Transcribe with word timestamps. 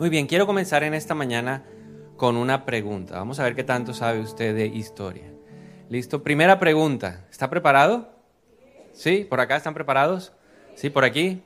Muy 0.00 0.08
bien, 0.08 0.26
quiero 0.26 0.46
comenzar 0.46 0.82
en 0.82 0.94
esta 0.94 1.14
mañana 1.14 1.62
con 2.16 2.38
una 2.38 2.64
pregunta. 2.64 3.18
Vamos 3.18 3.38
a 3.38 3.44
ver 3.44 3.54
qué 3.54 3.64
tanto 3.64 3.92
sabe 3.92 4.20
usted 4.20 4.54
de 4.54 4.64
historia. 4.64 5.30
Listo, 5.90 6.22
primera 6.22 6.58
pregunta. 6.58 7.26
¿Está 7.30 7.50
preparado? 7.50 8.08
¿Sí? 8.94 9.26
¿Por 9.28 9.40
acá 9.40 9.56
están 9.56 9.74
preparados? 9.74 10.32
¿Sí? 10.74 10.88
¿Por 10.88 11.04
aquí? 11.04 11.42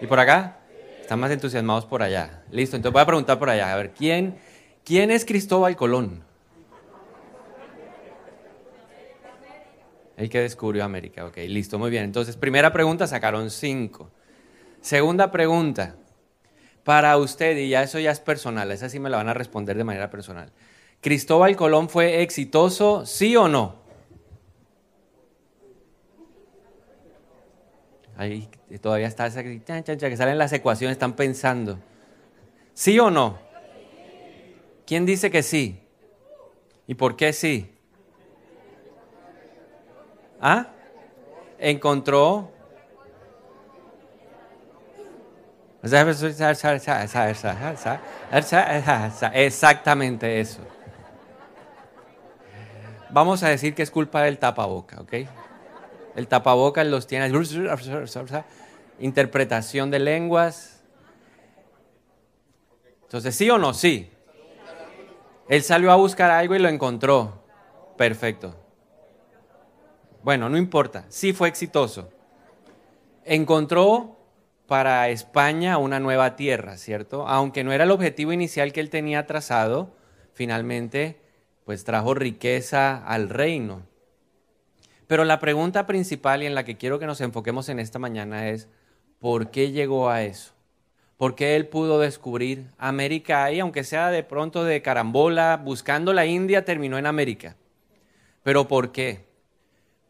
¿Y 0.00 0.06
por 0.06 0.20
acá? 0.20 0.60
Están 1.00 1.18
más 1.18 1.32
entusiasmados 1.32 1.84
por 1.84 2.04
allá. 2.04 2.44
Listo, 2.52 2.76
entonces 2.76 2.92
voy 2.92 3.02
a 3.02 3.06
preguntar 3.06 3.40
por 3.40 3.50
allá. 3.50 3.72
A 3.72 3.76
ver, 3.76 3.90
¿quién, 3.90 4.36
quién 4.84 5.10
es 5.10 5.24
Cristóbal 5.24 5.74
Colón? 5.74 6.22
El 10.16 10.30
que 10.30 10.38
descubrió 10.40 10.84
América. 10.84 11.26
Ok, 11.26 11.38
listo, 11.48 11.80
muy 11.80 11.90
bien. 11.90 12.04
Entonces, 12.04 12.36
primera 12.36 12.72
pregunta, 12.72 13.08
sacaron 13.08 13.50
cinco. 13.50 14.08
Segunda 14.80 15.32
pregunta, 15.32 15.96
para 16.84 17.16
usted, 17.16 17.56
y 17.56 17.68
ya 17.68 17.82
eso 17.82 17.98
ya 17.98 18.10
es 18.10 18.20
personal, 18.20 18.70
esa 18.72 18.88
sí 18.88 18.98
me 18.98 19.10
la 19.10 19.18
van 19.18 19.28
a 19.28 19.34
responder 19.34 19.76
de 19.76 19.84
manera 19.84 20.10
personal. 20.10 20.50
¿Cristóbal 21.00 21.56
Colón 21.56 21.88
fue 21.88 22.22
exitoso, 22.22 23.06
sí 23.06 23.36
o 23.36 23.48
no? 23.48 23.82
Ahí 28.16 28.48
todavía 28.80 29.06
está 29.06 29.26
esa 29.26 29.42
que 29.42 30.16
salen 30.16 30.38
las 30.38 30.52
ecuaciones, 30.52 30.94
están 30.94 31.14
pensando. 31.14 31.78
¿Sí 32.74 32.98
o 32.98 33.10
no? 33.10 33.38
¿Quién 34.86 35.06
dice 35.06 35.30
que 35.30 35.42
sí? 35.42 35.80
¿Y 36.86 36.94
por 36.94 37.16
qué 37.16 37.32
sí? 37.32 37.70
¿Ah? 40.40 40.68
Encontró 41.58 42.50
Exactamente 49.32 50.40
eso. 50.40 50.60
Vamos 53.10 53.42
a 53.42 53.48
decir 53.48 53.74
que 53.74 53.82
es 53.82 53.90
culpa 53.90 54.22
del 54.22 54.38
tapaboca, 54.38 55.00
¿ok? 55.00 55.12
El 56.14 56.28
tapaboca 56.28 56.84
los 56.84 57.06
tiene. 57.06 57.30
Interpretación 59.00 59.90
de 59.90 59.98
lenguas. 59.98 60.80
Entonces, 63.02 63.34
¿sí 63.34 63.50
o 63.50 63.58
no? 63.58 63.74
Sí. 63.74 64.10
Él 65.48 65.62
salió 65.62 65.90
a 65.90 65.96
buscar 65.96 66.30
algo 66.30 66.54
y 66.54 66.60
lo 66.60 66.68
encontró. 66.68 67.42
Perfecto. 67.96 68.54
Bueno, 70.22 70.48
no 70.48 70.56
importa. 70.56 71.04
Sí 71.08 71.32
fue 71.32 71.48
exitoso. 71.48 72.08
Encontró 73.24 74.21
para 74.72 75.10
España 75.10 75.76
una 75.76 76.00
nueva 76.00 76.34
tierra, 76.34 76.78
¿cierto? 76.78 77.28
Aunque 77.28 77.62
no 77.62 77.72
era 77.74 77.84
el 77.84 77.90
objetivo 77.90 78.32
inicial 78.32 78.72
que 78.72 78.80
él 78.80 78.88
tenía 78.88 79.26
trazado, 79.26 79.94
finalmente 80.32 81.20
pues 81.66 81.84
trajo 81.84 82.14
riqueza 82.14 83.06
al 83.06 83.28
reino. 83.28 83.82
Pero 85.06 85.26
la 85.26 85.40
pregunta 85.40 85.86
principal 85.86 86.42
y 86.42 86.46
en 86.46 86.54
la 86.54 86.64
que 86.64 86.78
quiero 86.78 86.98
que 86.98 87.04
nos 87.04 87.20
enfoquemos 87.20 87.68
en 87.68 87.80
esta 87.80 87.98
mañana 87.98 88.48
es, 88.48 88.70
¿por 89.18 89.50
qué 89.50 89.72
llegó 89.72 90.08
a 90.08 90.22
eso? 90.22 90.54
¿Por 91.18 91.34
qué 91.34 91.54
él 91.54 91.68
pudo 91.68 92.00
descubrir 92.00 92.70
América 92.78 93.52
y 93.52 93.60
aunque 93.60 93.84
sea 93.84 94.08
de 94.08 94.22
pronto 94.22 94.64
de 94.64 94.80
carambola, 94.80 95.60
buscando 95.62 96.14
la 96.14 96.24
India, 96.24 96.64
terminó 96.64 96.96
en 96.96 97.04
América? 97.04 97.56
¿Pero 98.42 98.68
por 98.68 98.90
qué? 98.90 99.26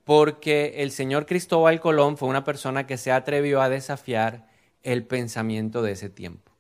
Porque 0.05 0.75
el 0.77 0.93
señor 0.93 1.27
Cristóbal 1.27 1.81
Colón 1.81 2.17
fue 2.17 2.29
una 2.29 2.45
persona 2.45 2.87
que 2.87 2.97
se 2.97 3.11
atrevió 3.11 3.61
a 3.61 3.69
desafiar 3.69 4.52
el 4.83 5.05
pensamiento 5.05 5.83
de 5.83 5.93
ese 5.93 6.09
tiempo. 6.09 6.53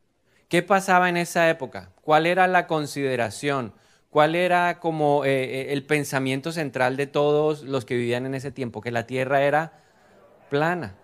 ¿Qué 0.48 0.62
pasaba 0.62 1.08
en 1.08 1.16
esa 1.16 1.48
época? 1.48 1.90
¿Cuál 2.02 2.26
era 2.26 2.46
la 2.46 2.66
consideración? 2.66 3.72
¿Cuál 4.10 4.34
era 4.34 4.78
como 4.80 5.24
eh, 5.24 5.44
eh, 5.44 5.72
el 5.72 5.84
pensamiento 5.84 6.52
central 6.52 6.96
de 6.96 7.06
todos 7.06 7.62
los 7.62 7.86
que 7.86 7.96
vivían 7.96 8.26
en 8.26 8.34
ese 8.34 8.50
tiempo? 8.50 8.82
Que 8.82 8.90
la 8.90 9.06
tierra 9.06 9.42
era 9.42 9.72
plana. 10.50 10.94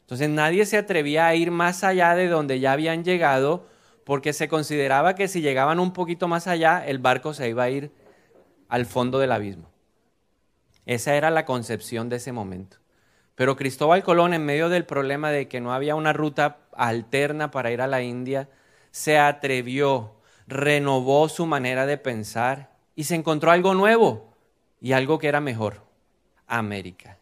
Entonces 0.00 0.30
nadie 0.30 0.64
se 0.64 0.78
atrevía 0.78 1.26
a 1.26 1.34
ir 1.34 1.50
más 1.50 1.84
allá 1.84 2.14
de 2.14 2.28
donde 2.28 2.58
ya 2.58 2.72
habían 2.72 3.04
llegado 3.04 3.66
porque 4.04 4.32
se 4.32 4.48
consideraba 4.48 5.14
que 5.14 5.28
si 5.28 5.40
llegaban 5.40 5.78
un 5.78 5.92
poquito 5.92 6.26
más 6.26 6.46
allá, 6.48 6.84
el 6.84 6.98
barco 6.98 7.32
se 7.32 7.48
iba 7.48 7.62
a 7.62 7.70
ir 7.70 7.92
al 8.68 8.86
fondo 8.86 9.18
del 9.18 9.30
abismo. 9.30 9.70
Esa 10.86 11.14
era 11.14 11.30
la 11.30 11.44
concepción 11.44 12.08
de 12.08 12.16
ese 12.16 12.32
momento. 12.32 12.78
Pero 13.40 13.56
Cristóbal 13.56 14.02
Colón, 14.02 14.34
en 14.34 14.44
medio 14.44 14.68
del 14.68 14.84
problema 14.84 15.30
de 15.30 15.48
que 15.48 15.62
no 15.62 15.72
había 15.72 15.94
una 15.94 16.12
ruta 16.12 16.58
alterna 16.74 17.50
para 17.50 17.70
ir 17.70 17.80
a 17.80 17.86
la 17.86 18.02
India, 18.02 18.50
se 18.90 19.16
atrevió, 19.16 20.12
renovó 20.46 21.26
su 21.30 21.46
manera 21.46 21.86
de 21.86 21.96
pensar 21.96 22.70
y 22.94 23.04
se 23.04 23.14
encontró 23.14 23.50
algo 23.50 23.72
nuevo 23.72 24.36
y 24.78 24.92
algo 24.92 25.18
que 25.18 25.28
era 25.28 25.40
mejor, 25.40 25.86
América. 26.46 27.16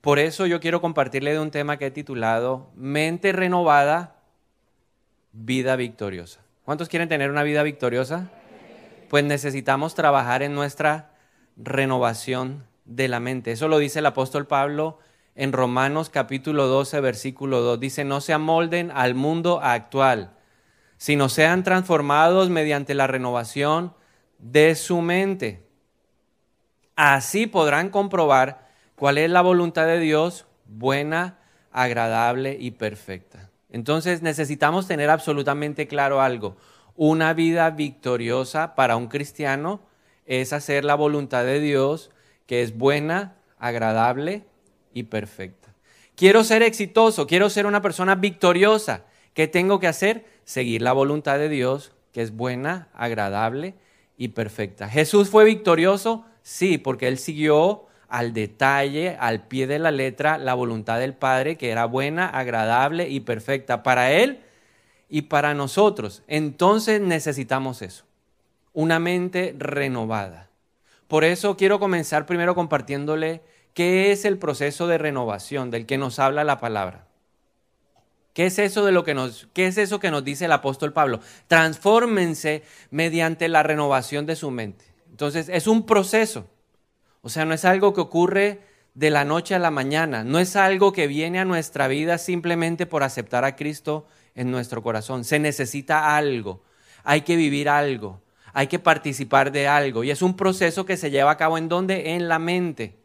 Por 0.00 0.18
eso 0.18 0.46
yo 0.46 0.58
quiero 0.58 0.80
compartirle 0.80 1.34
de 1.34 1.40
un 1.40 1.50
tema 1.50 1.76
que 1.76 1.88
he 1.88 1.90
titulado 1.90 2.70
Mente 2.74 3.32
renovada, 3.32 4.22
vida 5.32 5.76
victoriosa. 5.76 6.40
¿Cuántos 6.64 6.88
quieren 6.88 7.10
tener 7.10 7.30
una 7.30 7.42
vida 7.42 7.62
victoriosa? 7.62 8.30
Pues 9.10 9.22
necesitamos 9.22 9.94
trabajar 9.94 10.42
en 10.42 10.54
nuestra 10.54 11.10
renovación 11.58 12.64
de 12.86 13.08
la 13.08 13.20
mente. 13.20 13.52
Eso 13.52 13.68
lo 13.68 13.76
dice 13.76 13.98
el 13.98 14.06
apóstol 14.06 14.46
Pablo 14.46 14.98
en 15.34 15.52
Romanos 15.52 16.10
capítulo 16.10 16.66
12, 16.66 17.00
versículo 17.00 17.60
2. 17.60 17.80
Dice, 17.80 18.04
no 18.04 18.20
se 18.20 18.32
amolden 18.32 18.90
al 18.90 19.14
mundo 19.14 19.60
actual, 19.62 20.32
sino 20.98 21.28
sean 21.28 21.62
transformados 21.62 22.50
mediante 22.50 22.94
la 22.94 23.06
renovación 23.06 23.94
de 24.38 24.74
su 24.74 25.00
mente. 25.00 25.66
Así 26.96 27.46
podrán 27.46 27.88
comprobar 27.88 28.68
cuál 28.94 29.18
es 29.18 29.30
la 29.30 29.40
voluntad 29.40 29.86
de 29.86 29.98
Dios, 29.98 30.46
buena, 30.66 31.38
agradable 31.70 32.56
y 32.60 32.72
perfecta. 32.72 33.50
Entonces 33.70 34.20
necesitamos 34.20 34.86
tener 34.86 35.08
absolutamente 35.08 35.88
claro 35.88 36.20
algo. 36.20 36.56
Una 36.94 37.32
vida 37.32 37.70
victoriosa 37.70 38.74
para 38.74 38.96
un 38.96 39.08
cristiano 39.08 39.80
es 40.26 40.52
hacer 40.52 40.84
la 40.84 40.94
voluntad 40.94 41.44
de 41.44 41.58
Dios, 41.58 42.10
que 42.46 42.62
es 42.62 42.76
buena, 42.76 43.36
agradable 43.58 44.44
y 44.94 45.04
perfecta. 45.04 45.74
Quiero 46.14 46.44
ser 46.44 46.62
exitoso, 46.62 47.26
quiero 47.26 47.48
ser 47.50 47.66
una 47.66 47.82
persona 47.82 48.14
victoriosa. 48.14 49.04
¿Qué 49.34 49.48
tengo 49.48 49.80
que 49.80 49.88
hacer? 49.88 50.26
Seguir 50.44 50.82
la 50.82 50.92
voluntad 50.92 51.38
de 51.38 51.48
Dios, 51.48 51.92
que 52.12 52.22
es 52.22 52.36
buena, 52.36 52.88
agradable 52.94 53.74
y 54.16 54.28
perfecta. 54.28 54.88
¿Jesús 54.88 55.30
fue 55.30 55.44
victorioso? 55.44 56.26
Sí, 56.42 56.78
porque 56.78 57.08
él 57.08 57.18
siguió 57.18 57.86
al 58.08 58.34
detalle, 58.34 59.16
al 59.18 59.46
pie 59.46 59.66
de 59.66 59.78
la 59.78 59.90
letra, 59.90 60.36
la 60.36 60.52
voluntad 60.52 60.98
del 60.98 61.14
Padre, 61.14 61.56
que 61.56 61.70
era 61.70 61.86
buena, 61.86 62.28
agradable 62.28 63.08
y 63.08 63.20
perfecta 63.20 63.82
para 63.82 64.12
él 64.12 64.40
y 65.08 65.22
para 65.22 65.54
nosotros. 65.54 66.22
Entonces 66.26 67.00
necesitamos 67.00 67.80
eso, 67.80 68.04
una 68.74 68.98
mente 68.98 69.54
renovada. 69.58 70.50
Por 71.08 71.24
eso 71.24 71.56
quiero 71.56 71.78
comenzar 71.78 72.26
primero 72.26 72.54
compartiéndole 72.54 73.42
¿Qué 73.74 74.12
es 74.12 74.24
el 74.24 74.38
proceso 74.38 74.86
de 74.86 74.98
renovación 74.98 75.70
del 75.70 75.86
que 75.86 75.98
nos 75.98 76.18
habla 76.18 76.44
la 76.44 76.60
palabra? 76.60 77.06
¿Qué 78.34 78.46
es 78.46 78.58
eso 78.58 78.84
de 78.84 78.92
lo 78.92 79.04
que 79.04 79.14
nos 79.14 79.48
qué 79.52 79.66
es 79.66 79.76
eso 79.76 80.00
que 80.00 80.10
nos 80.10 80.24
dice 80.24 80.46
el 80.46 80.52
apóstol 80.52 80.92
Pablo? 80.92 81.20
Transfórmense 81.48 82.62
mediante 82.90 83.48
la 83.48 83.62
renovación 83.62 84.24
de 84.26 84.36
su 84.36 84.50
mente. 84.50 84.84
Entonces, 85.10 85.48
es 85.50 85.66
un 85.66 85.84
proceso. 85.84 86.46
O 87.20 87.28
sea, 87.28 87.44
no 87.44 87.54
es 87.54 87.64
algo 87.64 87.92
que 87.92 88.00
ocurre 88.00 88.60
de 88.94 89.10
la 89.10 89.24
noche 89.24 89.54
a 89.54 89.58
la 89.58 89.70
mañana, 89.70 90.24
no 90.24 90.38
es 90.38 90.56
algo 90.56 90.92
que 90.92 91.06
viene 91.06 91.38
a 91.38 91.44
nuestra 91.44 91.88
vida 91.88 92.18
simplemente 92.18 92.84
por 92.84 93.02
aceptar 93.02 93.44
a 93.44 93.56
Cristo 93.56 94.06
en 94.34 94.50
nuestro 94.50 94.82
corazón. 94.82 95.24
Se 95.24 95.38
necesita 95.38 96.16
algo, 96.16 96.62
hay 97.04 97.22
que 97.22 97.36
vivir 97.36 97.68
algo, 97.68 98.20
hay 98.52 98.66
que 98.66 98.78
participar 98.78 99.52
de 99.52 99.68
algo 99.68 100.04
y 100.04 100.10
es 100.10 100.20
un 100.20 100.36
proceso 100.36 100.84
que 100.84 100.96
se 100.96 101.10
lleva 101.10 101.30
a 101.30 101.36
cabo 101.36 101.56
en 101.58 101.68
donde 101.68 102.14
en 102.14 102.28
la 102.28 102.38
mente. 102.38 103.01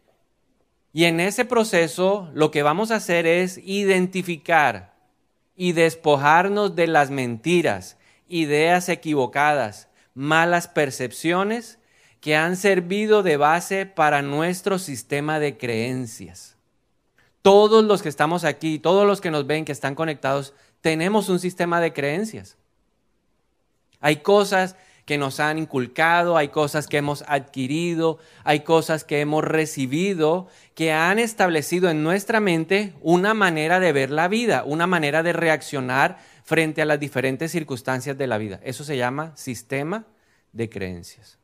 Y 0.97 1.05
en 1.05 1.19
ese 1.19 1.45
proceso 1.45 2.27
lo 2.33 2.49
que 2.49 2.63
vamos 2.63 2.89
a 2.89 2.95
hacer 2.95 3.27
es 3.27 3.59
identificar 3.63 4.95
y 5.55 5.73
despojarnos 5.73 6.75
de 6.75 6.87
las 6.87 7.11
mentiras, 7.11 7.97
ideas 8.27 8.89
equivocadas, 8.89 9.89
malas 10.15 10.67
percepciones 10.67 11.77
que 12.19 12.35
han 12.35 12.57
servido 12.57 13.21
de 13.21 13.37
base 13.37 13.85
para 13.85 14.23
nuestro 14.23 14.79
sistema 14.79 15.39
de 15.39 15.55
creencias. 15.55 16.55
Todos 17.43 17.83
los 17.83 18.01
que 18.01 18.09
estamos 18.09 18.43
aquí, 18.43 18.79
todos 18.79 19.05
los 19.05 19.21
que 19.21 19.29
nos 19.29 19.45
ven, 19.45 19.65
que 19.65 19.73
están 19.73 19.93
conectados, 19.93 20.55
tenemos 20.81 21.29
un 21.29 21.37
sistema 21.37 21.79
de 21.79 21.93
creencias. 21.93 22.57
Hay 23.99 24.15
cosas 24.15 24.75
que 25.07 25.17
nos 25.17 25.39
han 25.39 25.57
inculcado, 25.57 26.35
hay 26.35 26.49
cosas 26.49 26.85
que 26.85 26.97
hemos 26.97 27.23
adquirido, 27.29 28.19
hay 28.43 28.59
cosas 28.59 29.05
que 29.05 29.21
hemos 29.21 29.41
recibido, 29.41 30.49
que 30.75 30.91
han 30.91 31.17
establecido 31.17 31.89
en 31.89 32.03
nuestra 32.03 32.41
mente 32.41 32.93
una 32.99 33.33
manera 33.33 33.79
de 33.79 33.93
ver 33.93 34.09
la 34.11 34.27
vida, 34.27 34.65
una 34.65 34.85
manera 34.85 35.23
de 35.23 35.31
reaccionar 35.31 36.17
frente 36.43 36.81
a 36.81 36.85
las 36.85 36.99
diferentes 36.99 37.53
circunstancias 37.53 38.17
de 38.17 38.27
la 38.27 38.37
vida. 38.37 38.59
Eso 38.63 38.83
se 38.83 38.97
llama 38.97 39.31
sistema 39.37 40.05
de 40.51 40.69
creencias. 40.69 41.39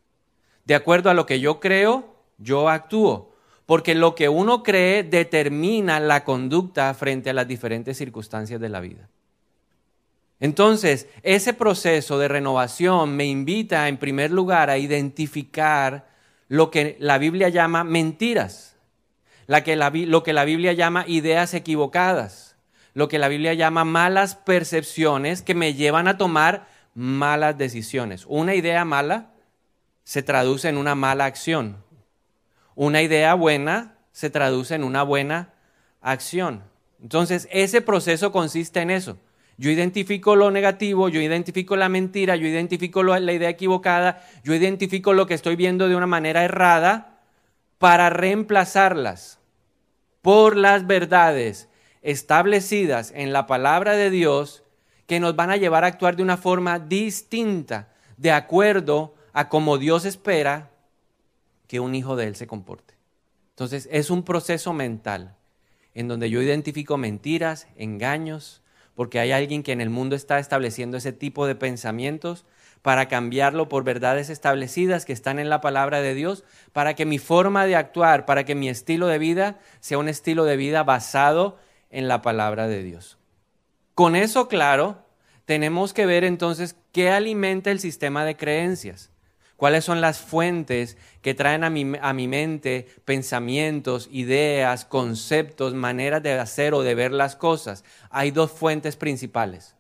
De 0.66 0.76
acuerdo 0.76 1.10
a 1.10 1.14
lo 1.14 1.26
que 1.26 1.40
yo 1.40 1.62
creo, 1.62 2.18
yo 2.40 2.68
actúo, 2.68 3.34
porque 3.66 3.96
lo 3.96 4.14
que 4.14 4.28
uno 4.28 4.62
cree 4.62 5.04
determina 5.04 6.02
la 6.02 6.26
conducta 6.26 6.94
frente 6.96 7.30
a 7.30 7.34
las 7.34 7.48
diferentes 7.48 7.96
circunstancias 7.96 8.60
de 8.60 8.68
la 8.68 8.82
vida. 8.82 9.08
Entonces, 10.44 11.08
ese 11.22 11.54
proceso 11.54 12.20
de 12.20 12.28
renovación 12.28 13.16
me 13.16 13.24
invita 13.24 13.88
en 13.88 13.96
primer 13.96 14.30
lugar 14.30 14.70
a 14.70 14.78
identificar 14.78 16.06
lo 16.50 16.70
que 16.70 16.98
la 17.00 17.18
Biblia 17.18 17.48
llama 17.48 17.86
mentiras, 17.86 18.76
lo 19.48 19.64
que 19.64 20.34
la 20.34 20.44
Biblia 20.44 20.74
llama 20.74 21.06
ideas 21.08 21.54
equivocadas, 21.54 22.58
lo 22.94 23.08
que 23.08 23.20
la 23.20 23.30
Biblia 23.30 23.54
llama 23.54 23.86
malas 23.86 24.36
percepciones 24.36 25.42
que 25.42 25.56
me 25.56 25.76
llevan 25.76 26.10
a 26.10 26.18
tomar 26.18 26.68
malas 26.94 27.58
decisiones. 27.58 28.26
Una 28.28 28.54
idea 28.54 28.84
mala 28.84 29.32
se 30.04 30.24
traduce 30.24 30.68
en 30.68 30.76
una 30.76 30.94
mala 30.94 31.24
acción. 31.24 31.78
Una 32.76 33.02
idea 33.02 33.34
buena 33.34 33.96
se 34.12 34.30
traduce 34.30 34.76
en 34.76 34.84
una 34.84 35.04
buena 35.04 35.54
acción. 36.02 36.64
Entonces, 37.02 37.48
ese 37.50 37.80
proceso 37.80 38.34
consiste 38.34 38.82
en 38.82 38.92
eso. 38.92 39.18
Yo 39.64 39.72
identifico 39.72 40.36
lo 40.36 40.52
negativo, 40.52 41.08
yo 41.08 41.22
identifico 41.22 41.78
la 41.78 41.88
mentira, 41.88 42.36
yo 42.36 42.46
identifico 42.46 43.02
la 43.02 43.32
idea 43.32 43.48
equivocada, 43.48 44.22
yo 44.44 44.54
identifico 44.54 45.14
lo 45.14 45.26
que 45.26 45.36
estoy 45.36 45.56
viendo 45.56 45.88
de 45.88 45.96
una 45.96 46.06
manera 46.06 46.44
errada 46.44 47.22
para 47.78 48.10
reemplazarlas 48.10 49.40
por 50.22 50.58
las 50.58 50.86
verdades 50.86 51.70
establecidas 52.02 53.14
en 53.16 53.32
la 53.32 53.48
palabra 53.48 53.94
de 53.94 54.10
Dios 54.10 54.64
que 55.08 55.22
nos 55.22 55.38
van 55.38 55.50
a 55.50 55.56
llevar 55.56 55.86
a 55.86 55.88
actuar 55.88 56.18
de 56.18 56.24
una 56.24 56.36
forma 56.36 56.78
distinta, 56.78 57.88
de 58.18 58.34
acuerdo 58.34 59.16
a 59.32 59.48
cómo 59.48 59.78
Dios 59.78 60.04
espera 60.04 60.72
que 61.68 61.80
un 61.80 61.96
hijo 61.96 62.18
de 62.18 62.28
Él 62.28 62.36
se 62.36 62.48
comporte. 62.48 62.96
Entonces 63.52 63.88
es 63.94 64.10
un 64.10 64.24
proceso 64.24 64.74
mental 64.74 65.38
en 65.94 66.10
donde 66.10 66.30
yo 66.30 66.42
identifico 66.42 66.98
mentiras, 66.98 67.70
engaños, 67.78 68.63
porque 68.96 69.20
hay 69.20 69.32
alguien 69.32 69.64
que 69.64 69.72
en 69.72 69.82
el 69.82 69.90
mundo 69.90 70.16
está 70.16 70.40
estableciendo 70.40 70.98
ese 70.98 71.14
tipo 71.14 71.48
de 71.48 71.56
pensamientos 71.56 72.46
para 72.82 73.08
cambiarlo 73.08 73.70
por 73.70 73.84
verdades 73.84 74.30
establecidas 74.30 75.06
que 75.06 75.14
están 75.14 75.40
en 75.40 75.50
la 75.50 75.62
palabra 75.62 76.02
de 76.02 76.14
Dios, 76.14 76.44
para 76.74 76.96
que 76.96 77.06
mi 77.06 77.18
forma 77.18 77.66
de 77.66 77.78
actuar, 77.78 78.26
para 78.26 78.44
que 78.44 78.56
mi 78.56 78.68
estilo 78.68 79.08
de 79.08 79.20
vida 79.20 79.60
sea 79.80 79.98
un 79.98 80.10
estilo 80.10 80.44
de 80.44 80.58
vida 80.58 80.84
basado 80.84 81.58
en 81.90 82.08
la 82.08 82.22
palabra 82.22 82.68
de 82.68 82.84
Dios. 82.84 83.18
Con 83.96 84.16
eso 84.16 84.50
claro, 84.50 85.06
tenemos 85.46 85.94
que 85.94 86.06
ver 86.06 86.26
entonces 86.26 86.76
qué 86.92 87.10
alimenta 87.10 87.72
el 87.72 87.80
sistema 87.80 88.26
de 88.26 88.36
creencias. 88.36 89.13
¿Cuáles 89.64 89.86
son 89.86 90.02
las 90.02 90.20
fuentes 90.20 90.98
que 91.22 91.34
traen 91.34 91.64
a 91.64 91.70
mi, 91.70 91.94
a 92.02 92.12
mi, 92.12 92.28
mente 92.28 92.86
pensamientos, 93.06 94.10
ideas, 94.12 94.84
conceptos, 94.84 95.74
maneras 95.74 96.22
de 96.22 96.38
hacer 96.38 96.74
o 96.74 96.82
de 96.82 96.94
ver 96.96 97.14
las 97.14 97.38
cosas? 97.38 97.86
Hay 98.10 98.32
dos 98.32 98.52
fuentes 98.52 98.98
principales. 98.98 99.78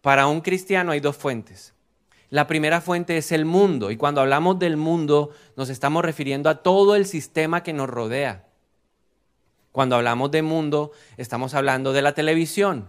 Para 0.00 0.26
un 0.26 0.40
cristiano 0.40 0.92
hay 0.92 1.00
dos 1.00 1.18
fuentes. 1.18 1.74
La 2.30 2.46
primera 2.46 2.80
fuente 2.80 3.18
es 3.18 3.30
el 3.30 3.44
mundo 3.44 3.90
y 3.90 3.98
cuando 3.98 4.22
hablamos 4.22 4.58
del 4.58 4.78
mundo 4.78 5.32
nos 5.54 5.68
estamos 5.68 6.02
refiriendo 6.02 6.48
a 6.48 6.62
todo 6.62 6.94
el 6.94 7.04
sistema 7.04 7.62
que 7.62 7.74
nos 7.74 7.90
rodea. 7.90 8.46
Cuando 9.70 9.96
hablamos 9.96 10.30
de 10.30 10.40
mundo 10.40 10.92
estamos 11.18 11.52
hablando 11.52 11.92
de 11.92 12.00
la 12.00 12.14
televisión. 12.14 12.88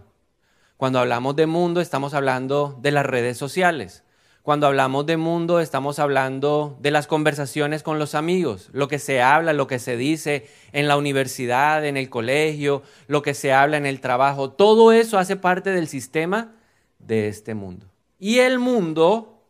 Cuando 0.78 0.98
hablamos 0.98 1.36
de 1.36 1.44
mundo 1.44 1.82
estamos 1.82 2.14
hablando 2.14 2.78
de 2.80 2.90
las 2.90 3.04
redes 3.04 3.36
sociales. 3.36 4.02
Cuando 4.46 4.68
hablamos 4.68 5.06
de 5.06 5.16
mundo, 5.16 5.58
estamos 5.58 5.98
hablando 5.98 6.76
de 6.78 6.92
las 6.92 7.08
conversaciones 7.08 7.82
con 7.82 7.98
los 7.98 8.14
amigos, 8.14 8.70
lo 8.72 8.86
que 8.86 9.00
se 9.00 9.20
habla, 9.20 9.52
lo 9.52 9.66
que 9.66 9.80
se 9.80 9.96
dice 9.96 10.46
en 10.70 10.86
la 10.86 10.96
universidad, 10.96 11.84
en 11.84 11.96
el 11.96 12.08
colegio, 12.08 12.84
lo 13.08 13.22
que 13.22 13.34
se 13.34 13.52
habla 13.52 13.76
en 13.76 13.86
el 13.86 14.00
trabajo. 14.00 14.52
Todo 14.52 14.92
eso 14.92 15.18
hace 15.18 15.34
parte 15.34 15.70
del 15.70 15.88
sistema 15.88 16.54
de 17.00 17.26
este 17.26 17.54
mundo. 17.54 17.86
Y 18.20 18.38
el 18.38 18.60
mundo, 18.60 19.42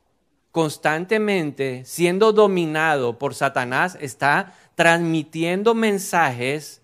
constantemente 0.50 1.84
siendo 1.84 2.32
dominado 2.32 3.18
por 3.18 3.34
Satanás, 3.34 3.98
está 4.00 4.54
transmitiendo 4.76 5.74
mensajes 5.74 6.80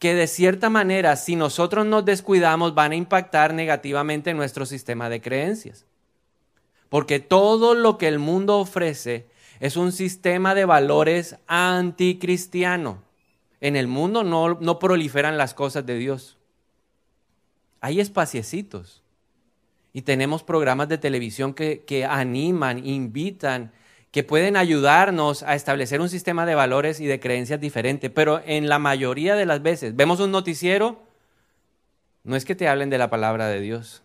que 0.00 0.14
de 0.16 0.26
cierta 0.26 0.68
manera, 0.68 1.14
si 1.14 1.36
nosotros 1.36 1.86
nos 1.86 2.04
descuidamos, 2.04 2.74
van 2.74 2.90
a 2.90 2.96
impactar 2.96 3.54
negativamente 3.54 4.34
nuestro 4.34 4.66
sistema 4.66 5.08
de 5.08 5.20
creencias. 5.20 5.86
Porque 6.92 7.20
todo 7.20 7.74
lo 7.74 7.96
que 7.96 8.06
el 8.06 8.18
mundo 8.18 8.58
ofrece 8.58 9.24
es 9.60 9.78
un 9.78 9.92
sistema 9.92 10.54
de 10.54 10.66
valores 10.66 11.36
anticristiano. 11.46 13.02
En 13.62 13.76
el 13.76 13.86
mundo 13.86 14.24
no, 14.24 14.78
proliferan 14.78 15.38
las 15.38 15.54
cosas 15.54 15.86
de 15.86 15.96
Dios. 15.96 16.36
Hay 17.80 17.98
espaciecitos. 17.98 19.02
Y 19.94 20.02
tenemos 20.02 20.42
programas 20.42 20.86
de 20.90 20.98
televisión 20.98 21.54
que, 21.54 21.82
que 21.86 22.04
animan, 22.04 22.86
invitan, 22.86 23.72
que 24.10 24.22
pueden 24.22 24.58
ayudarnos 24.58 25.44
a 25.44 25.54
establecer 25.54 26.02
un 26.02 26.10
sistema 26.10 26.44
de 26.44 26.56
valores 26.56 27.00
y 27.00 27.06
de 27.06 27.20
creencias 27.20 27.58
diferente. 27.58 28.10
Pero 28.10 28.42
en 28.44 28.68
la 28.68 28.78
mayoría 28.78 29.34
de 29.34 29.46
las 29.46 29.62
veces, 29.62 29.96
vemos 29.96 30.20
un 30.20 30.30
noticiero, 30.30 31.00
no 32.22 32.36
es 32.36 32.44
que 32.44 32.54
te 32.54 32.68
hablen 32.68 32.90
de 32.90 32.98
la 32.98 33.08
palabra 33.08 33.46
de 33.46 33.60
Dios. 33.62 34.02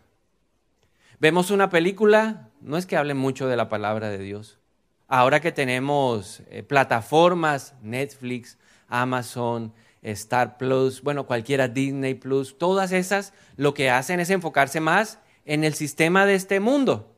Vemos 1.19 1.51
una 1.51 1.69
película, 1.69 2.46
no 2.67 2.77
es 2.77 2.85
que 2.85 2.97
hablen 2.97 3.17
mucho 3.17 3.47
de 3.47 3.55
la 3.55 3.69
palabra 3.69 4.09
de 4.09 4.17
Dios. 4.17 4.59
Ahora 5.07 5.39
que 5.39 5.53
tenemos 5.53 6.41
eh, 6.49 6.63
plataformas, 6.63 7.73
Netflix, 7.81 8.57
Amazon, 8.89 9.73
Star 10.01 10.57
Plus, 10.57 11.01
bueno, 11.01 11.25
cualquiera 11.25 11.69
Disney 11.69 12.13
Plus, 12.13 12.57
todas 12.57 12.91
esas 12.91 13.33
lo 13.55 13.73
que 13.73 13.89
hacen 13.89 14.19
es 14.19 14.29
enfocarse 14.29 14.81
más 14.81 15.19
en 15.45 15.63
el 15.63 15.75
sistema 15.75 16.25
de 16.25 16.35
este 16.35 16.59
mundo. 16.59 17.15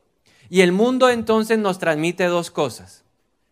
Y 0.48 0.60
el 0.60 0.70
mundo 0.70 1.10
entonces 1.10 1.58
nos 1.58 1.78
transmite 1.78 2.24
dos 2.26 2.52
cosas. 2.52 3.04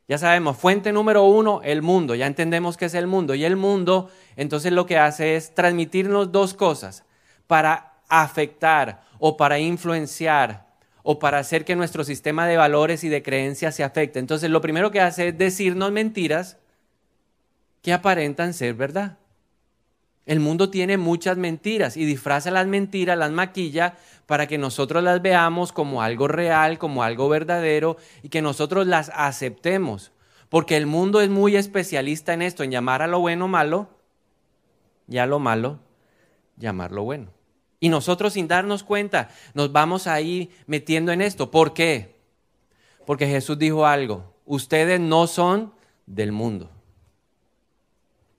Ya 0.06 0.18
sabemos, 0.18 0.56
fuente 0.56 0.92
número 0.92 1.24
uno, 1.24 1.60
el 1.64 1.82
mundo, 1.82 2.14
ya 2.14 2.26
entendemos 2.26 2.76
qué 2.76 2.86
es 2.86 2.94
el 2.94 3.08
mundo. 3.08 3.34
Y 3.34 3.44
el 3.44 3.56
mundo 3.56 4.08
entonces 4.36 4.72
lo 4.72 4.86
que 4.86 4.98
hace 4.98 5.34
es 5.34 5.52
transmitirnos 5.52 6.30
dos 6.30 6.54
cosas 6.54 7.04
para 7.48 8.00
afectar 8.08 9.02
o 9.18 9.36
para 9.36 9.58
influenciar 9.58 10.67
o 11.02 11.18
para 11.18 11.38
hacer 11.38 11.64
que 11.64 11.76
nuestro 11.76 12.04
sistema 12.04 12.46
de 12.46 12.56
valores 12.56 13.04
y 13.04 13.08
de 13.08 13.22
creencias 13.22 13.74
se 13.74 13.84
afecte. 13.84 14.18
Entonces 14.18 14.50
lo 14.50 14.60
primero 14.60 14.90
que 14.90 15.00
hace 15.00 15.28
es 15.28 15.38
decirnos 15.38 15.92
mentiras 15.92 16.58
que 17.82 17.92
aparentan 17.92 18.54
ser 18.54 18.74
verdad. 18.74 19.18
El 20.26 20.40
mundo 20.40 20.68
tiene 20.68 20.98
muchas 20.98 21.38
mentiras 21.38 21.96
y 21.96 22.04
disfraza 22.04 22.50
las 22.50 22.66
mentiras, 22.66 23.16
las 23.16 23.30
maquilla 23.30 23.96
para 24.26 24.46
que 24.46 24.58
nosotros 24.58 25.02
las 25.02 25.22
veamos 25.22 25.72
como 25.72 26.02
algo 26.02 26.28
real, 26.28 26.76
como 26.78 27.02
algo 27.02 27.30
verdadero 27.30 27.96
y 28.22 28.28
que 28.28 28.42
nosotros 28.42 28.86
las 28.86 29.10
aceptemos. 29.14 30.12
Porque 30.50 30.76
el 30.76 30.86
mundo 30.86 31.22
es 31.22 31.30
muy 31.30 31.56
especialista 31.56 32.34
en 32.34 32.42
esto, 32.42 32.62
en 32.62 32.70
llamar 32.70 33.00
a 33.00 33.06
lo 33.06 33.20
bueno 33.20 33.48
malo 33.48 33.88
y 35.08 35.16
a 35.16 35.24
lo 35.24 35.38
malo 35.38 35.78
llamarlo 36.58 37.04
bueno. 37.04 37.37
Y 37.80 37.88
nosotros 37.88 38.32
sin 38.32 38.48
darnos 38.48 38.82
cuenta 38.82 39.30
nos 39.54 39.72
vamos 39.72 40.06
ahí 40.06 40.50
metiendo 40.66 41.12
en 41.12 41.20
esto. 41.20 41.50
¿Por 41.50 41.74
qué? 41.74 42.16
Porque 43.06 43.26
Jesús 43.26 43.58
dijo 43.58 43.86
algo, 43.86 44.34
ustedes 44.44 45.00
no 45.00 45.26
son 45.26 45.72
del 46.06 46.32
mundo. 46.32 46.70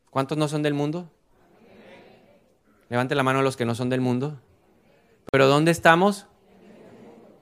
¿Cuántos 0.10 0.38
no 0.38 0.48
son 0.48 0.62
del 0.62 0.74
mundo? 0.74 1.10
Levante 2.90 3.16
la 3.16 3.24
mano 3.24 3.40
a 3.40 3.44
los 3.44 3.56
que 3.56 3.66
no 3.66 3.76
son 3.76 3.90
del 3.90 4.02
mundo. 4.02 4.40
Pero 5.32 5.48
¿dónde 5.48 5.72
estamos? 5.72 6.26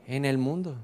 En 0.06 0.26
el 0.26 0.38
mundo. 0.38 0.76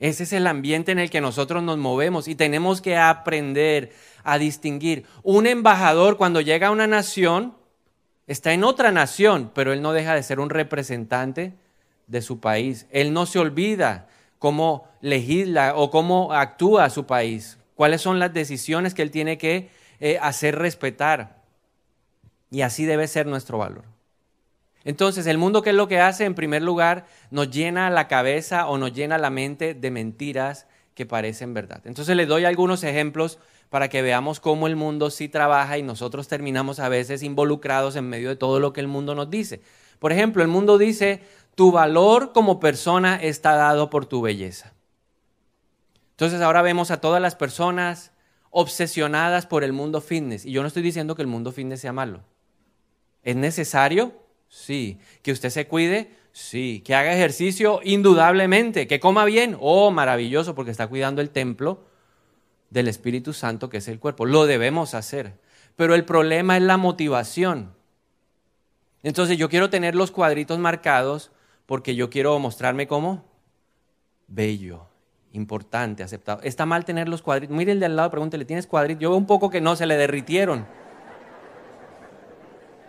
Ese 0.00 0.24
es 0.24 0.32
el 0.32 0.46
ambiente 0.46 0.92
en 0.92 0.98
el 0.98 1.10
que 1.10 1.20
nosotros 1.20 1.62
nos 1.62 1.78
movemos 1.78 2.28
y 2.28 2.34
tenemos 2.34 2.80
que 2.80 2.96
aprender 2.96 3.92
a 4.22 4.38
distinguir. 4.38 5.06
Un 5.22 5.46
embajador 5.46 6.16
cuando 6.16 6.40
llega 6.40 6.68
a 6.68 6.72
una 6.72 6.86
nación 6.86 7.54
está 8.28 8.52
en 8.52 8.62
otra 8.62 8.92
nación, 8.92 9.50
pero 9.54 9.72
él 9.72 9.82
no 9.82 9.92
deja 9.92 10.14
de 10.14 10.22
ser 10.22 10.38
un 10.38 10.50
representante 10.50 11.54
de 12.06 12.22
su 12.22 12.38
país. 12.38 12.86
Él 12.90 13.12
no 13.12 13.26
se 13.26 13.38
olvida 13.38 14.06
cómo 14.38 14.86
legisla 15.00 15.74
o 15.74 15.90
cómo 15.90 16.32
actúa 16.32 16.90
su 16.90 17.06
país, 17.06 17.58
cuáles 17.74 18.02
son 18.02 18.18
las 18.18 18.32
decisiones 18.32 18.94
que 18.94 19.02
él 19.02 19.10
tiene 19.10 19.38
que 19.38 19.70
eh, 19.98 20.18
hacer 20.20 20.56
respetar. 20.56 21.38
Y 22.50 22.60
así 22.60 22.84
debe 22.84 23.08
ser 23.08 23.26
nuestro 23.26 23.58
valor. 23.58 23.84
Entonces, 24.84 25.26
el 25.26 25.38
mundo, 25.38 25.62
¿qué 25.62 25.70
es 25.70 25.76
lo 25.76 25.88
que 25.88 26.00
hace? 26.00 26.24
En 26.24 26.34
primer 26.34 26.62
lugar, 26.62 27.06
nos 27.30 27.50
llena 27.50 27.90
la 27.90 28.08
cabeza 28.08 28.68
o 28.68 28.78
nos 28.78 28.92
llena 28.92 29.18
la 29.18 29.28
mente 29.28 29.74
de 29.74 29.90
mentiras 29.90 30.66
que 30.94 31.04
parecen 31.04 31.52
verdad. 31.52 31.82
Entonces, 31.84 32.16
le 32.16 32.26
doy 32.26 32.44
algunos 32.44 32.84
ejemplos 32.84 33.38
para 33.70 33.88
que 33.88 34.02
veamos 34.02 34.40
cómo 34.40 34.66
el 34.66 34.76
mundo 34.76 35.10
sí 35.10 35.28
trabaja 35.28 35.78
y 35.78 35.82
nosotros 35.82 36.28
terminamos 36.28 36.80
a 36.80 36.88
veces 36.88 37.22
involucrados 37.22 37.96
en 37.96 38.08
medio 38.08 38.30
de 38.30 38.36
todo 38.36 38.60
lo 38.60 38.72
que 38.72 38.80
el 38.80 38.88
mundo 38.88 39.14
nos 39.14 39.30
dice. 39.30 39.60
Por 39.98 40.12
ejemplo, 40.12 40.42
el 40.42 40.48
mundo 40.48 40.78
dice, 40.78 41.22
tu 41.54 41.72
valor 41.72 42.32
como 42.32 42.60
persona 42.60 43.16
está 43.16 43.54
dado 43.54 43.90
por 43.90 44.06
tu 44.06 44.22
belleza. 44.22 44.72
Entonces 46.12 46.40
ahora 46.40 46.62
vemos 46.62 46.90
a 46.90 47.00
todas 47.00 47.20
las 47.20 47.36
personas 47.36 48.12
obsesionadas 48.50 49.46
por 49.46 49.64
el 49.64 49.72
mundo 49.72 50.00
fitness. 50.00 50.46
Y 50.46 50.52
yo 50.52 50.62
no 50.62 50.68
estoy 50.68 50.82
diciendo 50.82 51.14
que 51.14 51.22
el 51.22 51.28
mundo 51.28 51.52
fitness 51.52 51.80
sea 51.80 51.92
malo. 51.92 52.22
¿Es 53.22 53.36
necesario? 53.36 54.12
Sí. 54.48 54.98
¿Que 55.22 55.32
usted 55.32 55.50
se 55.50 55.68
cuide? 55.68 56.10
Sí. 56.32 56.82
¿Que 56.84 56.94
haga 56.94 57.12
ejercicio? 57.12 57.80
Indudablemente. 57.84 58.86
¿Que 58.86 58.98
coma 58.98 59.26
bien? 59.26 59.56
Oh, 59.60 59.90
maravilloso, 59.90 60.54
porque 60.54 60.70
está 60.70 60.86
cuidando 60.86 61.20
el 61.20 61.30
templo 61.30 61.87
del 62.70 62.88
Espíritu 62.88 63.32
Santo, 63.32 63.68
que 63.68 63.78
es 63.78 63.88
el 63.88 63.98
cuerpo. 63.98 64.26
Lo 64.26 64.46
debemos 64.46 64.94
hacer. 64.94 65.34
Pero 65.76 65.94
el 65.94 66.04
problema 66.04 66.56
es 66.56 66.62
la 66.62 66.76
motivación. 66.76 67.72
Entonces 69.02 69.38
yo 69.38 69.48
quiero 69.48 69.70
tener 69.70 69.94
los 69.94 70.10
cuadritos 70.10 70.58
marcados 70.58 71.30
porque 71.66 71.94
yo 71.94 72.10
quiero 72.10 72.38
mostrarme 72.38 72.88
como 72.88 73.24
bello, 74.26 74.86
importante, 75.32 76.02
aceptado. 76.02 76.40
Está 76.42 76.66
mal 76.66 76.84
tener 76.84 77.08
los 77.08 77.22
cuadritos. 77.22 77.56
Mire 77.56 77.72
el 77.72 77.80
de 77.80 77.86
al 77.86 77.96
lado, 77.96 78.10
pregúntele, 78.10 78.44
¿tienes 78.44 78.66
cuadritos? 78.66 79.02
Yo 79.02 79.10
veo 79.10 79.18
un 79.18 79.26
poco 79.26 79.50
que 79.50 79.60
no, 79.60 79.76
se 79.76 79.86
le 79.86 79.96
derritieron. 79.96 80.66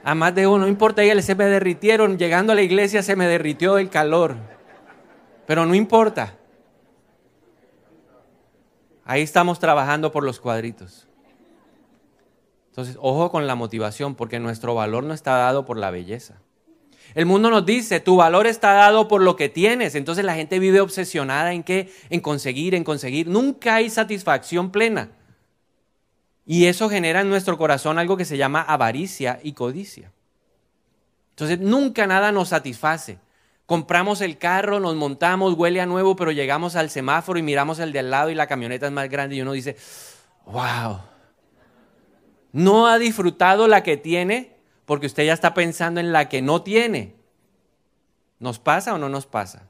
A 0.03 0.15
más 0.15 0.33
de 0.33 0.48
uno, 0.48 0.59
no 0.59 0.67
importa, 0.67 1.03
ella 1.03 1.21
se 1.21 1.36
me 1.36 1.45
derritieron. 1.45 2.17
Llegando 2.17 2.53
a 2.53 2.55
la 2.55 2.62
iglesia 2.62 3.03
se 3.03 3.15
me 3.15 3.27
derritió 3.27 3.77
el 3.77 3.89
calor. 3.89 4.36
Pero 5.45 5.65
no 5.65 5.75
importa. 5.75 6.38
Ahí 9.09 9.23
estamos 9.23 9.57
trabajando 9.57 10.11
por 10.11 10.23
los 10.23 10.39
cuadritos. 10.39 11.07
Entonces, 12.67 12.95
ojo 13.01 13.31
con 13.31 13.47
la 13.47 13.55
motivación, 13.55 14.13
porque 14.13 14.39
nuestro 14.39 14.75
valor 14.75 15.03
no 15.03 15.15
está 15.15 15.35
dado 15.35 15.65
por 15.65 15.77
la 15.77 15.89
belleza. 15.89 16.35
El 17.15 17.25
mundo 17.25 17.49
nos 17.49 17.65
dice, 17.65 17.99
tu 18.01 18.17
valor 18.17 18.45
está 18.45 18.73
dado 18.73 19.07
por 19.07 19.23
lo 19.23 19.35
que 19.35 19.49
tienes. 19.49 19.95
Entonces 19.95 20.23
la 20.23 20.35
gente 20.35 20.59
vive 20.59 20.79
obsesionada 20.79 21.53
en 21.53 21.63
qué? 21.63 21.91
En 22.11 22.19
conseguir, 22.19 22.75
en 22.75 22.83
conseguir. 22.83 23.27
Nunca 23.27 23.73
hay 23.73 23.89
satisfacción 23.89 24.69
plena. 24.69 25.09
Y 26.45 26.65
eso 26.65 26.87
genera 26.87 27.21
en 27.21 27.29
nuestro 27.29 27.57
corazón 27.57 27.97
algo 27.97 28.15
que 28.15 28.25
se 28.25 28.37
llama 28.37 28.61
avaricia 28.61 29.39
y 29.41 29.53
codicia. 29.53 30.11
Entonces 31.31 31.59
nunca 31.59 32.05
nada 32.05 32.31
nos 32.31 32.49
satisface. 32.49 33.17
Compramos 33.69 34.21
el 34.21 34.39
carro, 34.39 34.79
nos 34.79 34.95
montamos, 34.95 35.53
huele 35.53 35.79
a 35.79 35.85
nuevo, 35.85 36.15
pero 36.15 36.31
llegamos 36.31 36.75
al 36.75 36.89
semáforo 36.89 37.38
y 37.38 37.43
miramos 37.43 37.77
el 37.77 37.91
de 37.91 37.99
al 37.99 38.09
lado 38.09 38.31
y 38.31 38.33
la 38.33 38.47
camioneta 38.47 38.88
es 38.88 38.91
más 38.91 39.07
grande 39.11 39.35
y 39.35 39.43
uno 39.43 39.51
dice, 39.51 39.77
wow. 40.47 41.01
No 42.51 42.88
ha 42.88 42.97
disfrutado 42.97 43.67
la 43.67 43.83
que 43.83 43.95
tiene 43.95 44.57
porque 44.85 45.05
usted 45.05 45.23
ya 45.23 45.33
está 45.33 45.53
pensando 45.53 45.99
en 45.99 46.11
la 46.11 46.29
que 46.29 46.41
no 46.41 46.63
tiene. 46.63 47.13
¿Nos 48.39 48.57
pasa 48.57 48.95
o 48.95 48.97
no 48.97 49.07
nos 49.07 49.27
pasa? 49.27 49.67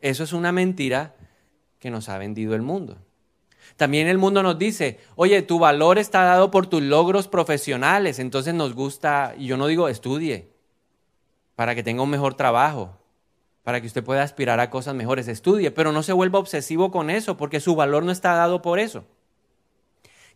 Eso 0.00 0.24
es 0.24 0.32
una 0.32 0.50
mentira 0.50 1.14
que 1.78 1.92
nos 1.92 2.08
ha 2.08 2.18
vendido 2.18 2.56
el 2.56 2.62
mundo. 2.62 2.98
También 3.76 4.08
el 4.08 4.18
mundo 4.18 4.42
nos 4.42 4.58
dice, 4.58 4.98
oye, 5.14 5.42
tu 5.42 5.60
valor 5.60 5.98
está 5.98 6.24
dado 6.24 6.50
por 6.50 6.66
tus 6.66 6.82
logros 6.82 7.28
profesionales, 7.28 8.18
entonces 8.18 8.52
nos 8.52 8.74
gusta, 8.74 9.34
y 9.38 9.46
yo 9.46 9.56
no 9.56 9.68
digo 9.68 9.88
estudie, 9.88 10.50
para 11.54 11.76
que 11.76 11.84
tenga 11.84 12.02
un 12.02 12.10
mejor 12.10 12.34
trabajo, 12.34 12.97
para 13.68 13.82
que 13.82 13.86
usted 13.86 14.02
pueda 14.02 14.22
aspirar 14.22 14.60
a 14.60 14.70
cosas 14.70 14.94
mejores, 14.94 15.28
estudie, 15.28 15.70
pero 15.70 15.92
no 15.92 16.02
se 16.02 16.14
vuelva 16.14 16.38
obsesivo 16.38 16.90
con 16.90 17.10
eso, 17.10 17.36
porque 17.36 17.60
su 17.60 17.76
valor 17.76 18.02
no 18.02 18.12
está 18.12 18.32
dado 18.32 18.62
por 18.62 18.78
eso. 18.78 19.04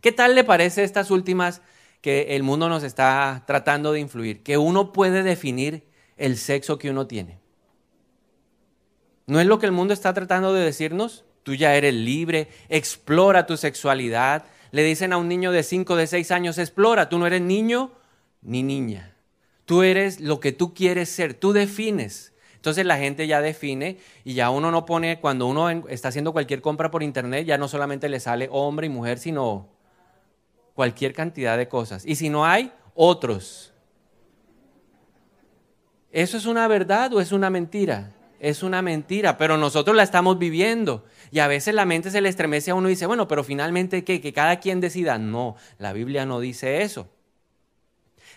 ¿Qué 0.02 0.12
tal 0.12 0.34
le 0.34 0.44
parece 0.44 0.84
estas 0.84 1.10
últimas 1.10 1.62
que 2.02 2.36
el 2.36 2.42
mundo 2.42 2.68
nos 2.68 2.82
está 2.82 3.42
tratando 3.46 3.90
de 3.92 4.00
influir, 4.00 4.42
que 4.42 4.58
uno 4.58 4.92
puede 4.92 5.22
definir 5.22 5.88
el 6.18 6.36
sexo 6.36 6.76
que 6.76 6.90
uno 6.90 7.06
tiene. 7.06 7.38
¿No 9.26 9.40
es 9.40 9.46
lo 9.46 9.58
que 9.58 9.64
el 9.64 9.72
mundo 9.72 9.94
está 9.94 10.12
tratando 10.12 10.52
de 10.52 10.62
decirnos? 10.62 11.24
Tú 11.42 11.54
ya 11.54 11.74
eres 11.74 11.94
libre, 11.94 12.48
explora 12.68 13.46
tu 13.46 13.56
sexualidad. 13.56 14.44
Le 14.72 14.84
dicen 14.84 15.14
a 15.14 15.16
un 15.16 15.28
niño 15.28 15.52
de 15.52 15.62
5, 15.62 15.96
de 15.96 16.06
6 16.06 16.30
años, 16.32 16.58
explora, 16.58 17.08
tú 17.08 17.18
no 17.18 17.26
eres 17.26 17.40
niño 17.40 17.92
ni 18.42 18.62
niña. 18.62 19.16
Tú 19.64 19.82
eres 19.84 20.20
lo 20.20 20.38
que 20.38 20.52
tú 20.52 20.74
quieres 20.74 21.08
ser, 21.08 21.32
tú 21.32 21.54
defines. 21.54 22.31
Entonces 22.62 22.86
la 22.86 22.96
gente 22.96 23.26
ya 23.26 23.40
define 23.40 23.98
y 24.22 24.34
ya 24.34 24.50
uno 24.50 24.70
no 24.70 24.86
pone, 24.86 25.18
cuando 25.18 25.48
uno 25.48 25.68
está 25.88 26.10
haciendo 26.10 26.32
cualquier 26.32 26.60
compra 26.60 26.92
por 26.92 27.02
internet, 27.02 27.44
ya 27.44 27.58
no 27.58 27.66
solamente 27.66 28.08
le 28.08 28.20
sale 28.20 28.48
hombre 28.52 28.86
y 28.86 28.88
mujer, 28.88 29.18
sino 29.18 29.68
cualquier 30.72 31.12
cantidad 31.12 31.58
de 31.58 31.66
cosas. 31.66 32.06
Y 32.06 32.14
si 32.14 32.28
no 32.28 32.46
hay, 32.46 32.70
otros. 32.94 33.72
¿Eso 36.12 36.36
es 36.36 36.46
una 36.46 36.68
verdad 36.68 37.12
o 37.12 37.20
es 37.20 37.32
una 37.32 37.50
mentira? 37.50 38.12
Es 38.38 38.62
una 38.62 38.80
mentira, 38.80 39.36
pero 39.38 39.56
nosotros 39.56 39.96
la 39.96 40.04
estamos 40.04 40.38
viviendo. 40.38 41.04
Y 41.32 41.40
a 41.40 41.48
veces 41.48 41.74
la 41.74 41.84
mente 41.84 42.12
se 42.12 42.20
le 42.20 42.28
estremece 42.28 42.70
a 42.70 42.76
uno 42.76 42.86
y 42.86 42.92
dice, 42.92 43.06
bueno, 43.06 43.26
pero 43.26 43.42
finalmente 43.42 44.04
¿qué? 44.04 44.20
Que 44.20 44.32
cada 44.32 44.60
quien 44.60 44.80
decida. 44.80 45.18
No, 45.18 45.56
la 45.78 45.92
Biblia 45.92 46.26
no 46.26 46.38
dice 46.38 46.82
eso. 46.82 47.08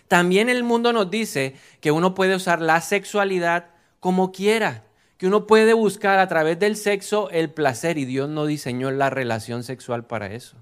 También 0.08 0.48
el 0.48 0.64
mundo 0.64 0.92
nos 0.92 1.12
dice 1.12 1.54
que 1.80 1.92
uno 1.92 2.16
puede 2.16 2.34
usar 2.34 2.60
la 2.60 2.80
sexualidad 2.80 3.75
como 4.06 4.30
quiera, 4.30 4.84
que 5.18 5.26
uno 5.26 5.48
puede 5.48 5.72
buscar 5.72 6.20
a 6.20 6.28
través 6.28 6.60
del 6.60 6.76
sexo 6.76 7.28
el 7.30 7.50
placer 7.50 7.98
y 7.98 8.04
Dios 8.04 8.28
no 8.28 8.46
diseñó 8.46 8.92
la 8.92 9.10
relación 9.10 9.64
sexual 9.64 10.06
para 10.06 10.28
eso. 10.28 10.56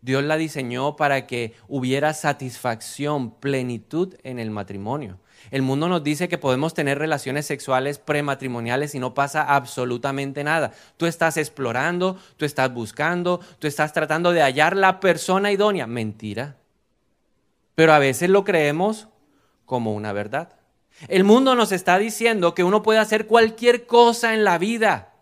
Dios 0.00 0.24
la 0.24 0.38
diseñó 0.38 0.96
para 0.96 1.26
que 1.26 1.52
hubiera 1.68 2.14
satisfacción, 2.14 3.32
plenitud 3.32 4.14
en 4.22 4.38
el 4.38 4.50
matrimonio. 4.50 5.18
El 5.50 5.60
mundo 5.60 5.86
nos 5.86 6.02
dice 6.02 6.30
que 6.30 6.38
podemos 6.38 6.72
tener 6.72 6.98
relaciones 6.98 7.44
sexuales 7.44 7.98
prematrimoniales 7.98 8.94
y 8.94 9.00
no 9.00 9.12
pasa 9.12 9.42
absolutamente 9.42 10.42
nada. 10.42 10.72
Tú 10.96 11.04
estás 11.04 11.36
explorando, 11.36 12.16
tú 12.38 12.46
estás 12.46 12.72
buscando, 12.72 13.40
tú 13.58 13.66
estás 13.66 13.92
tratando 13.92 14.32
de 14.32 14.40
hallar 14.40 14.78
la 14.78 14.98
persona 14.98 15.52
idónea. 15.52 15.86
Mentira. 15.86 16.56
Pero 17.74 17.92
a 17.92 17.98
veces 17.98 18.30
lo 18.30 18.44
creemos 18.44 19.08
como 19.66 19.92
una 19.92 20.14
verdad. 20.14 20.61
El 21.08 21.24
mundo 21.24 21.54
nos 21.54 21.72
está 21.72 21.98
diciendo 21.98 22.54
que 22.54 22.64
uno 22.64 22.82
puede 22.82 22.98
hacer 22.98 23.26
cualquier 23.26 23.86
cosa 23.86 24.34
en 24.34 24.44
la 24.44 24.58
vida 24.58 25.12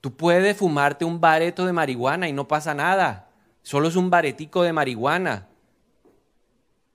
Tú 0.00 0.16
puedes 0.16 0.56
fumarte 0.56 1.04
un 1.04 1.20
bareto 1.20 1.66
de 1.66 1.72
marihuana 1.72 2.28
y 2.28 2.32
no 2.32 2.48
pasa 2.48 2.74
nada. 2.74 3.28
Solo 3.62 3.88
es 3.88 3.96
un 3.96 4.08
baretico 4.08 4.62
de 4.62 4.72
marihuana. 4.72 5.46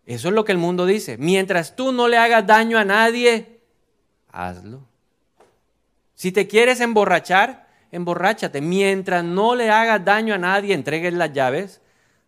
Eso 0.05 0.29
es 0.29 0.33
lo 0.33 0.43
que 0.43 0.51
el 0.51 0.57
mundo 0.57 0.85
dice. 0.85 1.17
Mientras 1.17 1.75
tú 1.75 1.91
no 1.91 2.07
le 2.07 2.17
hagas 2.17 2.45
daño 2.47 2.77
a 2.79 2.85
nadie, 2.85 3.59
hazlo. 4.31 4.87
Si 6.15 6.31
te 6.31 6.47
quieres 6.47 6.79
emborrachar, 6.79 7.67
emborráchate. 7.91 8.61
Mientras 8.61 9.23
no 9.23 9.55
le 9.55 9.69
hagas 9.69 10.03
daño 10.03 10.33
a 10.33 10.39
nadie, 10.39 10.73
entregues 10.73 11.13
las 11.13 11.31
llaves, 11.31 11.81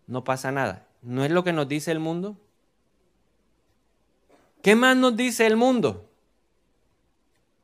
no 0.06 0.24
pasa 0.24 0.52
nada. 0.52 0.86
¿No 1.02 1.26
es 1.26 1.32
lo 1.32 1.44
que 1.44 1.54
nos 1.54 1.68
dice 1.68 1.92
el 1.92 2.00
mundo? 2.00 2.38
¿Qué 4.68 4.76
más 4.76 4.98
nos 4.98 5.16
dice 5.16 5.48
el 5.48 5.56
mundo? 5.56 6.12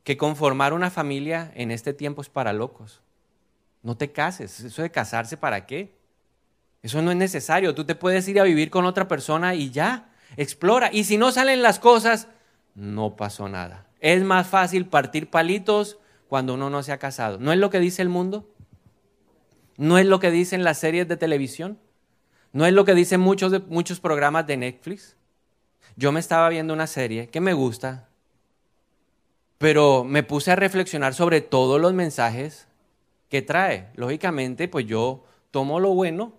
Que 0.05 0.15
conformar 0.15 0.71
una 0.71 0.89
familia 0.89 1.51
en 1.53 1.69
este 1.69 1.93
tiempo 1.93 2.21
es 2.21 2.29
para 2.29 2.53
locos. 2.53 3.01
No 3.81 3.97
te 3.97 4.13
cases. 4.13 4.61
¿Eso 4.61 4.83
de 4.83 4.89
casarse 4.89 5.35
para 5.35 5.65
qué? 5.65 5.97
Eso 6.81 7.01
no 7.01 7.11
es 7.11 7.17
necesario. 7.17 7.75
Tú 7.75 7.83
te 7.83 7.95
puedes 7.95 8.25
ir 8.29 8.39
a 8.39 8.45
vivir 8.45 8.69
con 8.69 8.85
otra 8.85 9.09
persona 9.09 9.53
y 9.53 9.69
ya. 9.69 10.13
Explora. 10.37 10.91
Y 10.93 11.03
si 11.03 11.17
no 11.17 11.33
salen 11.33 11.61
las 11.61 11.77
cosas, 11.77 12.29
no 12.73 13.17
pasó 13.17 13.49
nada. 13.49 13.85
Es 13.99 14.23
más 14.23 14.47
fácil 14.47 14.87
partir 14.87 15.29
palitos 15.29 15.97
cuando 16.29 16.53
uno 16.53 16.69
no 16.69 16.83
se 16.83 16.93
ha 16.93 16.99
casado. 16.99 17.37
¿No 17.37 17.51
es 17.51 17.59
lo 17.59 17.69
que 17.69 17.81
dice 17.81 18.01
el 18.01 18.07
mundo? 18.07 18.49
¿No 19.75 19.97
es 19.97 20.05
lo 20.05 20.21
que 20.21 20.31
dicen 20.31 20.63
las 20.63 20.77
series 20.77 21.09
de 21.09 21.17
televisión? 21.17 21.77
¿No 22.53 22.65
es 22.65 22.71
lo 22.71 22.85
que 22.85 22.95
dicen 22.95 23.19
muchos, 23.19 23.67
muchos 23.67 23.99
programas 23.99 24.47
de 24.47 24.55
Netflix? 24.55 25.17
Yo 25.95 26.11
me 26.11 26.19
estaba 26.19 26.49
viendo 26.49 26.73
una 26.73 26.87
serie 26.87 27.27
que 27.27 27.41
me 27.41 27.53
gusta, 27.53 28.07
pero 29.57 30.03
me 30.03 30.23
puse 30.23 30.51
a 30.51 30.55
reflexionar 30.55 31.13
sobre 31.13 31.41
todos 31.41 31.79
los 31.79 31.93
mensajes 31.93 32.67
¿Qué 33.33 33.41
trae. 33.41 33.87
Lógicamente, 33.95 34.67
pues 34.67 34.85
yo 34.85 35.23
tomo 35.49 35.79
lo 35.79 35.95
bueno, 35.95 36.33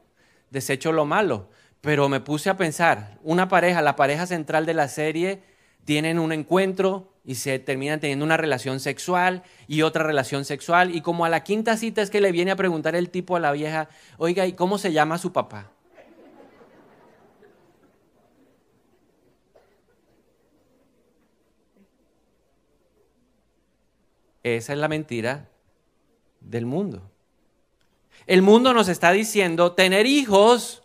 desecho 0.51 0.93
lo 0.93 1.05
malo. 1.05 1.49
Pero 1.81 2.09
me 2.09 2.21
puse 2.21 2.51
a 2.51 2.57
pensar, 2.57 3.19
una 3.25 3.49
pareja, 3.49 3.83
la 3.83 3.97
pareja 3.97 4.29
central 4.29 4.65
de 4.65 4.75
la 4.75 4.87
serie, 4.87 5.43
tienen 5.85 6.21
un 6.21 6.31
encuentro 6.31 7.13
y 7.25 7.35
se 7.35 7.59
terminan 7.59 7.99
teniendo 7.99 8.25
una 8.25 8.37
relación 8.37 8.79
sexual 8.79 9.43
y 9.67 9.83
otra 9.83 10.05
relación 10.05 10.45
sexual. 10.45 10.95
Y 10.95 11.01
como 11.01 11.25
a 11.25 11.29
la 11.29 11.43
quinta 11.43 11.77
cita 11.77 12.01
es 12.01 12.11
que 12.11 12.21
le 12.21 12.31
viene 12.31 12.53
a 12.53 12.57
preguntar 12.57 12.95
el 12.95 13.11
tipo 13.11 13.35
a 13.35 13.41
la 13.41 13.51
vieja, 13.51 13.89
oiga, 14.17 14.47
¿y 14.47 14.53
cómo 14.53 14.79
se 14.79 14.93
llama 14.93 15.19
su 15.19 15.33
papá? 15.33 15.73
Esa 24.45 24.75
es 24.75 24.79
la 24.79 24.89
mentira 24.89 25.49
del 26.41 26.67
mundo. 26.67 27.11
El 28.27 28.43
mundo 28.43 28.73
nos 28.75 28.89
está 28.89 29.11
diciendo, 29.11 29.73
tener 29.73 30.07
hijos 30.07 30.83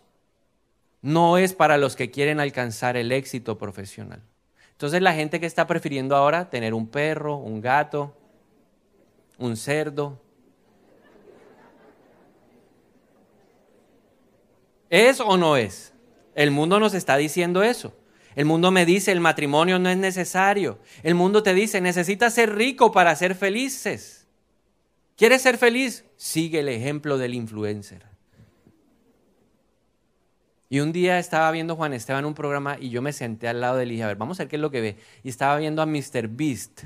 no 1.02 1.38
es 1.38 1.52
para 1.52 1.78
los 1.78 1.94
que 1.94 2.10
quieren 2.10 2.40
alcanzar 2.40 2.96
el 2.96 3.12
éxito 3.12 3.58
profesional. 3.58 4.22
Entonces 4.72 5.02
la 5.02 5.14
gente 5.14 5.40
que 5.40 5.46
está 5.46 5.66
prefiriendo 5.66 6.16
ahora 6.16 6.48
tener 6.48 6.72
un 6.72 6.88
perro, 6.88 7.36
un 7.36 7.60
gato, 7.60 8.16
un 9.38 9.56
cerdo. 9.56 10.18
¿Es 14.88 15.20
o 15.20 15.36
no 15.36 15.58
es? 15.58 15.92
El 16.34 16.50
mundo 16.50 16.80
nos 16.80 16.94
está 16.94 17.18
diciendo 17.18 17.62
eso. 17.62 17.94
El 18.36 18.44
mundo 18.44 18.70
me 18.70 18.86
dice, 18.86 19.12
el 19.12 19.20
matrimonio 19.20 19.78
no 19.78 19.88
es 19.88 19.96
necesario. 19.96 20.78
El 21.02 21.14
mundo 21.14 21.42
te 21.42 21.54
dice, 21.54 21.80
necesitas 21.80 22.34
ser 22.34 22.54
rico 22.54 22.92
para 22.92 23.14
ser 23.16 23.34
felices. 23.34 24.28
¿Quieres 25.16 25.42
ser 25.42 25.58
feliz? 25.58 26.04
Sigue 26.16 26.60
el 26.60 26.68
ejemplo 26.68 27.18
del 27.18 27.34
influencer. 27.34 28.06
Y 30.72 30.78
un 30.78 30.92
día 30.92 31.18
estaba 31.18 31.50
viendo 31.50 31.74
Juan 31.74 31.92
Esteban 31.92 32.24
un 32.24 32.34
programa 32.34 32.76
y 32.80 32.90
yo 32.90 33.02
me 33.02 33.12
senté 33.12 33.48
al 33.48 33.60
lado 33.60 33.76
de 33.76 33.82
él 33.82 33.92
y 33.92 34.02
a 34.02 34.06
ver, 34.06 34.16
vamos 34.16 34.38
a 34.38 34.44
ver 34.44 34.48
qué 34.48 34.56
es 34.56 34.62
lo 34.62 34.70
que 34.70 34.80
ve. 34.80 34.96
Y 35.24 35.28
estaba 35.28 35.58
viendo 35.58 35.82
a 35.82 35.86
Mr. 35.86 36.28
Beast, 36.28 36.84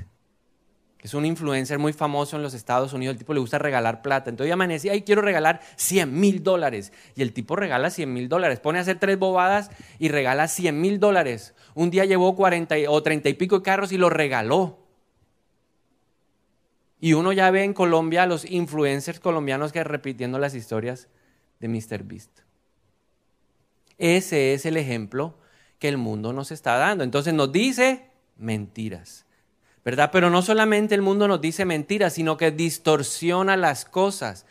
es 1.05 1.13
un 1.13 1.23
influencer 1.23 1.77
muy 1.77 1.93
famoso 1.93 2.35
en 2.35 2.41
los 2.41 2.55
Estados 2.55 2.91
Unidos. 2.91 3.13
El 3.13 3.19
tipo 3.19 3.35
le 3.35 3.39
gusta 3.39 3.59
regalar 3.59 4.01
plata. 4.01 4.31
Entonces 4.31 4.49
yo 4.49 4.55
amanecí, 4.55 4.89
ay, 4.89 5.03
quiero 5.03 5.21
regalar 5.21 5.61
100 5.75 6.19
mil 6.19 6.41
dólares. 6.41 6.91
Y 7.15 7.21
el 7.21 7.31
tipo 7.31 7.55
regala 7.55 7.91
100 7.91 8.11
mil 8.11 8.27
dólares. 8.27 8.59
Pone 8.59 8.79
a 8.79 8.81
hacer 8.81 8.97
tres 8.97 9.19
bobadas 9.19 9.69
y 9.99 10.09
regala 10.09 10.47
100 10.47 10.81
mil 10.81 10.99
dólares. 10.99 11.53
Un 11.75 11.91
día 11.91 12.05
llevó 12.05 12.35
40 12.35 12.75
o 12.87 13.03
30 13.03 13.29
y 13.29 13.33
pico 13.35 13.59
de 13.59 13.61
carros 13.61 13.91
y 13.91 13.99
los 13.99 14.11
regaló. 14.11 14.79
Y 16.99 17.13
uno 17.13 17.33
ya 17.33 17.51
ve 17.51 17.63
en 17.63 17.75
Colombia 17.75 18.23
a 18.23 18.25
los 18.25 18.43
influencers 18.43 19.19
colombianos 19.19 19.71
que 19.71 19.83
repitiendo 19.83 20.39
las 20.39 20.55
historias 20.55 21.07
de 21.59 21.67
Mr. 21.67 22.01
Beast. 22.01 22.39
Ese 23.99 24.55
es 24.55 24.65
el 24.65 24.75
ejemplo 24.75 25.37
que 25.77 25.87
el 25.87 25.97
mundo 25.97 26.33
nos 26.33 26.49
está 26.49 26.77
dando. 26.77 27.03
Entonces 27.03 27.35
nos 27.35 27.51
dice 27.51 28.09
mentiras, 28.37 29.24
¿verdad? 29.85 30.09
Pero 30.11 30.31
no 30.31 30.41
solamente 30.41 30.95
el 30.95 31.03
mundo 31.03 31.27
nos 31.27 31.39
dice 31.39 31.63
mentiras, 31.63 32.13
sino 32.13 32.37
que 32.37 32.49
distorsiona 32.49 33.55
las 33.55 33.85
cosas. 33.85 34.47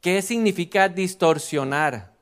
¿Qué 0.00 0.22
significa 0.22 0.88
distorsionar? 0.88 2.12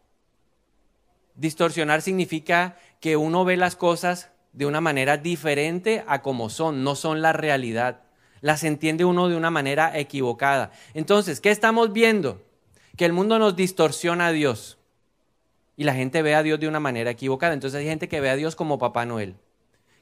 Distorsionar 1.35 2.01
significa 2.01 2.79
que 2.99 3.19
uno 3.19 3.45
ve 3.45 3.59
las 3.59 3.77
cosas 3.77 4.31
de 4.55 4.65
una 4.65 4.81
manera 4.81 5.19
diferente 5.19 6.03
a 6.09 6.23
como 6.23 6.49
son, 6.49 6.83
no 6.83 6.97
son 6.97 7.21
la 7.21 7.35
realidad. 7.35 8.01
Las 8.41 8.65
entiende 8.65 9.05
uno 9.05 9.29
de 9.29 9.37
una 9.37 9.51
manera 9.51 9.99
equivocada. 9.99 10.73
Entonces, 10.95 11.43
¿qué 11.43 11.51
estamos 11.51 11.93
viendo? 11.93 12.43
Que 12.97 13.05
el 13.05 13.13
mundo 13.13 13.39
nos 13.39 13.55
distorsiona 13.55 14.29
a 14.29 14.33
Dios 14.33 14.79
y 15.77 15.85
la 15.85 15.93
gente 15.93 16.23
ve 16.23 16.35
a 16.35 16.43
Dios 16.43 16.59
de 16.59 16.69
una 16.69 16.81
manera 16.81 17.11
equivocada. 17.11 17.53
Entonces 17.53 17.79
hay 17.79 17.87
gente 17.87 18.09
que 18.09 18.21
ve 18.23 18.31
a 18.31 18.37
Dios 18.37 18.57
como 18.57 18.79
Papá 18.79 19.05
Noel, 19.05 19.37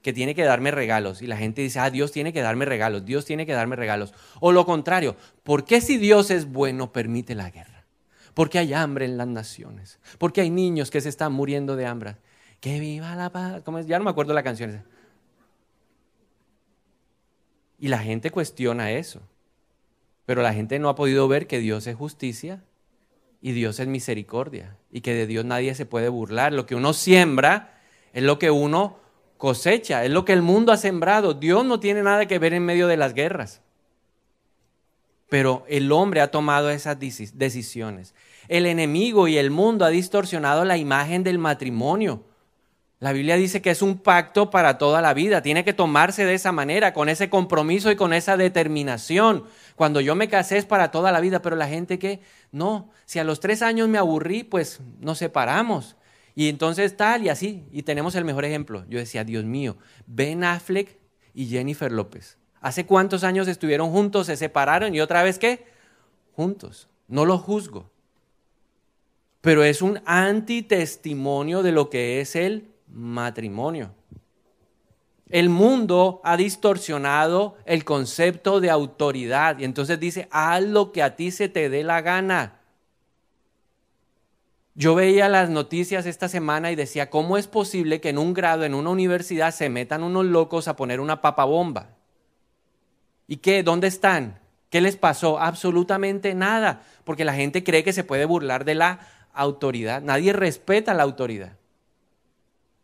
que 0.05 0.13
tiene 0.13 0.35
que 0.35 0.45
darme 0.45 0.71
regalos. 0.71 1.23
Y 1.23 1.27
la 1.27 1.39
gente 1.39 1.63
dice, 1.63 1.81
ah, 1.81 1.89
Dios 1.89 2.13
tiene 2.13 2.35
que 2.35 2.43
darme 2.43 2.67
regalos, 2.67 3.07
Dios 3.07 3.25
tiene 3.25 3.47
que 3.47 3.55
darme 3.55 3.75
regalos. 3.75 4.13
O 4.39 4.53
lo 4.53 4.67
contrario, 4.67 5.17
¿por 5.43 5.65
qué 5.65 5.81
si 5.81 5.97
Dios 5.97 6.31
es 6.31 6.45
bueno 6.45 6.93
permite 6.93 7.35
la 7.35 7.49
guerra? 7.49 7.87
Porque 8.35 8.59
hay 8.59 8.75
hambre 8.75 9.07
en 9.07 9.17
las 9.17 9.29
naciones, 9.29 9.99
porque 10.19 10.43
hay 10.43 10.51
niños 10.51 10.91
que 10.91 11.01
se 11.01 11.09
están 11.09 11.33
muriendo 11.33 11.75
de 11.75 11.87
hambre. 11.87 12.17
Que 12.61 12.81
viva 12.81 13.17
la 13.17 13.31
paz. 13.31 13.63
Ya 13.87 13.97
no 13.97 14.05
me 14.05 14.11
acuerdo 14.11 14.35
la 14.35 14.43
canción. 14.43 14.85
Y 17.79 17.89
la 17.89 17.99
gente 17.99 18.31
cuestiona 18.31 18.91
eso. 18.91 19.23
Pero 20.27 20.43
la 20.43 20.53
gente 20.53 20.79
no 20.79 20.91
ha 20.91 20.95
podido 20.97 21.29
ver 21.29 21.47
que 21.47 21.61
Dios 21.61 21.87
es 21.87 21.97
justicia 21.97 22.63
y 23.41 23.53
Dios 23.53 23.81
es 23.81 23.87
misericordia 23.87 24.77
y 24.91 25.01
que 25.01 25.15
de 25.15 25.27
Dios 25.27 25.47
nadie 25.47 25.75
se 25.75 25.87
puede 25.87 26.11
burlar. 26.11 26.53
Lo 26.53 26.67
que 26.67 26.75
uno 26.75 26.93
siembra 26.93 27.81
es 28.13 28.23
lo 28.23 28.39
que 28.39 28.51
uno 28.51 29.03
cosecha, 29.45 30.07
es 30.07 30.11
lo 30.11 30.25
que 30.25 30.33
el 30.33 30.41
mundo 30.41 30.73
ha 30.73 30.79
sembrado. 30.79 31.35
Dios 31.35 31.67
no 31.67 31.79
tiene 31.79 32.03
nada 32.03 32.25
que 32.25 32.39
ver 32.39 32.55
en 32.55 32.65
medio 32.65 32.87
de 32.87 32.97
las 32.97 33.13
guerras. 33.13 33.61
Pero 35.29 35.67
el 35.69 35.93
hombre 35.93 36.23
ha 36.23 36.31
tomado 36.31 36.71
esas 36.71 36.99
decisiones. 36.99 38.15
El 38.49 38.65
enemigo 38.65 39.29
y 39.29 39.37
el 39.37 39.51
mundo 39.51 39.85
ha 39.85 39.91
distorsionado 39.91 40.65
la 40.65 40.79
imagen 40.79 41.25
del 41.25 41.37
matrimonio. 41.37 42.25
La 43.01 43.13
Biblia 43.13 43.37
dice 43.37 43.61
que 43.61 43.69
es 43.69 43.83
un 43.83 43.99
pacto 43.99 44.49
para 44.49 44.79
toda 44.79 45.03
la 45.03 45.13
vida. 45.13 45.43
Tiene 45.43 45.63
que 45.63 45.75
tomarse 45.75 46.25
de 46.25 46.33
esa 46.33 46.51
manera, 46.51 46.95
con 46.95 47.11
ese 47.11 47.29
compromiso 47.29 47.91
y 47.91 47.97
con 47.97 48.15
esa 48.15 48.39
determinación. 48.39 49.45
Cuando 49.77 50.01
yo 50.01 50.15
me 50.15 50.31
casé 50.31 50.57
es 50.57 50.65
para 50.65 50.91
toda 50.91 51.13
la 51.13 51.21
vida, 51.21 51.43
pero 51.43 51.55
la 51.55 51.69
gente 51.69 51.99
que 51.99 52.23
no, 52.51 52.89
si 53.05 53.19
a 53.19 53.25
los 53.25 53.41
tres 53.41 53.61
años 53.61 53.91
me 53.91 53.99
aburrí, 53.99 54.43
pues 54.43 54.81
nos 55.01 55.19
separamos. 55.19 55.97
Y 56.35 56.49
entonces 56.49 56.97
tal 56.97 57.23
y 57.23 57.29
así, 57.29 57.65
y 57.71 57.83
tenemos 57.83 58.15
el 58.15 58.25
mejor 58.25 58.45
ejemplo. 58.45 58.85
Yo 58.89 58.99
decía, 58.99 59.25
Dios 59.25 59.45
mío, 59.45 59.77
Ben 60.07 60.43
Affleck 60.43 60.99
y 61.33 61.47
Jennifer 61.47 61.93
López. 61.93 62.39
¿Hace 62.61 62.87
cuántos 62.87 63.25
años 63.25 63.47
estuvieron 63.47 63.91
juntos, 63.91 64.27
se 64.27 64.37
separaron 64.37 64.95
y 64.95 65.01
otra 65.01 65.23
vez 65.23 65.39
qué? 65.39 65.67
Juntos. 66.33 66.89
No 67.09 67.25
lo 67.25 67.39
juzgo. 67.39 67.91
Pero 69.41 69.63
es 69.63 69.83
un 69.83 70.01
antitestimonio 70.07 71.63
de 71.63 71.73
lo 71.73 71.91
que 71.91 72.21
es 72.21 72.35
el 72.35 72.69
matrimonio. 72.89 73.95
El 75.29 75.51
mundo 75.51 76.21
ha 76.25 76.37
distorsionado 76.37 77.57
el 77.67 77.85
concepto 77.85 78.61
de 78.61 78.71
autoridad 78.71 79.59
y 79.59 79.65
entonces 79.65 80.01
dice, 80.01 80.29
haz 80.31 80.63
lo 80.63 80.93
que 80.93 81.03
a 81.03 81.17
ti 81.17 81.31
se 81.31 81.49
te 81.49 81.69
dé 81.69 81.85
la 81.85 82.01
gana. 82.01 82.61
Yo 84.75 84.95
veía 84.97 85.29
las 85.29 85.51
noticias 85.51 86.05
esta 86.05 86.29
semana 86.29 86.73
y 86.73 86.77
decía, 86.77 87.09
¿cómo 87.09 87.39
es 87.39 87.47
posible 87.47 88.01
que 88.01 88.09
en 88.09 88.19
un 88.19 88.35
grado, 88.35 88.65
en 88.65 88.75
una 88.75 88.91
universidad, 88.91 89.55
se 89.55 89.69
metan 89.69 90.03
unos 90.03 90.25
locos 90.25 90.67
a 90.67 90.75
poner 90.75 90.99
una 90.99 91.23
papabomba? 91.23 91.91
¿Y 93.29 93.37
qué? 93.37 93.63
¿Dónde 93.63 93.87
están? 93.87 94.41
¿Qué 94.71 94.81
les 94.81 94.97
pasó? 94.97 95.39
Absolutamente 95.39 96.35
nada, 96.35 96.83
porque 97.05 97.25
la 97.25 97.35
gente 97.35 97.63
cree 97.63 97.85
que 97.85 97.93
se 97.93 98.03
puede 98.03 98.25
burlar 98.25 98.65
de 98.65 98.75
la 98.75 99.07
autoridad. 99.33 100.03
Nadie 100.03 100.33
respeta 100.33 100.93
la 100.95 101.05
autoridad. 101.05 101.57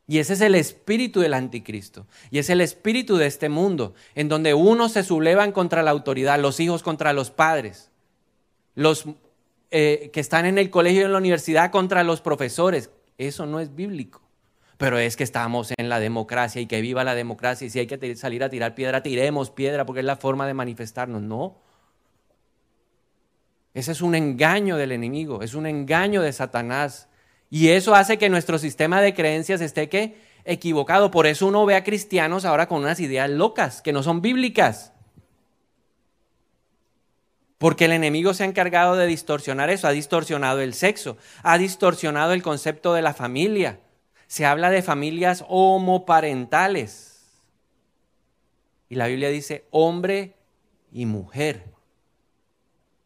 Y 0.07 0.19
ese 0.19 0.35
es 0.35 0.41
el 0.41 0.55
espíritu 0.55 1.21
del 1.21 1.35
anticristo. 1.35 2.07
Y 2.31 2.39
es 2.39 2.51
el 2.51 2.61
espíritu 2.61 3.17
de 3.17 3.27
este 3.27 3.49
mundo, 3.49 3.95
en 4.15 4.29
donde 4.29 4.55
unos 4.55 4.93
se 4.93 5.03
sublevan 5.03 5.51
contra 5.51 5.83
la 5.83 5.91
autoridad, 5.91 6.39
los 6.39 6.61
hijos 6.61 6.83
contra 6.85 7.13
los 7.13 7.31
padres, 7.31 7.91
los 8.75 9.07
eh, 9.71 10.11
que 10.13 10.21
están 10.21 10.47
en 10.47 10.59
el 10.59 10.71
colegio 10.71 11.03
y 11.03 11.05
en 11.05 11.13
la 11.13 11.19
universidad 11.19 11.71
contra 11.71 12.05
los 12.05 12.21
profesores. 12.21 12.91
Eso 13.19 13.47
no 13.47 13.61
es 13.61 13.75
bíblico. 13.75 14.23
Pero 14.77 14.99
es 14.99 15.17
que 15.17 15.25
estamos 15.25 15.73
en 15.77 15.89
la 15.89 16.01
democracia 16.01 16.61
y 16.61 16.67
que 16.67 16.81
viva 16.81 17.05
la 17.05 17.15
democracia. 17.15 17.67
Y 17.67 17.71
si 17.71 17.81
hay 17.81 17.87
que 17.87 18.17
salir 18.17 18.43
a 18.43 18.49
tirar 18.49 18.75
piedra, 18.75 19.03
tiremos 19.03 19.51
piedra 19.51 19.85
porque 19.85 20.01
es 20.01 20.07
la 20.07 20.17
forma 20.17 20.47
de 20.47 20.55
manifestarnos. 20.55 21.21
No. 21.21 21.59
Ese 23.75 23.93
es 23.93 24.01
un 24.01 24.15
engaño 24.15 24.77
del 24.77 24.93
enemigo, 24.93 25.43
es 25.43 25.55
un 25.55 25.67
engaño 25.67 26.23
de 26.23 26.33
Satanás 26.33 27.09
y 27.51 27.69
eso 27.69 27.95
hace 27.95 28.19
que 28.19 28.29
nuestro 28.29 28.59
sistema 28.59 29.01
de 29.01 29.15
creencias 29.15 29.61
esté 29.61 30.17
equivocado. 30.45 31.11
Por 31.11 31.27
eso 31.27 31.47
uno 31.47 31.67
ve 31.67 31.77
a 31.77 31.85
cristianos 31.85 32.45
ahora 32.45 32.67
con 32.67 32.83
unas 32.83 33.01
ideas 33.01 33.31
locas, 33.31 33.83
que 33.83 33.93
no 33.93 34.03
son 34.03 34.23
bíblicas. 34.23 34.93
Porque 37.61 37.85
el 37.85 37.93
enemigo 37.93 38.33
se 38.33 38.43
ha 38.43 38.47
encargado 38.47 38.97
de 38.97 39.07
distorsionar 39.07 39.69
eso, 39.69 39.87
ha 39.87 39.91
distorsionado 39.91 40.63
el 40.63 40.73
sexo, 40.73 41.19
ha 41.43 41.59
distorsionado 41.59 42.33
el 42.33 42.43
concepto 42.43 42.95
de 42.95 43.03
la 43.03 43.13
familia. 43.13 43.81
Se 44.29 44.47
habla 44.47 44.71
de 44.71 44.81
familias 44.81 45.45
homoparentales. 45.47 47.21
Y 48.89 48.95
la 48.95 49.09
Biblia 49.09 49.29
dice 49.29 49.67
hombre 49.71 50.37
y 50.91 51.05
mujer. 51.05 51.67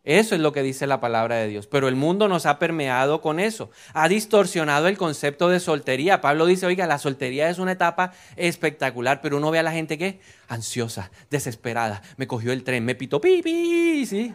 Eso 0.04 0.34
es 0.34 0.42
lo 0.42 0.52
que 0.52 0.62
dice 0.62 0.86
la 0.86 1.00
palabra 1.00 1.36
de 1.36 1.48
Dios. 1.48 1.66
Pero 1.66 1.88
el 1.88 1.96
mundo 1.96 2.28
nos 2.28 2.44
ha 2.44 2.58
permeado 2.58 3.22
con 3.22 3.40
eso. 3.40 3.70
Ha 3.94 4.06
distorsionado 4.06 4.86
el 4.86 4.98
concepto 4.98 5.48
de 5.48 5.60
soltería. 5.60 6.20
Pablo 6.20 6.44
dice, 6.44 6.66
oiga, 6.66 6.86
la 6.86 6.98
soltería 6.98 7.48
es 7.48 7.58
una 7.58 7.72
etapa 7.72 8.12
espectacular, 8.36 9.22
pero 9.22 9.38
uno 9.38 9.50
ve 9.50 9.60
a 9.60 9.62
la 9.62 9.72
gente 9.72 9.96
que 9.96 10.20
ansiosa, 10.46 11.10
desesperada, 11.30 12.02
me 12.18 12.26
cogió 12.26 12.52
el 12.52 12.64
tren, 12.64 12.84
me 12.84 12.94
pitó 12.94 13.18
pipi, 13.18 14.04
¿sí? 14.04 14.34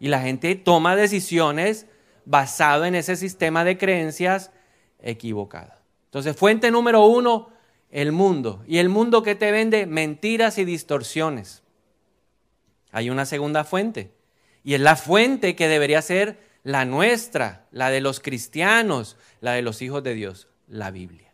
Y 0.00 0.08
la 0.08 0.20
gente 0.20 0.54
toma 0.54 0.96
decisiones 0.96 1.86
basado 2.24 2.86
en 2.86 2.94
ese 2.94 3.16
sistema 3.16 3.62
de 3.62 3.76
creencias 3.76 4.52
equivocado. 5.00 5.74
Entonces, 6.06 6.34
fuente 6.34 6.70
número 6.70 7.04
uno, 7.04 7.50
el 7.90 8.10
mundo. 8.10 8.64
Y 8.66 8.78
el 8.78 8.88
mundo 8.88 9.22
que 9.22 9.34
te 9.34 9.52
vende 9.52 9.84
mentiras 9.84 10.56
y 10.56 10.64
distorsiones. 10.64 11.62
Hay 12.90 13.10
una 13.10 13.26
segunda 13.26 13.64
fuente 13.64 14.15
y 14.66 14.74
es 14.74 14.80
la 14.80 14.96
fuente 14.96 15.54
que 15.54 15.68
debería 15.68 16.02
ser 16.02 16.40
la 16.64 16.84
nuestra, 16.84 17.68
la 17.70 17.88
de 17.88 18.00
los 18.00 18.18
cristianos, 18.18 19.16
la 19.40 19.52
de 19.52 19.62
los 19.62 19.80
hijos 19.80 20.02
de 20.02 20.14
Dios, 20.14 20.48
la 20.66 20.90
Biblia. 20.90 21.32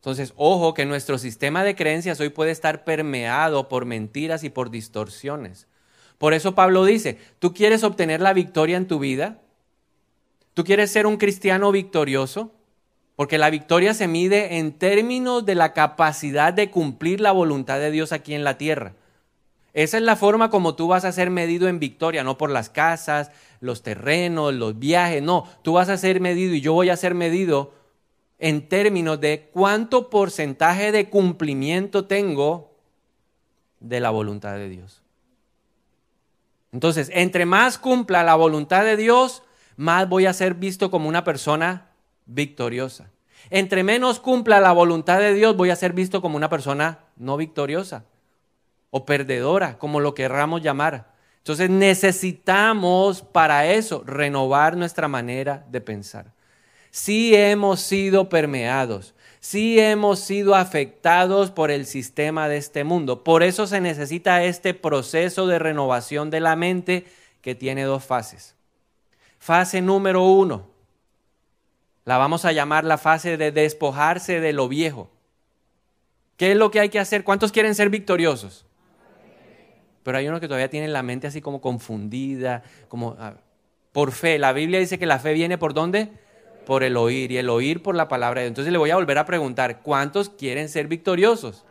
Entonces, 0.00 0.32
ojo 0.34 0.74
que 0.74 0.84
nuestro 0.84 1.16
sistema 1.16 1.62
de 1.62 1.76
creencias 1.76 2.18
hoy 2.18 2.30
puede 2.30 2.50
estar 2.50 2.82
permeado 2.82 3.68
por 3.68 3.84
mentiras 3.84 4.42
y 4.42 4.50
por 4.50 4.70
distorsiones. 4.70 5.68
Por 6.18 6.34
eso 6.34 6.56
Pablo 6.56 6.84
dice, 6.84 7.18
¿tú 7.38 7.54
quieres 7.54 7.84
obtener 7.84 8.20
la 8.20 8.32
victoria 8.32 8.76
en 8.76 8.88
tu 8.88 8.98
vida? 8.98 9.40
¿Tú 10.54 10.64
quieres 10.64 10.90
ser 10.90 11.06
un 11.06 11.18
cristiano 11.18 11.70
victorioso? 11.70 12.50
Porque 13.14 13.38
la 13.38 13.50
victoria 13.50 13.94
se 13.94 14.08
mide 14.08 14.58
en 14.58 14.72
términos 14.72 15.46
de 15.46 15.54
la 15.54 15.72
capacidad 15.72 16.52
de 16.52 16.72
cumplir 16.72 17.20
la 17.20 17.30
voluntad 17.30 17.78
de 17.78 17.92
Dios 17.92 18.10
aquí 18.10 18.34
en 18.34 18.42
la 18.42 18.58
tierra. 18.58 18.96
Esa 19.74 19.98
es 19.98 20.02
la 20.02 20.16
forma 20.16 20.50
como 20.50 20.74
tú 20.74 20.88
vas 20.88 21.04
a 21.04 21.12
ser 21.12 21.30
medido 21.30 21.68
en 21.68 21.78
victoria, 21.78 22.24
no 22.24 22.38
por 22.38 22.50
las 22.50 22.70
casas, 22.70 23.30
los 23.60 23.82
terrenos, 23.82 24.54
los 24.54 24.78
viajes, 24.78 25.22
no, 25.22 25.46
tú 25.62 25.74
vas 25.74 25.88
a 25.88 25.98
ser 25.98 26.20
medido 26.20 26.54
y 26.54 26.60
yo 26.60 26.72
voy 26.72 26.90
a 26.90 26.96
ser 26.96 27.14
medido 27.14 27.74
en 28.38 28.68
términos 28.68 29.20
de 29.20 29.50
cuánto 29.52 30.10
porcentaje 30.10 30.92
de 30.92 31.10
cumplimiento 31.10 32.06
tengo 32.06 32.72
de 33.80 34.00
la 34.00 34.10
voluntad 34.10 34.54
de 34.54 34.68
Dios. 34.68 35.02
Entonces, 36.72 37.10
entre 37.12 37.46
más 37.46 37.78
cumpla 37.78 38.22
la 38.22 38.36
voluntad 38.36 38.84
de 38.84 38.96
Dios, 38.96 39.42
más 39.76 40.08
voy 40.08 40.26
a 40.26 40.32
ser 40.32 40.54
visto 40.54 40.90
como 40.90 41.08
una 41.08 41.24
persona 41.24 41.88
victoriosa. 42.26 43.10
Entre 43.50 43.82
menos 43.82 44.20
cumpla 44.20 44.60
la 44.60 44.72
voluntad 44.72 45.18
de 45.18 45.34
Dios, 45.34 45.56
voy 45.56 45.70
a 45.70 45.76
ser 45.76 45.92
visto 45.92 46.20
como 46.20 46.36
una 46.36 46.48
persona 46.48 47.00
no 47.16 47.36
victoriosa 47.36 48.04
o 48.90 49.04
perdedora, 49.04 49.78
como 49.78 50.00
lo 50.00 50.14
querramos 50.14 50.62
llamar. 50.62 51.12
Entonces 51.38 51.70
necesitamos 51.70 53.22
para 53.22 53.66
eso 53.66 54.02
renovar 54.06 54.76
nuestra 54.76 55.08
manera 55.08 55.64
de 55.70 55.80
pensar. 55.80 56.32
Si 56.90 57.34
hemos 57.34 57.80
sido 57.80 58.28
permeados, 58.28 59.14
si 59.40 59.78
hemos 59.78 60.20
sido 60.20 60.54
afectados 60.54 61.50
por 61.50 61.70
el 61.70 61.86
sistema 61.86 62.48
de 62.48 62.56
este 62.56 62.84
mundo. 62.84 63.24
Por 63.24 63.42
eso 63.42 63.66
se 63.66 63.80
necesita 63.80 64.44
este 64.44 64.74
proceso 64.74 65.46
de 65.46 65.58
renovación 65.58 66.30
de 66.30 66.40
la 66.40 66.56
mente 66.56 67.06
que 67.40 67.54
tiene 67.54 67.84
dos 67.84 68.04
fases. 68.04 68.54
Fase 69.38 69.80
número 69.80 70.24
uno, 70.24 70.66
la 72.04 72.18
vamos 72.18 72.44
a 72.44 72.52
llamar 72.52 72.84
la 72.84 72.98
fase 72.98 73.36
de 73.36 73.52
despojarse 73.52 74.40
de 74.40 74.52
lo 74.52 74.68
viejo. 74.68 75.10
¿Qué 76.36 76.52
es 76.52 76.56
lo 76.56 76.70
que 76.70 76.80
hay 76.80 76.88
que 76.88 76.98
hacer? 76.98 77.24
¿Cuántos 77.24 77.52
quieren 77.52 77.74
ser 77.74 77.90
victoriosos? 77.90 78.64
Pero 80.08 80.16
hay 80.16 80.26
uno 80.26 80.40
que 80.40 80.48
todavía 80.48 80.70
tiene 80.70 80.88
la 80.88 81.02
mente 81.02 81.26
así 81.26 81.42
como 81.42 81.60
confundida, 81.60 82.62
como 82.88 83.14
ah, 83.18 83.34
por 83.92 84.10
fe. 84.12 84.38
La 84.38 84.54
Biblia 84.54 84.80
dice 84.80 84.98
que 84.98 85.04
la 85.04 85.18
fe 85.18 85.34
viene 85.34 85.58
por 85.58 85.74
dónde? 85.74 86.08
Por 86.64 86.82
el 86.82 86.96
oír 86.96 87.30
y 87.30 87.36
el 87.36 87.50
oír 87.50 87.82
por 87.82 87.94
la 87.94 88.08
palabra 88.08 88.40
de 88.40 88.46
Dios. 88.46 88.52
Entonces 88.52 88.72
le 88.72 88.78
voy 88.78 88.88
a 88.88 88.94
volver 88.94 89.18
a 89.18 89.26
preguntar, 89.26 89.82
¿cuántos 89.82 90.30
quieren 90.30 90.70
ser 90.70 90.88
victoriosos? 90.88 91.66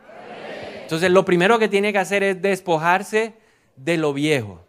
Entonces 0.82 1.10
lo 1.10 1.24
primero 1.24 1.58
que 1.58 1.66
tiene 1.66 1.92
que 1.92 1.98
hacer 1.98 2.22
es 2.22 2.40
despojarse 2.40 3.34
de 3.74 3.96
lo 3.96 4.12
viejo. 4.12 4.64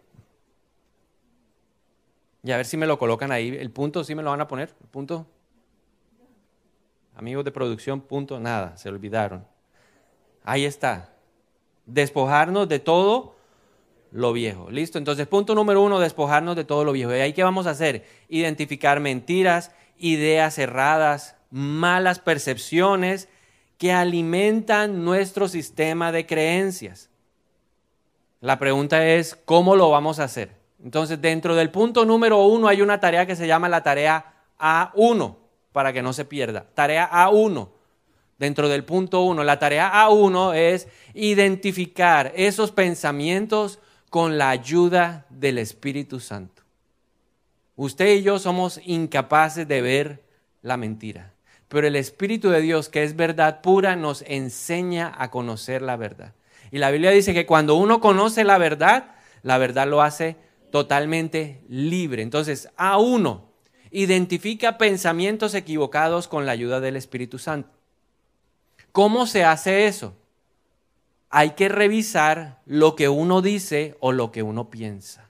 Y 2.42 2.50
a 2.50 2.56
ver 2.56 2.66
si 2.66 2.76
me 2.76 2.88
lo 2.88 2.98
colocan 2.98 3.30
ahí. 3.30 3.56
El 3.56 3.70
punto, 3.70 4.02
¿sí 4.02 4.16
me 4.16 4.24
lo 4.24 4.30
van 4.30 4.40
a 4.40 4.48
poner? 4.48 4.74
¿El 4.80 4.88
punto? 4.88 5.28
Amigos 7.14 7.44
de 7.44 7.52
producción, 7.52 8.00
punto, 8.00 8.40
nada, 8.40 8.76
se 8.76 8.88
olvidaron. 8.88 9.46
Ahí 10.42 10.64
está. 10.64 11.10
Despojarnos 11.86 12.68
de 12.68 12.80
todo 12.80 13.38
lo 14.12 14.32
viejo. 14.32 14.70
¿Listo? 14.70 14.98
Entonces, 14.98 15.26
punto 15.26 15.54
número 15.54 15.82
uno, 15.82 16.00
despojarnos 16.00 16.56
de 16.56 16.64
todo 16.64 16.84
lo 16.84 16.92
viejo. 16.92 17.14
¿Y 17.14 17.20
ahí 17.20 17.32
qué 17.32 17.44
vamos 17.44 17.66
a 17.66 17.70
hacer? 17.70 18.04
Identificar 18.28 19.00
mentiras, 19.00 19.72
ideas 19.98 20.58
erradas, 20.58 21.36
malas 21.50 22.18
percepciones 22.18 23.28
que 23.78 23.92
alimentan 23.92 25.04
nuestro 25.04 25.48
sistema 25.48 26.12
de 26.12 26.26
creencias. 26.26 27.10
La 28.40 28.58
pregunta 28.58 29.06
es, 29.06 29.36
¿cómo 29.44 29.76
lo 29.76 29.90
vamos 29.90 30.18
a 30.18 30.24
hacer? 30.24 30.56
Entonces, 30.82 31.20
dentro 31.20 31.54
del 31.54 31.70
punto 31.70 32.04
número 32.04 32.44
uno 32.44 32.68
hay 32.68 32.82
una 32.82 33.00
tarea 33.00 33.26
que 33.26 33.36
se 33.36 33.46
llama 33.46 33.68
la 33.68 33.82
tarea 33.82 34.34
A1 34.58 35.36
para 35.72 35.92
que 35.92 36.02
no 36.02 36.12
se 36.12 36.24
pierda. 36.24 36.66
Tarea 36.74 37.10
A1, 37.10 37.68
dentro 38.38 38.68
del 38.68 38.84
punto 38.84 39.22
1. 39.22 39.44
La 39.44 39.58
tarea 39.58 39.92
A1 39.92 40.54
es 40.56 40.88
identificar 41.14 42.32
esos 42.34 42.72
pensamientos 42.72 43.78
con 44.10 44.36
la 44.38 44.50
ayuda 44.50 45.24
del 45.30 45.58
Espíritu 45.58 46.20
Santo. 46.20 46.62
Usted 47.76 48.16
y 48.16 48.22
yo 48.22 48.38
somos 48.38 48.80
incapaces 48.84 49.66
de 49.66 49.80
ver 49.80 50.22
la 50.60 50.76
mentira, 50.76 51.32
pero 51.68 51.86
el 51.86 51.96
Espíritu 51.96 52.50
de 52.50 52.60
Dios, 52.60 52.88
que 52.88 53.04
es 53.04 53.16
verdad 53.16 53.62
pura, 53.62 53.96
nos 53.96 54.22
enseña 54.26 55.14
a 55.16 55.30
conocer 55.30 55.80
la 55.80 55.96
verdad. 55.96 56.34
Y 56.72 56.78
la 56.78 56.90
Biblia 56.90 57.10
dice 57.12 57.32
que 57.32 57.46
cuando 57.46 57.76
uno 57.76 58.00
conoce 58.00 58.44
la 58.44 58.58
verdad, 58.58 59.14
la 59.42 59.56
verdad 59.58 59.86
lo 59.86 60.02
hace 60.02 60.36
totalmente 60.70 61.62
libre. 61.68 62.22
Entonces, 62.22 62.68
A1, 62.76 63.42
identifica 63.90 64.78
pensamientos 64.78 65.54
equivocados 65.54 66.28
con 66.28 66.46
la 66.46 66.52
ayuda 66.52 66.80
del 66.80 66.96
Espíritu 66.96 67.38
Santo. 67.38 67.70
¿Cómo 68.92 69.26
se 69.26 69.44
hace 69.44 69.86
eso? 69.86 70.14
Hay 71.30 71.50
que 71.52 71.68
revisar 71.68 72.60
lo 72.66 72.96
que 72.96 73.08
uno 73.08 73.40
dice 73.40 73.96
o 74.00 74.12
lo 74.12 74.32
que 74.32 74.42
uno 74.42 74.68
piensa. 74.68 75.28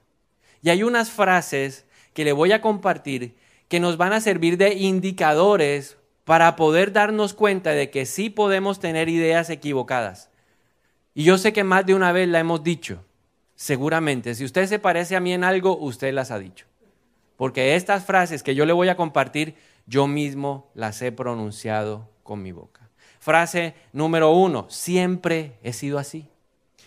Y 0.62 0.70
hay 0.70 0.82
unas 0.82 1.10
frases 1.10 1.84
que 2.14 2.24
le 2.24 2.32
voy 2.32 2.52
a 2.52 2.60
compartir 2.60 3.36
que 3.68 3.80
nos 3.80 3.96
van 3.96 4.12
a 4.12 4.20
servir 4.20 4.56
de 4.56 4.74
indicadores 4.74 5.96
para 6.24 6.56
poder 6.56 6.92
darnos 6.92 7.34
cuenta 7.34 7.70
de 7.70 7.90
que 7.90 8.06
sí 8.06 8.30
podemos 8.30 8.80
tener 8.80 9.08
ideas 9.08 9.48
equivocadas. 9.50 10.30
Y 11.14 11.24
yo 11.24 11.38
sé 11.38 11.52
que 11.52 11.64
más 11.64 11.86
de 11.86 11.94
una 11.94 12.12
vez 12.12 12.28
la 12.28 12.40
hemos 12.40 12.64
dicho. 12.64 13.04
Seguramente, 13.54 14.34
si 14.34 14.44
usted 14.44 14.66
se 14.66 14.78
parece 14.78 15.14
a 15.14 15.20
mí 15.20 15.32
en 15.32 15.44
algo, 15.44 15.76
usted 15.76 16.12
las 16.12 16.30
ha 16.30 16.38
dicho 16.38 16.66
porque 17.40 17.74
estas 17.74 18.04
frases 18.04 18.42
que 18.42 18.54
yo 18.54 18.66
le 18.66 18.74
voy 18.74 18.90
a 18.90 18.98
compartir, 18.98 19.54
yo 19.86 20.06
mismo 20.06 20.70
las 20.74 21.00
he 21.00 21.10
pronunciado 21.10 22.06
con 22.22 22.42
mi 22.42 22.52
boca. 22.52 22.79
Frase 23.20 23.74
número 23.92 24.32
uno, 24.32 24.66
siempre 24.70 25.58
he 25.62 25.74
sido 25.74 25.98
así. 25.98 26.26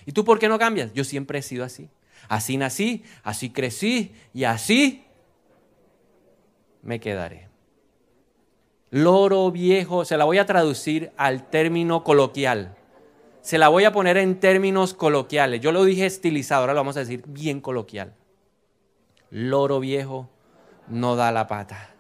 ¿Y 0.06 0.12
tú 0.12 0.26
por 0.26 0.40
qué 0.40 0.50
no 0.50 0.58
cambias? 0.58 0.92
Yo 0.94 1.04
siempre 1.04 1.40
he 1.40 1.42
sido 1.44 1.64
así. 1.64 1.90
Así 2.28 2.58
nací, 2.58 3.04
así 3.24 3.52
crecí 3.52 4.14
y 4.34 4.46
así 4.46 5.06
me 6.82 7.00
quedaré. 7.00 7.50
Loro 8.90 9.52
viejo, 9.52 10.06
se 10.06 10.18
la 10.18 10.26
voy 10.26 10.40
a 10.40 10.46
traducir 10.46 11.12
al 11.18 11.50
término 11.50 12.04
coloquial. 12.04 12.76
Se 13.42 13.60
la 13.60 13.68
voy 13.68 13.84
a 13.84 13.92
poner 13.92 14.18
en 14.18 14.40
términos 14.40 14.96
coloquiales. 14.96 15.62
Yo 15.62 15.72
lo 15.72 15.84
dije 15.84 16.08
estilizado, 16.08 16.62
ahora 16.62 16.74
lo 16.74 16.80
vamos 16.80 16.98
a 16.98 17.02
decir 17.02 17.24
bien 17.28 17.62
coloquial. 17.62 18.16
Loro 19.30 19.80
viejo, 19.80 20.30
no 20.88 21.16
da 21.16 21.32
la 21.32 21.48
pata. 21.48 21.93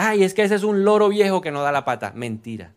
Ay, 0.00 0.22
es 0.22 0.32
que 0.32 0.44
ese 0.44 0.54
es 0.54 0.62
un 0.62 0.84
loro 0.84 1.08
viejo 1.08 1.40
que 1.40 1.50
no 1.50 1.60
da 1.60 1.72
la 1.72 1.84
pata. 1.84 2.12
Mentira. 2.14 2.72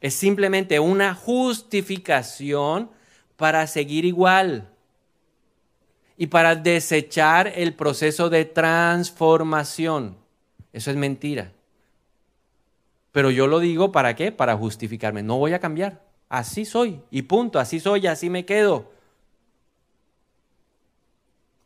Es 0.00 0.14
simplemente 0.14 0.78
una 0.78 1.12
justificación 1.12 2.88
para 3.36 3.66
seguir 3.66 4.04
igual 4.04 4.70
y 6.16 6.28
para 6.28 6.54
desechar 6.54 7.52
el 7.56 7.74
proceso 7.74 8.30
de 8.30 8.44
transformación. 8.44 10.16
Eso 10.72 10.92
es 10.92 10.96
mentira. 10.96 11.50
Pero 13.10 13.32
yo 13.32 13.48
lo 13.48 13.58
digo 13.58 13.90
para 13.90 14.14
qué? 14.14 14.30
Para 14.30 14.56
justificarme. 14.56 15.24
No 15.24 15.38
voy 15.38 15.52
a 15.52 15.58
cambiar. 15.58 16.00
Así 16.28 16.64
soy. 16.64 17.02
Y 17.10 17.22
punto. 17.22 17.58
Así 17.58 17.80
soy. 17.80 18.06
Así 18.06 18.30
me 18.30 18.44
quedo. 18.44 18.91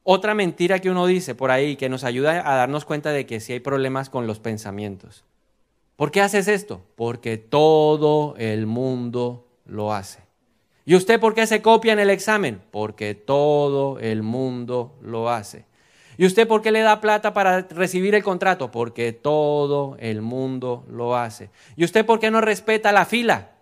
Otra 0.08 0.36
mentira 0.36 0.78
que 0.78 0.88
uno 0.88 1.04
dice 1.04 1.34
por 1.34 1.50
ahí 1.50 1.74
que 1.74 1.88
nos 1.88 2.04
ayuda 2.04 2.48
a 2.48 2.54
darnos 2.54 2.84
cuenta 2.84 3.10
de 3.10 3.26
que 3.26 3.40
sí 3.40 3.54
hay 3.54 3.58
problemas 3.58 4.08
con 4.08 4.28
los 4.28 4.38
pensamientos. 4.38 5.24
¿Por 5.96 6.12
qué 6.12 6.20
haces 6.20 6.46
esto? 6.46 6.80
Porque 6.94 7.38
todo 7.38 8.36
el 8.38 8.66
mundo 8.66 9.48
lo 9.64 9.92
hace. 9.92 10.20
¿Y 10.84 10.94
usted 10.94 11.18
por 11.18 11.34
qué 11.34 11.44
se 11.48 11.60
copia 11.60 11.92
en 11.92 11.98
el 11.98 12.10
examen? 12.10 12.62
Porque 12.70 13.16
todo 13.16 13.98
el 13.98 14.22
mundo 14.22 14.94
lo 15.02 15.28
hace. 15.28 15.64
¿Y 16.16 16.24
usted 16.24 16.46
por 16.46 16.62
qué 16.62 16.70
le 16.70 16.82
da 16.82 17.00
plata 17.00 17.34
para 17.34 17.62
recibir 17.62 18.14
el 18.14 18.22
contrato? 18.22 18.70
Porque 18.70 19.12
todo 19.12 19.96
el 19.98 20.22
mundo 20.22 20.84
lo 20.88 21.16
hace. 21.16 21.50
¿Y 21.74 21.82
usted 21.82 22.06
por 22.06 22.20
qué 22.20 22.30
no 22.30 22.40
respeta 22.40 22.92
la 22.92 23.06
fila? 23.06 23.55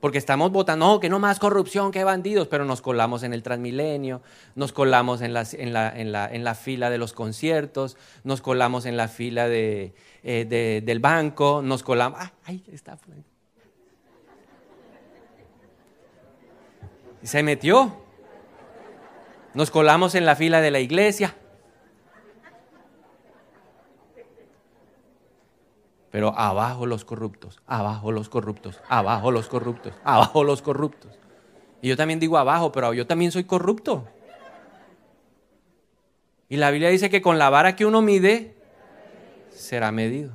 Porque 0.00 0.18
estamos 0.18 0.50
votando, 0.50 0.86
no, 0.86 1.00
que 1.00 1.08
no 1.10 1.18
más 1.18 1.38
corrupción, 1.38 1.92
que 1.92 2.02
bandidos, 2.04 2.48
pero 2.48 2.64
nos 2.64 2.80
colamos 2.80 3.22
en 3.22 3.34
el 3.34 3.42
Transmilenio, 3.42 4.22
nos 4.54 4.72
colamos 4.72 5.20
en 5.20 5.34
la, 5.34 5.46
en 5.52 5.72
la, 5.74 5.90
en 5.94 6.44
la, 6.44 6.54
fila 6.54 6.88
de 6.88 6.96
los 6.96 7.12
conciertos, 7.12 7.98
nos 8.24 8.40
colamos 8.40 8.86
en 8.86 8.96
la 8.96 9.08
fila 9.08 9.48
de, 9.48 9.94
eh, 10.22 10.82
del 10.84 11.00
banco, 11.00 11.60
nos 11.62 11.82
colamos... 11.82 12.18
Ah, 12.20 12.32
ahí 12.44 12.64
está. 12.72 12.98
Se 17.22 17.42
metió. 17.42 17.94
Nos 19.52 19.70
colamos 19.70 20.14
en 20.14 20.24
la 20.24 20.36
fila 20.36 20.60
de 20.60 20.70
la 20.70 20.80
iglesia. 20.80 21.36
Pero 26.10 26.36
abajo 26.36 26.86
los 26.86 27.04
corruptos, 27.04 27.60
abajo 27.66 28.10
los 28.10 28.28
corruptos, 28.28 28.80
abajo 28.88 29.30
los 29.30 29.48
corruptos, 29.48 29.92
abajo 30.02 30.42
los 30.42 30.60
corruptos. 30.60 31.12
Y 31.82 31.88
yo 31.88 31.96
también 31.96 32.18
digo 32.18 32.36
abajo, 32.36 32.72
pero 32.72 32.92
yo 32.92 33.06
también 33.06 33.30
soy 33.30 33.44
corrupto. 33.44 34.06
Y 36.48 36.56
la 36.56 36.72
Biblia 36.72 36.90
dice 36.90 37.10
que 37.10 37.22
con 37.22 37.38
la 37.38 37.48
vara 37.48 37.76
que 37.76 37.86
uno 37.86 38.02
mide, 38.02 38.56
será 39.50 39.92
medido. 39.92 40.32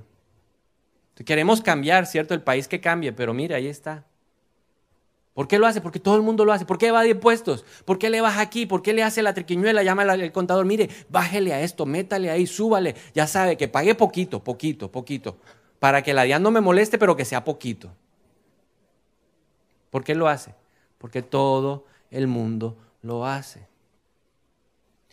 Queremos 1.26 1.62
cambiar, 1.62 2.06
¿cierto? 2.06 2.34
El 2.34 2.42
país 2.42 2.68
que 2.68 2.80
cambie, 2.80 3.12
pero 3.12 3.34
mire, 3.34 3.56
ahí 3.56 3.68
está. 3.68 4.06
¿Por 5.34 5.50
qué 5.50 5.60
lo 5.60 5.68
hace? 5.68 5.82
Porque 5.82 6.00
todo 6.00 6.16
el 6.16 6.22
mundo 6.22 6.46
lo 6.46 6.54
hace. 6.54 6.66
¿Por 6.66 6.78
qué 6.78 6.92
va 6.92 7.04
de 7.04 7.10
impuestos? 7.10 7.66
¿Por 7.84 7.98
qué 7.98 8.10
le 8.10 8.22
baja 8.22 8.40
aquí? 8.40 8.66
¿Por 8.66 8.82
qué 8.82 8.94
le 8.94 9.04
hace 9.04 9.22
la 9.22 9.34
triquiñuela? 9.34 9.84
Llama 9.84 10.04
al 10.04 10.32
contador, 10.32 10.66
mire, 10.66 10.90
bájele 11.10 11.54
a 11.54 11.60
esto, 11.60 11.86
métale 11.86 12.32
ahí, 12.32 12.48
súbale. 12.48 12.96
Ya 13.14 13.28
sabe 13.28 13.58
que 13.58 13.68
pague 13.68 13.96
poquito, 13.96 14.42
poquito, 14.42 14.90
poquito. 14.90 15.38
Para 15.86 16.02
que 16.02 16.16
la 16.16 16.24
DIAN 16.24 16.42
no 16.42 16.50
me 16.50 16.62
moleste, 16.62 16.98
pero 16.98 17.16
que 17.16 17.26
sea 17.26 17.44
poquito. 17.44 17.92
¿Por 19.92 20.04
qué 20.04 20.16
lo 20.16 20.28
hace? 20.28 20.56
Porque 20.98 21.22
todo 21.22 21.86
el 22.10 22.26
mundo 22.26 22.76
lo 23.04 23.24
hace. 23.24 23.68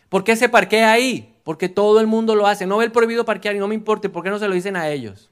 ¿Por 0.08 0.24
qué 0.24 0.35
se 0.35 0.48
parquea 0.48 0.90
ahí? 0.90 1.37
Porque 1.44 1.68
todo 1.68 2.00
el 2.00 2.06
mundo 2.06 2.35
lo 2.35 2.46
hace. 2.46 2.64
No 2.64 2.78
ve 2.78 2.87
el 2.87 2.90
prohibido 2.90 3.26
parquear 3.26 3.54
y 3.54 3.58
no 3.58 3.68
me 3.68 3.74
importa. 3.74 4.08
¿Por 4.08 4.24
qué 4.24 4.30
no 4.30 4.38
se 4.38 4.48
lo 4.48 4.54
dicen 4.54 4.76
a 4.76 4.88
ellos? 4.88 5.30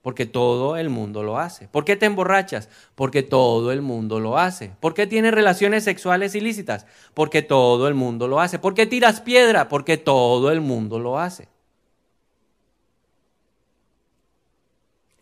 Porque 0.00 0.24
todo 0.24 0.78
el 0.78 0.88
mundo 0.88 1.22
lo 1.22 1.36
hace. 1.36 1.68
¿Por 1.68 1.84
qué 1.84 1.94
te 1.94 2.06
emborrachas? 2.06 2.70
Porque 2.94 3.22
todo 3.22 3.72
el 3.72 3.82
mundo 3.82 4.20
lo 4.20 4.38
hace. 4.38 4.72
¿Por 4.80 4.94
qué 4.94 5.06
tienes 5.06 5.34
relaciones 5.34 5.84
sexuales 5.84 6.34
ilícitas? 6.34 6.86
Porque 7.12 7.42
todo 7.42 7.88
el 7.88 7.94
mundo 7.94 8.26
lo 8.26 8.40
hace. 8.40 8.58
¿Por 8.58 8.72
qué 8.72 8.86
tiras 8.86 9.20
piedra? 9.20 9.68
Porque 9.68 9.98
todo 9.98 10.50
el 10.50 10.62
mundo 10.62 10.98
lo 10.98 11.18
hace. 11.18 11.53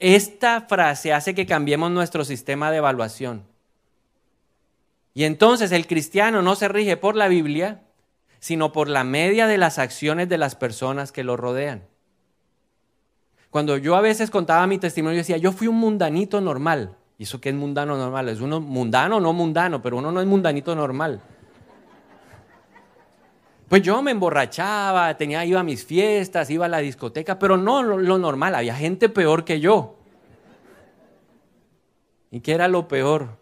Esta 0.02 0.62
frase 0.62 1.12
hace 1.12 1.32
que 1.32 1.46
cambiemos 1.46 1.88
nuestro 1.92 2.24
sistema 2.24 2.72
de 2.72 2.78
evaluación. 2.78 3.44
Y 5.14 5.22
entonces 5.22 5.70
el 5.70 5.86
cristiano 5.86 6.42
no 6.42 6.56
se 6.56 6.66
rige 6.66 6.96
por 6.96 7.14
la 7.14 7.28
Biblia, 7.28 7.82
sino 8.40 8.72
por 8.72 8.88
la 8.88 9.04
media 9.04 9.46
de 9.46 9.58
las 9.58 9.78
acciones 9.78 10.28
de 10.28 10.38
las 10.38 10.56
personas 10.56 11.12
que 11.12 11.22
lo 11.22 11.36
rodean. 11.36 11.84
Cuando 13.50 13.76
yo 13.76 13.94
a 13.94 14.00
veces 14.00 14.32
contaba 14.32 14.66
mi 14.66 14.78
testimonio, 14.78 15.18
yo 15.18 15.20
decía, 15.20 15.36
yo 15.36 15.52
fui 15.52 15.68
un 15.68 15.76
mundanito 15.76 16.40
normal. 16.40 16.96
¿Y 17.16 17.22
eso 17.22 17.40
qué 17.40 17.50
es 17.50 17.54
mundano 17.54 17.96
normal? 17.96 18.28
¿Es 18.28 18.40
uno 18.40 18.60
mundano 18.60 19.20
no 19.20 19.32
mundano? 19.32 19.82
Pero 19.82 19.98
uno 19.98 20.10
no 20.10 20.20
es 20.20 20.26
mundanito 20.26 20.74
normal. 20.74 21.22
Pues 23.72 23.80
yo 23.80 24.02
me 24.02 24.11
emborrachaba, 24.11 25.16
tenía, 25.16 25.46
iba 25.46 25.61
a 25.61 25.62
mis 25.62 25.82
fiestas, 25.82 26.50
iba 26.50 26.66
a 26.66 26.68
la 26.68 26.80
discoteca, 26.80 27.38
pero 27.38 27.56
no 27.56 27.82
lo, 27.82 28.18
normal, 28.18 28.54
había 28.54 28.74
gente 28.74 29.08
peor 29.08 29.46
que 29.46 29.61
yo. 29.61 29.96
¿Y 32.30 32.40
qué 32.40 32.52
era 32.52 32.68
lo 32.68 32.87
peor? 32.87 33.38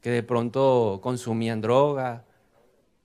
Que 0.00 0.08
de 0.08 0.22
pronto 0.22 1.00
consumían 1.02 1.60
droga, 1.60 2.24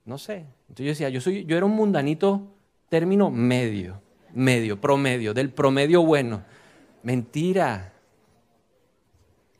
no 0.06 0.18
sé. 0.18 0.46
Entonces 0.70 0.86
yo 0.86 0.86
decía, 0.86 1.10
yo, 1.10 1.20
soy, 1.20 1.44
yo 1.44 1.58
era 1.58 1.66
un 1.66 1.76
mundanito 1.76 2.48
término 2.88 3.30
medio 3.30 4.00
medio, 4.32 4.80
promedio, 4.80 5.34
del 5.34 5.50
promedio 5.50 6.02
bueno. 6.02 6.46
Mentira. 7.04 7.92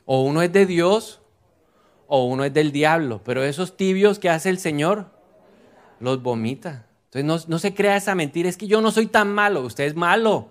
O 0.06 0.22
uno 0.22 0.42
es 0.42 0.54
de 0.54 0.66
Dios 0.66 1.20
o 2.08 2.24
uno 2.28 2.46
es 2.46 2.54
del 2.54 2.72
diablo, 2.72 3.20
pero 3.26 3.44
esos 3.44 3.76
tibios 3.76 4.20
que 4.20 4.30
hace 4.30 4.48
el 4.48 4.58
Señor 4.58 5.21
los 6.02 6.22
vomita. 6.22 6.86
Entonces 7.12 7.48
no, 7.48 7.60
se 7.60 7.74
crea 7.74 7.96
esa 7.96 8.16
mentira, 8.16 8.50
es 8.50 8.58
que 8.58 8.68
yo 8.68 8.82
no 8.82 8.92
soy 8.92 9.08
tan 9.08 9.34
malo, 9.34 9.62
usted 9.62 9.84
es 9.86 9.96
malo, 9.96 10.50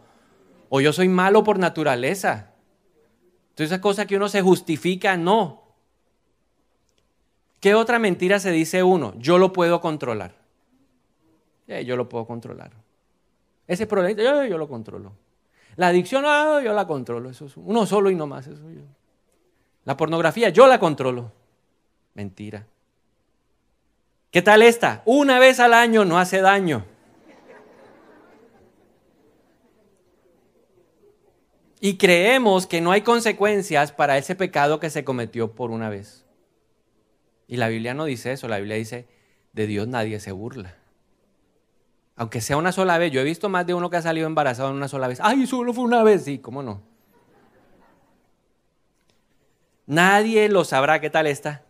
o 0.69 0.81
yo 0.81 0.93
soy 0.93 1.09
malo 1.09 1.43
por 1.43 1.59
naturaleza. 1.59 2.53
Entonces 3.51 3.73
esa 3.73 3.81
cosa 3.81 4.07
que 4.07 4.17
uno 4.17 4.29
se 4.29 4.43
justifica, 4.43 5.17
no. 5.17 5.63
¿Qué 7.61 7.75
otra 7.75 7.99
mentira 7.99 8.39
se 8.39 8.51
dice 8.51 8.83
uno? 8.83 9.15
Yo 9.19 9.39
lo 9.39 9.53
puedo 9.53 9.81
controlar. 9.81 10.35
yo 11.67 11.97
lo 11.97 12.09
puedo 12.09 12.27
controlar. 12.27 12.73
Ese 13.67 13.87
problema, 13.87 14.47
yo, 14.49 14.59
lo 14.59 14.69
controlo. 14.69 15.13
La 15.77 15.89
adicción, 15.89 16.25
ah, 16.27 16.61
yo 16.63 16.73
la 16.73 16.87
controlo. 16.87 17.31
Eso 17.31 17.47
es 17.47 17.57
uno 17.57 17.87
solo 17.87 18.11
y 18.11 18.15
no 18.15 18.27
más. 18.27 18.47
Eso 18.47 18.71
yo. 18.71 18.83
La 19.85 19.97
pornografía, 19.97 20.49
yo 20.49 20.67
la 20.67 20.79
controlo. 20.79 21.33
Mentira. 22.15 22.67
¿Qué 24.31 24.43
tal 24.43 24.63
esta? 24.63 25.03
Una 25.07 25.39
vez 25.39 25.59
al 25.59 25.75
año 25.75 26.05
no 26.05 26.19
hace 26.19 26.41
daño. 26.41 26.85
Y 31.81 31.97
creemos 31.97 32.67
que 32.67 32.81
no 32.81 32.93
hay 32.93 33.01
consecuencias 33.01 33.91
para 33.91 34.19
ese 34.19 34.37
pecado 34.37 34.79
que 34.79 34.91
se 34.91 35.03
cometió 35.03 35.53
por 35.53 35.71
una 35.71 35.89
vez. 35.89 36.27
Y 37.49 37.57
la 37.57 37.69
Biblia 37.69 37.95
no 37.95 38.05
dice 38.05 38.33
eso, 38.33 38.47
la 38.49 38.59
Biblia 38.59 38.77
dice, 38.77 39.09
de 39.53 39.67
Dios 39.67 39.89
nadie 39.89 40.21
se 40.21 40.31
burla. 40.31 40.77
Aunque 42.15 42.43
sea 42.43 42.59
una 42.59 42.71
sola 42.71 42.99
vez. 42.99 43.11
Yo 43.11 43.23
he 43.23 43.25
visto 43.25 43.49
más 43.49 43.67
de 43.67 43.73
uno 43.73 43.89
que 43.89 43.97
ha 43.97 44.03
salido 44.03 44.27
embarazado 44.27 44.69
en 44.69 44.77
una 44.77 44.89
sola 44.89 45.09
vez. 45.09 45.21
¡Ay, 45.23 45.47
solo 45.47 45.73
fue 45.73 45.85
una 45.85 46.03
vez! 46.03 46.25
Sí, 46.25 46.39
¿cómo 46.39 46.63
no? 46.63 46.83
Nadie 49.87 50.51
lo 50.51 50.65
sabrá 50.65 51.01
qué 51.01 51.09
tal 51.09 51.27
está. 51.27 51.65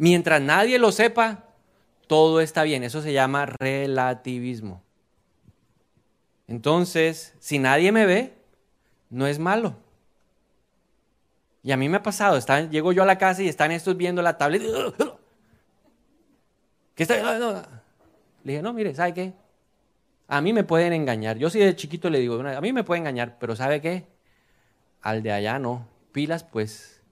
Mientras 0.00 0.40
nadie 0.40 0.78
lo 0.78 0.92
sepa, 0.92 1.44
todo 2.06 2.40
está 2.40 2.62
bien. 2.62 2.84
Eso 2.84 3.02
se 3.02 3.12
llama 3.12 3.44
relativismo. 3.44 4.82
Entonces, 6.48 7.34
si 7.38 7.58
nadie 7.58 7.92
me 7.92 8.06
ve, 8.06 8.32
no 9.10 9.26
es 9.26 9.38
malo. 9.38 9.76
Y 11.62 11.72
a 11.72 11.76
mí 11.76 11.90
me 11.90 11.98
ha 11.98 12.02
pasado, 12.02 12.38
llego 12.70 12.92
yo 12.92 13.02
a 13.02 13.06
la 13.06 13.18
casa 13.18 13.42
y 13.42 13.48
están 13.48 13.72
estos 13.72 13.94
viendo 13.98 14.22
la 14.22 14.38
tablet. 14.38 14.62
¿Qué 16.94 17.02
está? 17.02 17.16
Le 18.42 18.52
dije, 18.52 18.62
no, 18.62 18.72
mire, 18.72 18.94
¿sabe 18.94 19.12
qué? 19.12 19.34
A 20.28 20.40
mí 20.40 20.54
me 20.54 20.64
pueden 20.64 20.94
engañar. 20.94 21.36
Yo 21.36 21.50
sí 21.50 21.58
de 21.58 21.76
chiquito 21.76 22.08
le 22.08 22.20
digo, 22.20 22.40
a 22.40 22.60
mí 22.62 22.72
me 22.72 22.84
pueden 22.84 23.02
engañar, 23.02 23.36
pero 23.38 23.54
¿sabe 23.54 23.82
qué? 23.82 24.06
Al 25.02 25.22
de 25.22 25.32
allá 25.32 25.58
no. 25.58 25.86
Pilas, 26.12 26.42
pues, 26.42 27.02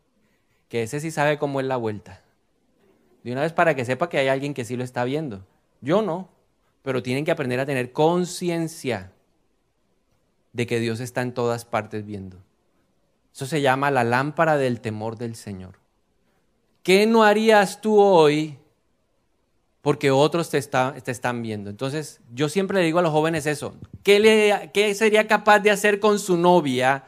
que 0.70 0.84
ese 0.84 1.00
sí 1.00 1.10
sabe 1.10 1.36
cómo 1.36 1.60
es 1.60 1.66
la 1.66 1.76
vuelta. 1.76 2.22
De 3.24 3.32
una 3.32 3.42
vez 3.42 3.52
para 3.52 3.74
que 3.74 3.84
sepa 3.84 4.08
que 4.08 4.18
hay 4.18 4.28
alguien 4.28 4.54
que 4.54 4.64
sí 4.64 4.76
lo 4.76 4.84
está 4.84 5.04
viendo. 5.04 5.44
Yo 5.80 6.02
no, 6.02 6.28
pero 6.82 7.02
tienen 7.02 7.24
que 7.24 7.30
aprender 7.30 7.60
a 7.60 7.66
tener 7.66 7.92
conciencia 7.92 9.12
de 10.52 10.66
que 10.66 10.80
Dios 10.80 11.00
está 11.00 11.22
en 11.22 11.32
todas 11.32 11.64
partes 11.64 12.04
viendo. 12.04 12.38
Eso 13.34 13.46
se 13.46 13.60
llama 13.60 13.90
la 13.90 14.04
lámpara 14.04 14.56
del 14.56 14.80
temor 14.80 15.16
del 15.16 15.36
Señor. 15.36 15.78
¿Qué 16.82 17.06
no 17.06 17.22
harías 17.24 17.80
tú 17.80 18.00
hoy 18.00 18.58
porque 19.88 20.10
otros 20.10 20.50
te, 20.50 20.58
están 20.58 21.42
viendo. 21.42 21.70
Entonces, 21.70 22.20
yo 22.34 22.48
siempre 22.48 22.78
le 22.78 22.84
digo 22.84 22.98
a 22.98 23.02
los 23.02 23.10
jóvenes 23.10 23.46
eso, 23.46 23.74
¿qué, 24.02 24.20
le, 24.20 24.70
¿qué 24.74 24.94
sería 24.94 25.26
capaz 25.26 25.60
de 25.60 25.70
hacer 25.70 26.00
con 26.00 26.18
su 26.18 26.36
novia 26.36 27.04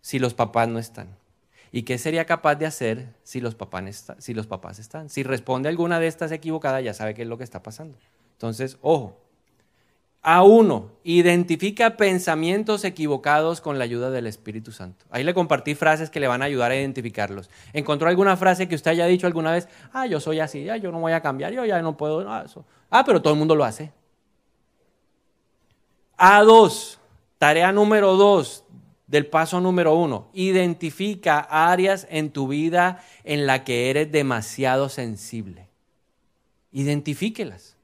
si 0.00 0.18
los 0.18 0.34
papás 0.34 0.68
no 0.68 0.80
están? 0.80 1.16
¿Y 1.74 1.84
qué 1.84 1.96
sería 1.96 2.26
capaz 2.26 2.56
de 2.56 2.66
hacer 2.66 3.14
si 3.22 3.40
los, 3.40 3.54
papás 3.54 4.78
están? 4.78 5.08
Si 5.08 5.22
responde 5.22 5.70
alguna 5.70 5.98
de 5.98 6.06
estas 6.06 6.30
equivocadas, 6.30 6.84
ya 6.84 6.92
sabe 6.92 7.14
qué 7.14 7.22
es 7.22 7.28
lo 7.28 7.38
que 7.38 7.44
está 7.44 7.62
pasando. 7.62 7.96
Entonces, 8.32 8.76
ojo, 8.82 9.18
a 10.20 10.42
uno, 10.42 10.90
identifica 11.02 11.96
pensamientos 11.96 12.84
equivocados 12.84 13.62
con 13.62 13.78
la 13.78 13.84
ayuda 13.84 14.10
del 14.10 14.26
Espíritu 14.26 14.70
Santo. 14.70 15.06
Ahí 15.10 15.24
le 15.24 15.32
compartí 15.32 15.74
frases 15.74 16.10
que 16.10 16.20
le 16.20 16.28
van 16.28 16.42
a 16.42 16.44
ayudar 16.44 16.72
a 16.72 16.76
identificarlos. 16.76 17.48
¿Encontró 17.72 18.10
alguna 18.10 18.36
frase 18.36 18.68
que 18.68 18.74
usted 18.74 18.90
haya 18.90 19.06
dicho 19.06 19.26
alguna 19.26 19.52
vez? 19.52 19.66
Ah, 19.94 20.06
yo 20.06 20.20
soy 20.20 20.40
así, 20.40 20.64
ya, 20.64 20.76
yo 20.76 20.92
no 20.92 21.00
voy 21.00 21.12
a 21.12 21.22
cambiar, 21.22 21.54
yo 21.54 21.64
ya 21.64 21.80
no 21.80 21.96
puedo. 21.96 22.28
Ah, 22.28 23.04
pero 23.06 23.22
todo 23.22 23.32
el 23.32 23.38
mundo 23.38 23.56
lo 23.56 23.64
hace. 23.64 23.90
A2, 26.18 26.98
tarea 27.38 27.72
número 27.72 28.14
dos 28.16 28.62
del 29.12 29.26
paso 29.26 29.60
número 29.60 29.94
uno. 29.94 30.30
Identifica 30.32 31.40
áreas 31.40 32.06
en 32.08 32.30
tu 32.30 32.48
vida 32.48 33.04
en 33.24 33.46
la 33.46 33.62
que 33.62 33.90
eres 33.90 34.10
demasiado 34.10 34.88
sensible. 34.88 35.68
Identifíquelas. 36.72 37.76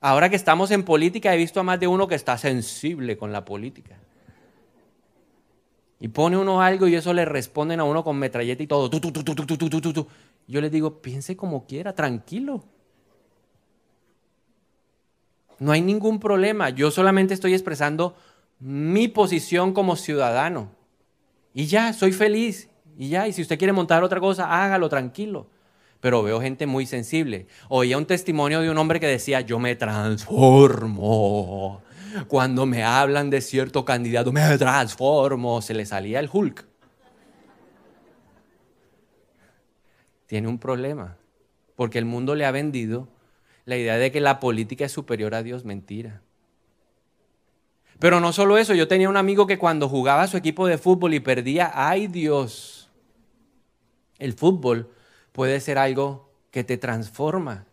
Ahora 0.00 0.30
que 0.30 0.36
estamos 0.36 0.70
en 0.70 0.84
política, 0.84 1.34
he 1.34 1.36
visto 1.36 1.58
a 1.58 1.64
más 1.64 1.80
de 1.80 1.88
uno 1.88 2.06
que 2.06 2.14
está 2.14 2.38
sensible 2.38 3.16
con 3.18 3.32
la 3.32 3.44
política. 3.44 3.98
Y 5.98 6.06
pone 6.06 6.36
uno 6.36 6.62
algo 6.62 6.86
y 6.86 6.94
eso 6.94 7.12
le 7.12 7.24
responden 7.24 7.80
a 7.80 7.84
uno 7.84 8.04
con 8.04 8.16
metralleta 8.16 8.62
y 8.62 8.68
todo. 8.68 8.88
Yo 10.46 10.60
les 10.60 10.70
digo, 10.70 11.02
piense 11.02 11.36
como 11.36 11.66
quiera, 11.66 11.92
tranquilo. 11.92 12.62
No 15.58 15.72
hay 15.72 15.80
ningún 15.80 16.20
problema. 16.20 16.70
Yo 16.70 16.92
solamente 16.92 17.34
estoy 17.34 17.52
expresando 17.52 18.14
mi 18.62 19.08
posición 19.08 19.74
como 19.74 19.96
ciudadano. 19.96 20.70
Y 21.52 21.66
ya, 21.66 21.92
soy 21.92 22.12
feliz. 22.12 22.70
Y 22.96 23.08
ya, 23.08 23.26
y 23.26 23.32
si 23.32 23.42
usted 23.42 23.58
quiere 23.58 23.72
montar 23.72 24.04
otra 24.04 24.20
cosa, 24.20 24.64
hágalo 24.64 24.88
tranquilo 24.88 25.48
pero 26.02 26.22
veo 26.24 26.40
gente 26.40 26.66
muy 26.66 26.84
sensible. 26.84 27.46
Oía 27.68 27.96
un 27.96 28.06
testimonio 28.06 28.60
de 28.60 28.68
un 28.68 28.76
hombre 28.76 28.98
que 28.98 29.06
decía, 29.06 29.40
yo 29.40 29.60
me 29.60 29.76
transformo. 29.76 31.80
Cuando 32.26 32.66
me 32.66 32.82
hablan 32.82 33.30
de 33.30 33.40
cierto 33.40 33.84
candidato, 33.84 34.32
me 34.32 34.58
transformo. 34.58 35.62
Se 35.62 35.74
le 35.74 35.86
salía 35.86 36.18
el 36.18 36.28
Hulk. 36.30 36.66
Tiene 40.26 40.48
un 40.48 40.58
problema, 40.58 41.18
porque 41.76 42.00
el 42.00 42.04
mundo 42.04 42.34
le 42.34 42.46
ha 42.46 42.50
vendido 42.50 43.06
la 43.64 43.76
idea 43.76 43.96
de 43.96 44.10
que 44.10 44.20
la 44.20 44.40
política 44.40 44.84
es 44.84 44.90
superior 44.90 45.36
a 45.36 45.44
Dios. 45.44 45.64
Mentira. 45.64 46.20
Pero 48.02 48.18
no 48.18 48.32
solo 48.32 48.58
eso, 48.58 48.74
yo 48.74 48.88
tenía 48.88 49.08
un 49.08 49.16
amigo 49.16 49.46
que 49.46 49.58
cuando 49.58 49.88
jugaba 49.88 50.26
su 50.26 50.36
equipo 50.36 50.66
de 50.66 50.76
fútbol 50.76 51.14
y 51.14 51.20
perdía, 51.20 51.70
ay 51.72 52.08
Dios, 52.08 52.90
el 54.18 54.32
fútbol 54.32 54.90
puede 55.30 55.60
ser 55.60 55.78
algo 55.78 56.28
que 56.50 56.64
te 56.64 56.78
transforma. 56.78 57.64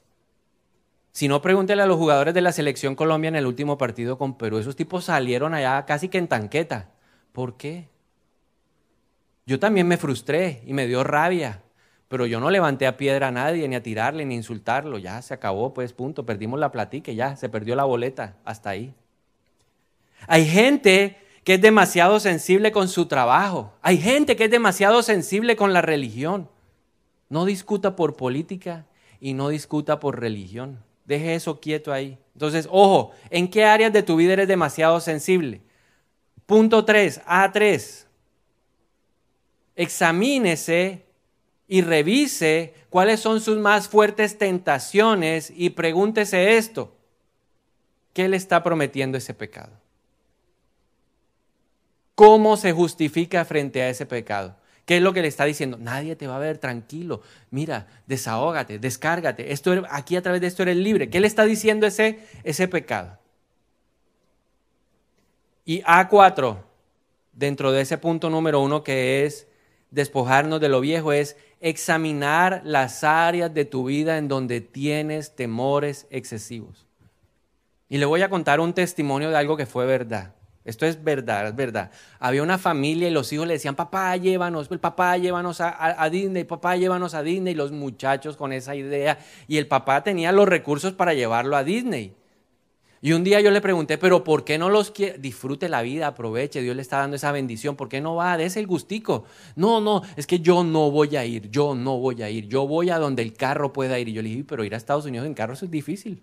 Si 1.13 1.27
no, 1.27 1.41
pregúntele 1.41 1.81
a 1.81 1.87
los 1.87 1.97
jugadores 1.97 2.35
de 2.35 2.41
la 2.41 2.51
selección 2.51 2.93
Colombia 2.93 3.29
en 3.29 3.37
el 3.37 3.47
último 3.47 3.79
partido 3.79 4.19
con 4.19 4.37
Perú. 4.37 4.59
Esos 4.59 4.75
tipos 4.75 5.05
salieron 5.05 5.55
allá 5.55 5.83
casi 5.87 6.09
que 6.09 6.19
en 6.19 6.27
tanqueta. 6.27 6.91
¿Por 7.31 7.57
qué? 7.57 7.89
Yo 9.47 9.57
también 9.57 9.87
me 9.87 9.97
frustré 9.97 10.61
y 10.67 10.73
me 10.73 10.85
dio 10.85 11.03
rabia, 11.03 11.63
pero 12.07 12.27
yo 12.27 12.39
no 12.39 12.51
levanté 12.51 12.85
a 12.85 12.97
piedra 12.97 13.29
a 13.29 13.31
nadie, 13.31 13.67
ni 13.67 13.75
a 13.75 13.81
tirarle, 13.81 14.25
ni 14.25 14.35
a 14.35 14.37
insultarlo. 14.37 14.99
Ya 14.99 15.23
se 15.23 15.33
acabó, 15.33 15.73
pues 15.73 15.91
punto. 15.93 16.27
Perdimos 16.27 16.59
la 16.59 16.71
platica, 16.71 17.11
ya 17.13 17.35
se 17.35 17.49
perdió 17.49 17.75
la 17.75 17.85
boleta. 17.85 18.35
Hasta 18.45 18.69
ahí. 18.69 18.93
Hay 20.27 20.45
gente 20.45 21.17
que 21.43 21.55
es 21.55 21.61
demasiado 21.61 22.19
sensible 22.19 22.71
con 22.71 22.87
su 22.87 23.07
trabajo. 23.07 23.73
Hay 23.81 23.97
gente 23.97 24.35
que 24.35 24.45
es 24.45 24.51
demasiado 24.51 25.01
sensible 25.01 25.55
con 25.55 25.73
la 25.73 25.81
religión. 25.81 26.49
No 27.29 27.45
discuta 27.45 27.95
por 27.95 28.15
política 28.15 28.85
y 29.19 29.33
no 29.33 29.49
discuta 29.49 29.99
por 29.99 30.19
religión. 30.19 30.83
Deje 31.05 31.35
eso 31.35 31.59
quieto 31.59 31.91
ahí. 31.91 32.17
Entonces, 32.33 32.67
ojo, 32.71 33.11
¿en 33.29 33.49
qué 33.49 33.65
áreas 33.65 33.91
de 33.91 34.03
tu 34.03 34.15
vida 34.15 34.33
eres 34.33 34.47
demasiado 34.47 34.99
sensible? 34.99 35.61
Punto 36.45 36.85
3, 36.85 37.21
A3. 37.25 38.05
Examínese 39.75 41.05
y 41.67 41.81
revise 41.81 42.73
cuáles 42.89 43.19
son 43.19 43.41
sus 43.41 43.57
más 43.57 43.87
fuertes 43.87 44.37
tentaciones 44.37 45.51
y 45.55 45.71
pregúntese 45.71 46.57
esto. 46.57 46.95
¿Qué 48.13 48.27
le 48.27 48.37
está 48.37 48.63
prometiendo 48.63 49.17
ese 49.17 49.33
pecado? 49.33 49.71
¿Cómo 52.19 52.57
se 52.57 52.73
justifica 52.73 53.45
frente 53.45 53.81
a 53.81 53.87
ese 53.87 54.05
pecado? 54.05 54.57
¿Qué 54.83 54.97
es 54.97 55.01
lo 55.01 55.13
que 55.13 55.21
le 55.21 55.29
está 55.29 55.45
diciendo? 55.45 55.77
Nadie 55.79 56.17
te 56.17 56.27
va 56.27 56.35
a 56.35 56.39
ver 56.39 56.57
tranquilo. 56.57 57.21
Mira, 57.49 57.87
desahógate, 58.07 58.77
descárgate. 58.77 59.53
Esto, 59.53 59.85
aquí 59.89 60.17
a 60.17 60.21
través 60.21 60.41
de 60.41 60.47
esto 60.47 60.63
eres 60.63 60.75
libre. 60.75 61.09
¿Qué 61.09 61.21
le 61.21 61.27
está 61.27 61.45
diciendo 61.45 61.87
ese, 61.87 62.19
ese 62.43 62.67
pecado? 62.67 63.17
Y 65.63 65.81
A4, 65.83 66.57
dentro 67.31 67.71
de 67.71 67.79
ese 67.79 67.97
punto 67.97 68.29
número 68.29 68.59
uno 68.59 68.83
que 68.83 69.23
es 69.23 69.47
despojarnos 69.89 70.59
de 70.59 70.67
lo 70.67 70.81
viejo, 70.81 71.13
es 71.13 71.37
examinar 71.61 72.63
las 72.65 73.05
áreas 73.05 73.53
de 73.53 73.63
tu 73.63 73.85
vida 73.85 74.17
en 74.17 74.27
donde 74.27 74.59
tienes 74.59 75.37
temores 75.37 76.05
excesivos. 76.09 76.85
Y 77.87 77.97
le 77.97 78.03
voy 78.03 78.23
a 78.23 78.29
contar 78.29 78.59
un 78.59 78.73
testimonio 78.73 79.29
de 79.29 79.37
algo 79.37 79.55
que 79.55 79.65
fue 79.65 79.85
verdad. 79.85 80.35
Esto 80.69 80.85
es 80.85 81.03
verdad, 81.03 81.47
es 81.47 81.55
verdad. 81.55 81.91
Había 82.19 82.43
una 82.43 82.57
familia 82.57 83.07
y 83.07 83.11
los 83.11 83.33
hijos 83.33 83.47
le 83.47 83.53
decían, 83.53 83.75
papá, 83.75 84.15
llévanos, 84.15 84.69
el 84.71 84.79
papá, 84.79 85.17
llévanos 85.17 85.59
a, 85.61 86.09
Disney, 86.09 86.43
papá, 86.43 86.77
llévanos 86.77 87.13
a 87.13 87.23
Disney. 87.23 87.53
Y 87.53 87.55
los 87.55 87.71
muchachos 87.71 88.37
con 88.37 88.53
esa 88.53 88.75
idea. 88.75 89.17
Y 89.47 89.57
el 89.57 89.67
papá 89.67 90.03
tenía 90.03 90.31
los 90.31 90.47
recursos 90.47 90.93
para 90.93 91.13
llevarlo 91.13 91.57
a 91.57 91.63
Disney. 91.63 92.13
Y 93.01 93.13
un 93.13 93.23
día 93.23 93.39
yo 93.39 93.49
le 93.49 93.61
pregunté, 93.61 93.97
pero 93.97 94.23
¿por 94.25 94.43
qué 94.43 94.57
no 94.57 94.69
los 94.69 94.91
quiere? 94.91 95.17
Disfrute 95.17 95.69
la 95.69 95.81
vida, 95.81 96.07
aproveche, 96.07 96.61
Dios 96.61 96.75
le 96.75 96.81
está 96.81 96.97
dando 96.97 97.15
esa 97.15 97.31
bendición, 97.31 97.77
¿por 97.77 97.87
qué 97.87 98.01
no 98.01 98.15
va? 98.15 98.35
Dese 98.35 98.59
el 98.59 98.67
gustico. 98.67 99.23
No, 99.55 99.79
no, 99.79 100.01
es 100.17 100.27
que 100.27 100.39
yo 100.39 100.65
no 100.65 100.91
voy 100.91 101.15
a 101.15 101.25
ir, 101.25 101.49
yo 101.49 101.75
no 101.75 101.97
voy 101.97 102.21
a 102.21 102.29
ir, 102.29 102.47
yo 102.47 102.67
voy 102.67 102.89
a 102.89 102.99
donde 102.99 103.23
el 103.23 103.33
carro 103.33 103.71
pueda 103.71 103.97
ir. 103.99 104.09
Y 104.09 104.13
yo 104.13 104.21
le 104.21 104.29
dije, 104.29 104.43
pero 104.43 104.65
ir 104.65 104.73
a 104.73 104.77
Estados 104.77 105.05
Unidos 105.05 105.25
en 105.25 105.33
carro 105.33 105.53
eso 105.53 105.63
es 105.63 105.71
difícil, 105.71 106.21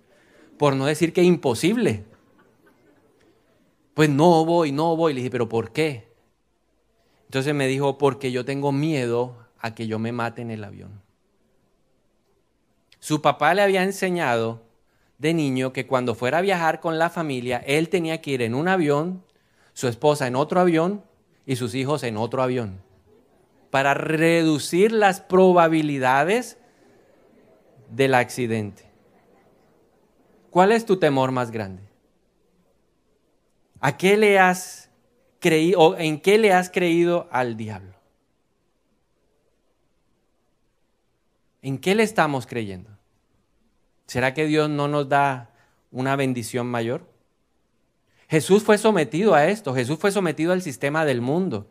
por 0.58 0.76
no 0.76 0.84
decir 0.84 1.14
que 1.14 1.22
imposible 1.22 2.04
pues 3.96 4.10
no 4.10 4.44
voy, 4.44 4.72
no 4.72 4.94
voy. 4.94 5.14
Le 5.14 5.20
dije, 5.20 5.30
pero 5.30 5.48
¿por 5.48 5.72
qué? 5.72 6.06
Entonces 7.24 7.54
me 7.54 7.66
dijo, 7.66 7.96
porque 7.96 8.30
yo 8.30 8.44
tengo 8.44 8.70
miedo 8.70 9.34
a 9.58 9.74
que 9.74 9.86
yo 9.86 9.98
me 9.98 10.12
mate 10.12 10.42
en 10.42 10.50
el 10.50 10.64
avión. 10.64 11.00
Su 13.00 13.22
papá 13.22 13.54
le 13.54 13.62
había 13.62 13.82
enseñado 13.82 14.60
de 15.16 15.32
niño 15.32 15.72
que 15.72 15.86
cuando 15.86 16.14
fuera 16.14 16.38
a 16.38 16.42
viajar 16.42 16.80
con 16.80 16.98
la 16.98 17.08
familia, 17.08 17.56
él 17.66 17.88
tenía 17.88 18.20
que 18.20 18.32
ir 18.32 18.42
en 18.42 18.54
un 18.54 18.68
avión, 18.68 19.24
su 19.72 19.88
esposa 19.88 20.26
en 20.26 20.36
otro 20.36 20.60
avión 20.60 21.02
y 21.46 21.56
sus 21.56 21.74
hijos 21.74 22.02
en 22.02 22.18
otro 22.18 22.42
avión, 22.42 22.82
para 23.70 23.94
reducir 23.94 24.92
las 24.92 25.22
probabilidades 25.22 26.58
del 27.90 28.12
accidente. 28.12 28.84
¿Cuál 30.50 30.72
es 30.72 30.84
tu 30.84 30.98
temor 30.98 31.32
más 31.32 31.50
grande? 31.50 31.85
¿A 33.80 33.96
qué 33.96 34.16
le 34.16 34.38
has 34.38 34.90
creído 35.40 35.80
o 35.80 35.96
en 35.96 36.20
qué 36.20 36.38
le 36.38 36.52
has 36.52 36.70
creído 36.70 37.28
al 37.30 37.56
diablo? 37.56 37.94
¿En 41.62 41.78
qué 41.78 41.94
le 41.94 42.02
estamos 42.02 42.46
creyendo? 42.46 42.90
¿Será 44.06 44.34
que 44.34 44.46
Dios 44.46 44.70
no 44.70 44.88
nos 44.88 45.08
da 45.08 45.50
una 45.90 46.16
bendición 46.16 46.66
mayor? 46.66 47.06
Jesús 48.28 48.62
fue 48.62 48.78
sometido 48.78 49.34
a 49.34 49.46
esto, 49.46 49.74
Jesús 49.74 49.98
fue 49.98 50.12
sometido 50.12 50.52
al 50.52 50.62
sistema 50.62 51.04
del 51.04 51.20
mundo. 51.20 51.68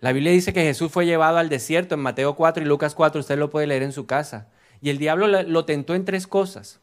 La 0.00 0.12
Biblia 0.12 0.32
dice 0.32 0.52
que 0.52 0.62
Jesús 0.62 0.90
fue 0.90 1.06
llevado 1.06 1.38
al 1.38 1.48
desierto 1.48 1.94
en 1.94 2.00
Mateo 2.00 2.34
4 2.34 2.62
y 2.62 2.66
Lucas 2.66 2.94
4, 2.94 3.20
usted 3.20 3.38
lo 3.38 3.50
puede 3.50 3.68
leer 3.68 3.82
en 3.82 3.92
su 3.92 4.06
casa. 4.06 4.48
Y 4.80 4.90
el 4.90 4.98
diablo 4.98 5.28
lo 5.28 5.64
tentó 5.64 5.94
en 5.94 6.04
tres 6.04 6.26
cosas. 6.26 6.80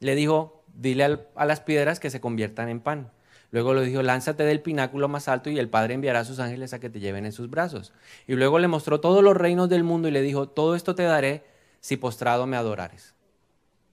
Le 0.00 0.14
dijo, 0.14 0.57
dile 0.78 1.18
a 1.34 1.44
las 1.44 1.60
piedras 1.60 2.00
que 2.00 2.08
se 2.08 2.20
conviertan 2.20 2.68
en 2.68 2.80
pan. 2.80 3.10
Luego 3.50 3.74
le 3.74 3.84
dijo, 3.84 4.02
lánzate 4.02 4.44
del 4.44 4.60
pináculo 4.60 5.08
más 5.08 5.26
alto 5.26 5.50
y 5.50 5.58
el 5.58 5.68
Padre 5.68 5.94
enviará 5.94 6.20
a 6.20 6.24
sus 6.24 6.38
ángeles 6.38 6.72
a 6.72 6.80
que 6.80 6.90
te 6.90 7.00
lleven 7.00 7.26
en 7.26 7.32
sus 7.32 7.50
brazos. 7.50 7.92
Y 8.26 8.34
luego 8.34 8.58
le 8.58 8.68
mostró 8.68 9.00
todos 9.00 9.22
los 9.24 9.36
reinos 9.36 9.68
del 9.68 9.84
mundo 9.84 10.08
y 10.08 10.10
le 10.10 10.22
dijo, 10.22 10.48
todo 10.48 10.76
esto 10.76 10.94
te 10.94 11.02
daré 11.02 11.44
si 11.80 11.96
postrado 11.96 12.46
me 12.46 12.56
adorares. 12.56 13.14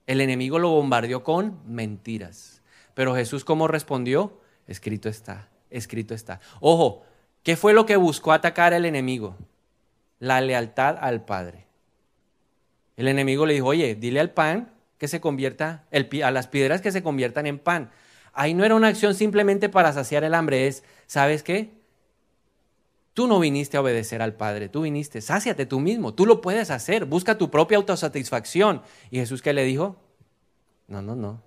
El 0.08 0.22
enemigo 0.22 0.60
lo 0.60 0.70
bombardeó 0.70 1.24
con 1.24 1.60
mentiras. 1.66 2.62
Pero 2.94 3.16
Jesús, 3.16 3.44
¿cómo 3.44 3.68
respondió? 3.68 4.40
Escrito 4.68 5.10
está, 5.10 5.50
escrito 5.70 6.14
está. 6.14 6.42
Ojo, 6.60 7.04
¿qué 7.42 7.56
fue 7.56 7.74
lo 7.74 7.86
que 7.86 7.96
buscó 7.96 8.34
atacar 8.34 8.74
el 8.74 8.86
enemigo? 8.86 9.38
La 10.20 10.42
lealtad 10.42 10.98
al 11.00 11.24
Padre. 11.24 11.66
El 12.98 13.08
enemigo 13.08 13.46
le 13.46 13.54
dijo, 13.56 13.68
oye, 13.68 13.96
dile 13.96 14.20
al 14.20 14.32
pan 14.32 14.75
que 14.98 15.08
se 15.08 15.20
convierta, 15.20 15.86
a 15.92 16.32
las 16.32 16.48
piedras 16.48 16.82
que 16.82 16.92
se 16.92 17.04
conviertan 17.04 17.48
en 17.48 17.60
pan. 17.60 17.92
Ahí 18.34 18.54
no 18.54 18.66
era 18.66 18.76
una 18.76 18.88
acción 18.88 19.16
simplemente 19.16 19.70
para 19.70 19.94
saciar 19.94 20.24
el 20.24 20.34
hambre, 20.34 20.68
es, 20.68 20.84
¿sabes 21.08 21.44
qué? 21.44 21.74
Tú 23.14 23.28
no 23.28 23.40
viniste 23.40 23.78
a 23.78 23.82
obedecer 23.82 24.22
al 24.22 24.34
Padre, 24.34 24.68
tú 24.68 24.82
viniste, 24.82 25.22
sáciate 25.22 25.66
tú 25.66 25.80
mismo, 25.80 26.14
tú 26.14 26.26
lo 26.26 26.42
puedes 26.42 26.70
hacer, 26.70 27.06
busca 27.06 27.38
tu 27.38 27.50
propia 27.50 27.78
autosatisfacción. 27.78 28.82
¿Y 29.10 29.20
Jesús 29.20 29.42
qué 29.42 29.54
le 29.54 29.64
dijo? 29.64 29.96
No, 30.88 31.02
no, 31.02 31.16
no. 31.16 31.42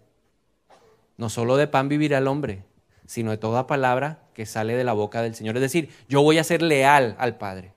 No 1.19 1.29
solo 1.29 1.59
de 1.59 1.67
pan 1.67 1.89
vivirá 1.89 2.19
el 2.19 2.27
hombre, 2.27 2.65
sino 3.05 3.33
de 3.33 3.37
toda 3.37 3.67
palabra 3.67 4.23
que 4.33 4.47
sale 4.47 4.77
de 4.77 4.85
la 4.85 4.95
boca 4.95 5.21
del 5.21 5.35
Señor. 5.35 5.57
Es 5.57 5.63
decir, 5.63 5.91
yo 6.09 6.23
voy 6.23 6.39
a 6.39 6.45
ser 6.45 6.63
leal 6.63 7.17
al 7.19 7.37
Padre. 7.37 7.75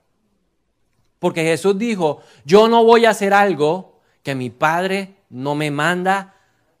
Porque 1.18 1.42
Jesús 1.42 1.76
dijo, 1.78 2.22
yo 2.46 2.68
no 2.68 2.84
voy 2.84 3.04
a 3.04 3.10
hacer 3.10 3.34
algo 3.34 3.91
que 4.22 4.34
mi 4.34 4.50
Padre 4.50 5.16
no 5.30 5.54
me 5.54 5.70
manda 5.70 6.34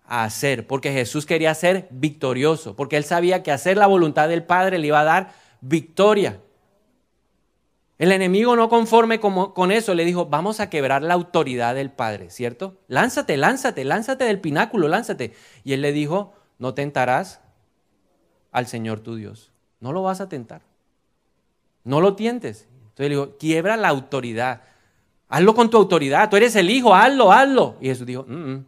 a 0.06 0.24
hacer, 0.24 0.66
porque 0.66 0.92
Jesús 0.92 1.26
quería 1.26 1.54
ser 1.54 1.88
victorioso, 1.90 2.76
porque 2.76 2.96
él 2.96 3.04
sabía 3.04 3.42
que 3.42 3.52
hacer 3.52 3.76
la 3.76 3.86
voluntad 3.86 4.28
del 4.28 4.44
Padre 4.44 4.78
le 4.78 4.88
iba 4.88 5.00
a 5.00 5.04
dar 5.04 5.32
victoria. 5.60 6.40
El 7.98 8.10
enemigo 8.10 8.56
no 8.56 8.68
conforme 8.68 9.20
con 9.20 9.70
eso 9.70 9.94
le 9.94 10.04
dijo, 10.04 10.26
vamos 10.26 10.58
a 10.58 10.68
quebrar 10.68 11.02
la 11.02 11.14
autoridad 11.14 11.74
del 11.76 11.92
Padre, 11.92 12.30
¿cierto? 12.30 12.76
Lánzate, 12.88 13.36
lánzate, 13.36 13.84
lánzate 13.84 14.24
del 14.24 14.40
pináculo, 14.40 14.88
lánzate. 14.88 15.34
Y 15.62 15.72
él 15.72 15.82
le 15.82 15.92
dijo, 15.92 16.34
no 16.58 16.74
tentarás 16.74 17.40
al 18.50 18.66
Señor 18.66 19.00
tu 19.00 19.14
Dios. 19.14 19.52
No 19.78 19.92
lo 19.92 20.02
vas 20.02 20.20
a 20.20 20.28
tentar. 20.28 20.62
No 21.84 22.00
lo 22.00 22.16
tientes. 22.16 22.66
Entonces 22.72 23.08
le 23.08 23.08
dijo, 23.10 23.36
quiebra 23.38 23.76
la 23.76 23.88
autoridad. 23.88 24.62
Hazlo 25.32 25.54
con 25.54 25.70
tu 25.70 25.78
autoridad. 25.78 26.28
Tú 26.28 26.36
eres 26.36 26.54
el 26.56 26.68
hijo, 26.68 26.94
hazlo, 26.94 27.32
hazlo. 27.32 27.76
Y 27.80 27.86
Jesús 27.86 28.06
dijo, 28.06 28.26
mm, 28.28 28.52
mm, 28.52 28.66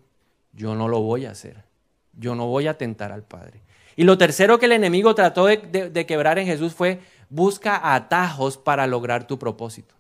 yo 0.55 0.75
no 0.75 0.89
lo 0.89 1.01
voy 1.01 1.27
a 1.27 1.33
hacer. 1.33 1.63
Yo 2.15 2.35
no 2.35 2.47
voy 2.47 2.69
a 2.69 2.79
tentar 2.79 3.13
al 3.13 3.23
Padre. 3.23 3.61
Y 3.97 4.05
lo 4.05 4.17
tercero 4.17 4.59
que 4.59 4.65
el 4.65 4.73
enemigo 4.73 5.15
trató 5.15 5.45
de, 5.45 6.07
quebrar 6.09 6.39
en 6.39 6.47
Jesús 6.47 6.73
fue, 6.73 7.03
busca 7.29 7.95
atajos 7.95 8.57
para 8.57 8.87
lograr 8.87 9.27
tu 9.27 9.39
propósito. 9.39 9.95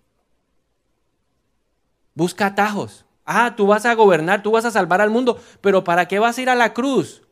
Busca 2.14 2.46
atajos. 2.46 3.04
Ah, 3.26 3.52
tú 3.54 3.66
vas 3.66 3.84
a 3.84 3.92
gobernar, 3.92 4.42
tú 4.42 4.52
vas 4.52 4.64
a 4.64 4.70
salvar 4.70 5.02
al 5.02 5.10
mundo, 5.10 5.38
pero 5.60 5.84
¿para 5.84 6.08
qué 6.08 6.18
vas 6.18 6.38
a 6.38 6.42
ir 6.42 6.48
a 6.48 6.54
la 6.54 6.72
cruz? 6.72 7.24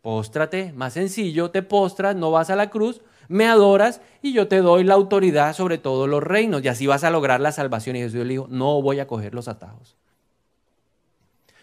Póstrate, 0.00 0.72
más 0.72 0.94
sencillo, 0.94 1.50
te 1.50 1.60
postras, 1.60 2.16
no 2.16 2.30
vas 2.30 2.48
a 2.48 2.56
la 2.56 2.70
cruz, 2.70 3.02
me 3.32 3.46
adoras 3.46 4.00
y 4.20 4.32
yo 4.32 4.46
te 4.46 4.58
doy 4.58 4.84
la 4.84 4.94
autoridad 4.94 5.54
sobre 5.54 5.78
todos 5.78 6.08
los 6.08 6.22
reinos 6.22 6.62
y 6.62 6.68
así 6.68 6.86
vas 6.86 7.02
a 7.02 7.10
lograr 7.10 7.40
la 7.40 7.50
salvación. 7.50 7.96
Y 7.96 8.00
Jesús 8.00 8.20
le 8.26 8.34
dijo, 8.34 8.46
no 8.50 8.80
voy 8.82 9.00
a 9.00 9.06
coger 9.06 9.34
los 9.34 9.48
atajos. 9.48 9.96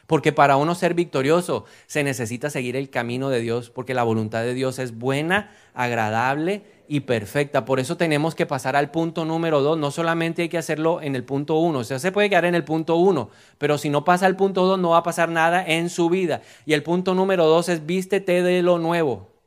Porque 0.08 0.34
para 0.34 0.58
uno 0.58 0.74
ser 0.74 0.96
victorioso 0.96 1.66
se 1.86 2.04
necesita 2.04 2.50
seguir 2.50 2.76
el 2.76 2.90
camino 2.90 3.30
de 3.30 3.42
Dios, 3.42 3.70
porque 3.70 3.94
la 3.94 4.02
voluntad 4.02 4.42
de 4.42 4.56
Dios 4.56 4.80
es 4.80 4.98
buena, 4.98 5.52
agradable 5.76 6.64
y 6.88 7.02
perfecta. 7.02 7.64
Por 7.64 7.80
eso 7.80 7.96
tenemos 7.96 8.34
que 8.34 8.48
pasar 8.48 8.76
al 8.76 8.90
punto 8.90 9.24
número 9.24 9.62
dos. 9.62 9.78
No 9.78 9.92
solamente 9.92 10.42
hay 10.42 10.50
que 10.50 10.58
hacerlo 10.58 11.00
en 11.04 11.16
el 11.16 11.24
punto 11.24 11.60
uno. 11.60 11.80
O 11.80 11.84
sea, 11.84 12.00
se 12.00 12.12
puede 12.12 12.28
quedar 12.28 12.46
en 12.46 12.56
el 12.56 12.64
punto 12.64 12.96
uno, 12.96 13.30
pero 13.60 13.78
si 13.78 13.92
no 13.92 14.04
pasa 14.04 14.26
al 14.26 14.36
punto 14.36 14.66
dos, 14.66 14.80
no 14.80 14.90
va 14.90 14.98
a 14.98 15.04
pasar 15.04 15.30
nada 15.30 15.64
en 15.64 15.92
su 15.92 16.10
vida. 16.10 16.42
Y 16.66 16.74
el 16.74 16.82
punto 16.82 17.14
número 17.14 17.46
dos 17.46 17.70
es 17.70 17.86
vístete 17.86 18.42
de 18.42 18.64
lo 18.64 18.80
nuevo. 18.80 19.39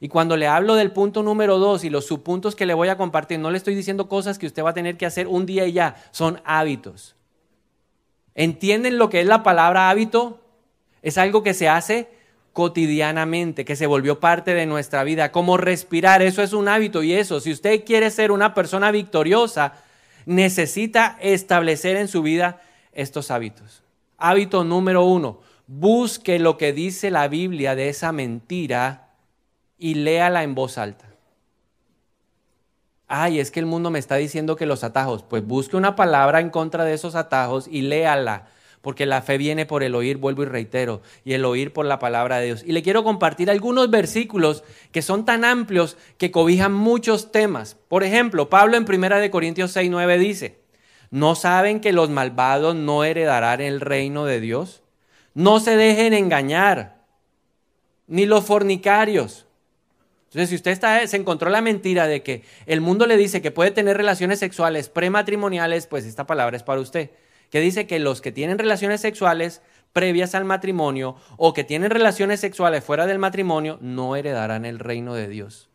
Y 0.00 0.08
cuando 0.08 0.38
le 0.38 0.46
hablo 0.46 0.76
del 0.76 0.92
punto 0.92 1.22
número 1.22 1.58
dos 1.58 1.84
y 1.84 1.90
los 1.90 2.06
subpuntos 2.06 2.56
que 2.56 2.64
le 2.64 2.72
voy 2.72 2.88
a 2.88 2.96
compartir, 2.96 3.38
no 3.38 3.50
le 3.50 3.58
estoy 3.58 3.74
diciendo 3.74 4.08
cosas 4.08 4.38
que 4.38 4.46
usted 4.46 4.64
va 4.64 4.70
a 4.70 4.74
tener 4.74 4.96
que 4.96 5.04
hacer 5.04 5.26
un 5.26 5.44
día 5.44 5.66
y 5.66 5.72
ya, 5.72 5.96
son 6.10 6.40
hábitos. 6.44 7.16
¿Entienden 8.34 8.96
lo 8.96 9.10
que 9.10 9.20
es 9.20 9.26
la 9.26 9.42
palabra 9.42 9.90
hábito? 9.90 10.40
Es 11.02 11.18
algo 11.18 11.42
que 11.42 11.52
se 11.52 11.68
hace 11.68 12.08
cotidianamente, 12.54 13.66
que 13.66 13.76
se 13.76 13.86
volvió 13.86 14.20
parte 14.20 14.54
de 14.54 14.64
nuestra 14.64 15.04
vida, 15.04 15.30
como 15.32 15.58
respirar, 15.58 16.22
eso 16.22 16.42
es 16.42 16.54
un 16.54 16.68
hábito 16.68 17.02
y 17.02 17.12
eso, 17.12 17.38
si 17.40 17.52
usted 17.52 17.84
quiere 17.84 18.10
ser 18.10 18.32
una 18.32 18.54
persona 18.54 18.90
victoriosa, 18.90 19.74
necesita 20.24 21.18
establecer 21.20 21.96
en 21.96 22.08
su 22.08 22.22
vida 22.22 22.62
estos 22.92 23.30
hábitos. 23.30 23.82
Hábito 24.16 24.64
número 24.64 25.04
uno, 25.04 25.40
busque 25.66 26.38
lo 26.38 26.56
que 26.56 26.72
dice 26.72 27.10
la 27.10 27.28
Biblia 27.28 27.74
de 27.74 27.88
esa 27.90 28.12
mentira 28.12 29.09
y 29.80 29.94
léala 29.94 30.44
en 30.44 30.54
voz 30.54 30.78
alta. 30.78 31.06
Ay, 33.08 33.40
es 33.40 33.50
que 33.50 33.58
el 33.58 33.66
mundo 33.66 33.90
me 33.90 33.98
está 33.98 34.14
diciendo 34.16 34.54
que 34.54 34.66
los 34.66 34.84
atajos, 34.84 35.24
pues 35.24 35.44
busque 35.44 35.76
una 35.76 35.96
palabra 35.96 36.38
en 36.38 36.50
contra 36.50 36.84
de 36.84 36.94
esos 36.94 37.16
atajos 37.16 37.66
y 37.66 37.82
léala, 37.82 38.46
porque 38.82 39.04
la 39.04 39.20
fe 39.20 39.36
viene 39.36 39.66
por 39.66 39.82
el 39.82 39.96
oír, 39.96 40.18
vuelvo 40.18 40.44
y 40.44 40.46
reitero, 40.46 41.02
y 41.24 41.32
el 41.32 41.44
oír 41.44 41.72
por 41.72 41.86
la 41.86 41.98
palabra 41.98 42.38
de 42.38 42.46
Dios. 42.46 42.62
Y 42.64 42.72
le 42.72 42.82
quiero 42.82 43.02
compartir 43.02 43.50
algunos 43.50 43.90
versículos 43.90 44.62
que 44.92 45.02
son 45.02 45.24
tan 45.24 45.44
amplios 45.44 45.96
que 46.18 46.30
cobijan 46.30 46.72
muchos 46.72 47.32
temas. 47.32 47.74
Por 47.88 48.04
ejemplo, 48.04 48.48
Pablo 48.48 48.76
en 48.76 48.84
1 48.88 49.30
Corintios 49.32 49.72
6, 49.72 49.90
9 49.90 50.18
dice, 50.18 50.60
¿no 51.10 51.34
saben 51.34 51.80
que 51.80 51.92
los 51.92 52.10
malvados 52.10 52.76
no 52.76 53.02
heredarán 53.02 53.60
el 53.60 53.80
reino 53.80 54.24
de 54.24 54.40
Dios? 54.40 54.82
No 55.34 55.58
se 55.58 55.76
dejen 55.76 56.12
engañar, 56.12 57.00
ni 58.06 58.26
los 58.26 58.44
fornicarios 58.44 59.46
entonces, 60.30 60.50
si 60.50 60.54
usted 60.54 61.06
se 61.08 61.16
encontró 61.16 61.50
la 61.50 61.60
mentira 61.60 62.06
de 62.06 62.22
que 62.22 62.44
el 62.66 62.80
mundo 62.80 63.08
le 63.08 63.16
dice 63.16 63.42
que 63.42 63.50
puede 63.50 63.72
tener 63.72 63.96
relaciones 63.96 64.38
sexuales 64.38 64.88
prematrimoniales, 64.88 65.88
pues 65.88 66.04
esta 66.04 66.24
palabra 66.24 66.56
es 66.56 66.62
para 66.62 66.80
usted. 66.80 67.10
Que 67.50 67.58
dice 67.58 67.88
que 67.88 67.98
los 67.98 68.20
que 68.20 68.30
tienen 68.30 68.56
relaciones 68.56 69.00
sexuales 69.00 69.60
previas 69.92 70.36
al 70.36 70.44
matrimonio 70.44 71.16
o 71.36 71.52
que 71.52 71.64
tienen 71.64 71.90
relaciones 71.90 72.38
sexuales 72.38 72.84
fuera 72.84 73.08
del 73.08 73.18
matrimonio 73.18 73.78
no 73.80 74.14
heredarán 74.14 74.64
el 74.66 74.78
reino 74.78 75.14
de 75.14 75.26
Dios. 75.26 75.68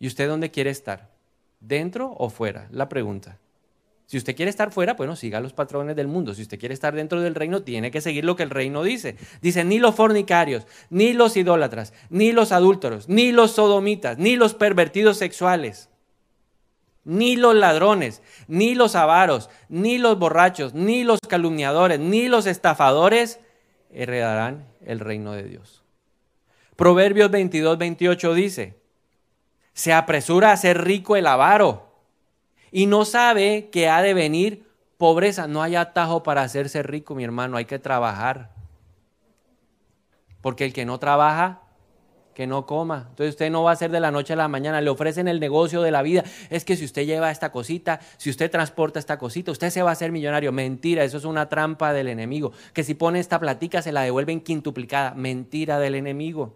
¿Y 0.00 0.08
usted 0.08 0.26
dónde 0.26 0.50
quiere 0.50 0.70
estar? 0.70 1.08
¿Dentro 1.60 2.16
o 2.18 2.30
fuera? 2.30 2.66
La 2.72 2.88
pregunta. 2.88 3.38
Si 4.08 4.16
usted 4.16 4.34
quiere 4.34 4.48
estar 4.48 4.72
fuera, 4.72 4.94
bueno, 4.94 5.16
siga 5.16 5.38
los 5.38 5.52
patrones 5.52 5.94
del 5.94 6.08
mundo. 6.08 6.32
Si 6.32 6.40
usted 6.40 6.58
quiere 6.58 6.72
estar 6.72 6.94
dentro 6.94 7.20
del 7.20 7.34
reino, 7.34 7.62
tiene 7.62 7.90
que 7.90 8.00
seguir 8.00 8.24
lo 8.24 8.36
que 8.36 8.42
el 8.42 8.48
reino 8.48 8.82
dice. 8.82 9.16
Dice, 9.42 9.64
ni 9.64 9.78
los 9.78 9.94
fornicarios, 9.94 10.66
ni 10.88 11.12
los 11.12 11.36
idólatras, 11.36 11.92
ni 12.08 12.32
los 12.32 12.50
adúlteros, 12.50 13.10
ni 13.10 13.32
los 13.32 13.50
sodomitas, 13.50 14.16
ni 14.16 14.36
los 14.36 14.54
pervertidos 14.54 15.18
sexuales, 15.18 15.90
ni 17.04 17.36
los 17.36 17.54
ladrones, 17.54 18.22
ni 18.46 18.74
los 18.74 18.96
avaros, 18.96 19.50
ni 19.68 19.98
los 19.98 20.18
borrachos, 20.18 20.72
ni 20.72 21.04
los 21.04 21.20
calumniadores, 21.20 22.00
ni 22.00 22.28
los 22.28 22.46
estafadores 22.46 23.40
heredarán 23.90 24.64
el 24.86 25.00
reino 25.00 25.32
de 25.32 25.42
Dios. 25.42 25.84
Proverbios 26.76 27.30
22, 27.30 27.76
28 27.76 28.32
dice, 28.32 28.78
se 29.74 29.92
apresura 29.92 30.50
a 30.50 30.56
ser 30.56 30.82
rico 30.82 31.14
el 31.14 31.26
avaro 31.26 31.87
y 32.70 32.86
no 32.86 33.04
sabe 33.04 33.68
que 33.70 33.88
ha 33.88 34.02
de 34.02 34.14
venir 34.14 34.66
pobreza. 34.96 35.46
No 35.46 35.62
hay 35.62 35.76
atajo 35.76 36.22
para 36.22 36.42
hacerse 36.42 36.82
rico, 36.82 37.14
mi 37.14 37.24
hermano, 37.24 37.56
hay 37.56 37.64
que 37.64 37.78
trabajar. 37.78 38.50
Porque 40.40 40.64
el 40.64 40.72
que 40.72 40.84
no 40.84 40.98
trabaja, 40.98 41.62
que 42.38 42.46
no 42.46 42.66
coma. 42.66 43.06
Entonces 43.10 43.30
usted 43.30 43.50
no 43.50 43.64
va 43.64 43.72
a 43.72 43.76
ser 43.76 43.90
de 43.90 43.98
la 43.98 44.12
noche 44.12 44.32
a 44.32 44.36
la 44.36 44.46
mañana, 44.46 44.80
le 44.80 44.90
ofrecen 44.90 45.26
el 45.26 45.40
negocio 45.40 45.82
de 45.82 45.90
la 45.90 46.02
vida. 46.02 46.22
Es 46.50 46.64
que 46.64 46.76
si 46.76 46.84
usted 46.84 47.04
lleva 47.04 47.32
esta 47.32 47.50
cosita, 47.50 47.98
si 48.16 48.30
usted 48.30 48.48
transporta 48.48 49.00
esta 49.00 49.18
cosita, 49.18 49.50
usted 49.50 49.70
se 49.70 49.82
va 49.82 49.90
a 49.90 49.94
hacer 49.94 50.12
millonario. 50.12 50.52
Mentira, 50.52 51.02
eso 51.02 51.16
es 51.16 51.24
una 51.24 51.48
trampa 51.48 51.92
del 51.92 52.06
enemigo. 52.06 52.52
Que 52.72 52.84
si 52.84 52.94
pone 52.94 53.18
esta 53.18 53.40
platica 53.40 53.82
se 53.82 53.90
la 53.90 54.02
devuelven 54.02 54.40
quintuplicada. 54.40 55.14
Mentira 55.14 55.80
del 55.80 55.96
enemigo. 55.96 56.54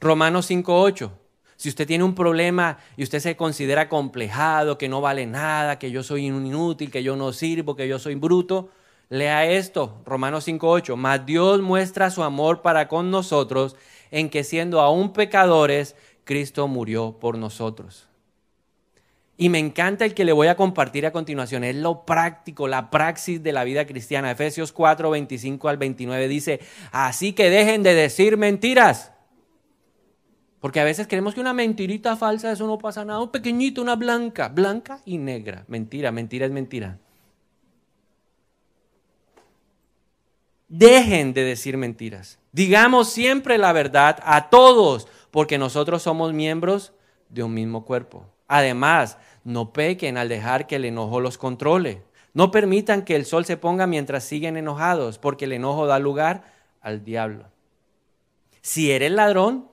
Romanos 0.00 0.50
5.8. 0.50 1.10
Si 1.58 1.68
usted 1.68 1.88
tiene 1.88 2.04
un 2.04 2.14
problema 2.14 2.78
y 2.96 3.02
usted 3.02 3.18
se 3.18 3.36
considera 3.36 3.88
complejado, 3.88 4.78
que 4.78 4.88
no 4.88 5.00
vale 5.00 5.26
nada, 5.26 5.76
que 5.80 5.90
yo 5.90 6.04
soy 6.04 6.26
inútil, 6.26 6.88
que 6.88 7.02
yo 7.02 7.16
no 7.16 7.32
sirvo, 7.32 7.74
que 7.74 7.88
yo 7.88 7.98
soy 7.98 8.14
bruto, 8.14 8.68
lea 9.08 9.44
esto, 9.44 10.00
Romanos 10.06 10.46
5.8. 10.46 10.94
Mas 10.94 11.26
Dios 11.26 11.60
muestra 11.60 12.10
su 12.10 12.22
amor 12.22 12.62
para 12.62 12.86
con 12.86 13.10
nosotros 13.10 13.74
en 14.12 14.30
que 14.30 14.44
siendo 14.44 14.80
aún 14.80 15.12
pecadores, 15.12 15.96
Cristo 16.22 16.68
murió 16.68 17.18
por 17.18 17.36
nosotros. 17.36 18.06
Y 19.36 19.48
me 19.48 19.58
encanta 19.58 20.04
el 20.04 20.14
que 20.14 20.24
le 20.24 20.32
voy 20.32 20.46
a 20.46 20.56
compartir 20.56 21.06
a 21.06 21.12
continuación. 21.12 21.64
Es 21.64 21.74
lo 21.74 22.06
práctico, 22.06 22.68
la 22.68 22.88
praxis 22.88 23.42
de 23.42 23.52
la 23.52 23.64
vida 23.64 23.84
cristiana. 23.84 24.30
Efesios 24.30 24.70
4, 24.70 25.10
25 25.10 25.68
al 25.68 25.76
29 25.76 26.28
dice, 26.28 26.60
así 26.92 27.32
que 27.32 27.50
dejen 27.50 27.82
de 27.82 27.94
decir 27.94 28.36
mentiras 28.36 29.10
porque 30.60 30.80
a 30.80 30.84
veces 30.84 31.06
creemos 31.06 31.34
que 31.34 31.40
una 31.40 31.52
mentirita 31.54 32.16
falsa, 32.16 32.50
eso 32.50 32.66
no 32.66 32.78
pasa 32.78 33.04
nada. 33.04 33.20
Un 33.20 33.30
pequeñito, 33.30 33.80
una 33.80 33.94
blanca, 33.94 34.48
blanca 34.48 35.00
y 35.04 35.18
negra. 35.18 35.64
Mentira, 35.68 36.10
mentira 36.10 36.46
es 36.46 36.52
mentira. 36.52 36.98
Dejen 40.68 41.32
de 41.32 41.44
decir 41.44 41.76
mentiras. 41.76 42.38
Digamos 42.52 43.08
siempre 43.10 43.56
la 43.56 43.72
verdad 43.72 44.18
a 44.24 44.50
todos, 44.50 45.06
porque 45.30 45.58
nosotros 45.58 46.02
somos 46.02 46.32
miembros 46.32 46.92
de 47.28 47.42
un 47.42 47.54
mismo 47.54 47.84
cuerpo. 47.84 48.26
Además, 48.48 49.16
no 49.44 49.72
pequen 49.72 50.18
al 50.18 50.28
dejar 50.28 50.66
que 50.66 50.76
el 50.76 50.84
enojo 50.84 51.20
los 51.20 51.38
controle. 51.38 52.02
No 52.34 52.50
permitan 52.50 53.04
que 53.04 53.16
el 53.16 53.24
sol 53.24 53.44
se 53.44 53.56
ponga 53.56 53.86
mientras 53.86 54.24
siguen 54.24 54.56
enojados, 54.56 55.18
porque 55.18 55.44
el 55.44 55.52
enojo 55.52 55.86
da 55.86 55.98
lugar 55.98 56.52
al 56.80 57.04
diablo. 57.04 57.46
Si 58.60 58.90
eres 58.90 59.12
ladrón, 59.12 59.68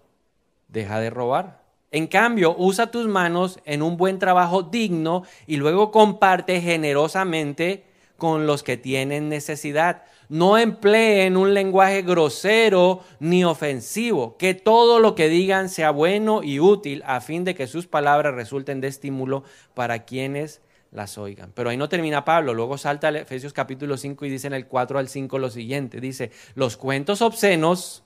deja 0.76 1.00
de 1.00 1.10
robar. 1.10 1.64
En 1.90 2.08
cambio, 2.08 2.56
usa 2.58 2.92
tus 2.92 3.08
manos 3.08 3.60
en 3.66 3.82
un 3.82 3.96
buen 3.96 4.20
trabajo 4.20 4.64
digno 4.64 5.24
y 5.48 5.56
luego 5.56 5.92
comparte 5.92 6.60
generosamente 6.62 7.86
con 8.18 8.46
los 8.46 8.64
que 8.64 8.76
tienen 8.76 9.30
necesidad. 9.30 10.04
No 10.28 10.58
empleen 10.58 11.38
un 11.38 11.54
lenguaje 11.54 12.02
grosero 12.02 13.02
ni 13.20 13.46
ofensivo. 13.46 14.36
Que 14.38 14.54
todo 14.54 15.00
lo 15.00 15.16
que 15.16 15.30
digan 15.30 15.70
sea 15.70 15.92
bueno 15.92 16.44
y 16.44 16.60
útil 16.60 17.02
a 17.06 17.22
fin 17.22 17.46
de 17.46 17.56
que 17.56 17.68
sus 17.68 17.88
palabras 17.88 18.36
resulten 18.36 18.82
de 18.82 18.88
estímulo 18.90 19.44
para 19.74 20.04
quienes 20.04 20.62
las 20.92 21.18
oigan. 21.18 21.52
Pero 21.54 21.70
ahí 21.70 21.78
no 21.78 21.88
termina 21.90 22.26
Pablo, 22.26 22.54
luego 22.54 22.78
salta 22.78 23.10
a 23.10 23.18
Efesios 23.18 23.54
capítulo 23.54 23.98
5 23.98 24.26
y 24.26 24.30
dice 24.30 24.48
en 24.48 24.54
el 24.54 24.68
4 24.68 25.00
al 25.00 25.08
5 25.08 25.40
lo 25.40 25.50
siguiente, 25.50 26.00
dice, 26.00 26.32
los 26.56 26.78
cuentos 26.78 27.22
obscenos 27.22 28.05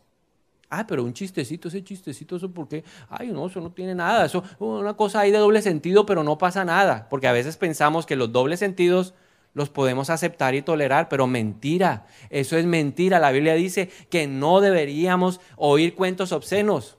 Ah, 0.69 0.85
pero 0.85 1.03
un 1.03 1.13
chistecito, 1.13 1.67
ese 1.67 1.83
chistecito, 1.83 2.35
eso 2.35 2.51
porque, 2.51 2.83
ay, 3.09 3.29
no, 3.29 3.47
eso 3.47 3.59
no 3.59 3.71
tiene 3.71 3.95
nada, 3.95 4.25
eso 4.25 4.43
una 4.59 4.93
cosa 4.93 5.21
ahí 5.21 5.31
de 5.31 5.39
doble 5.39 5.63
sentido, 5.63 6.05
pero 6.05 6.23
no 6.23 6.37
pasa 6.37 6.63
nada, 6.63 7.07
porque 7.09 7.27
a 7.27 7.31
veces 7.31 7.57
pensamos 7.57 8.05
que 8.05 8.15
los 8.15 8.31
dobles 8.31 8.59
sentidos 8.59 9.15
los 9.53 9.69
podemos 9.69 10.11
aceptar 10.11 10.53
y 10.53 10.61
tolerar, 10.61 11.09
pero 11.09 11.25
mentira, 11.25 12.05
eso 12.29 12.55
es 12.55 12.65
mentira. 12.65 13.19
La 13.19 13.31
Biblia 13.31 13.55
dice 13.55 13.89
que 14.11 14.27
no 14.27 14.61
deberíamos 14.61 15.41
oír 15.57 15.95
cuentos 15.95 16.31
obscenos, 16.31 16.97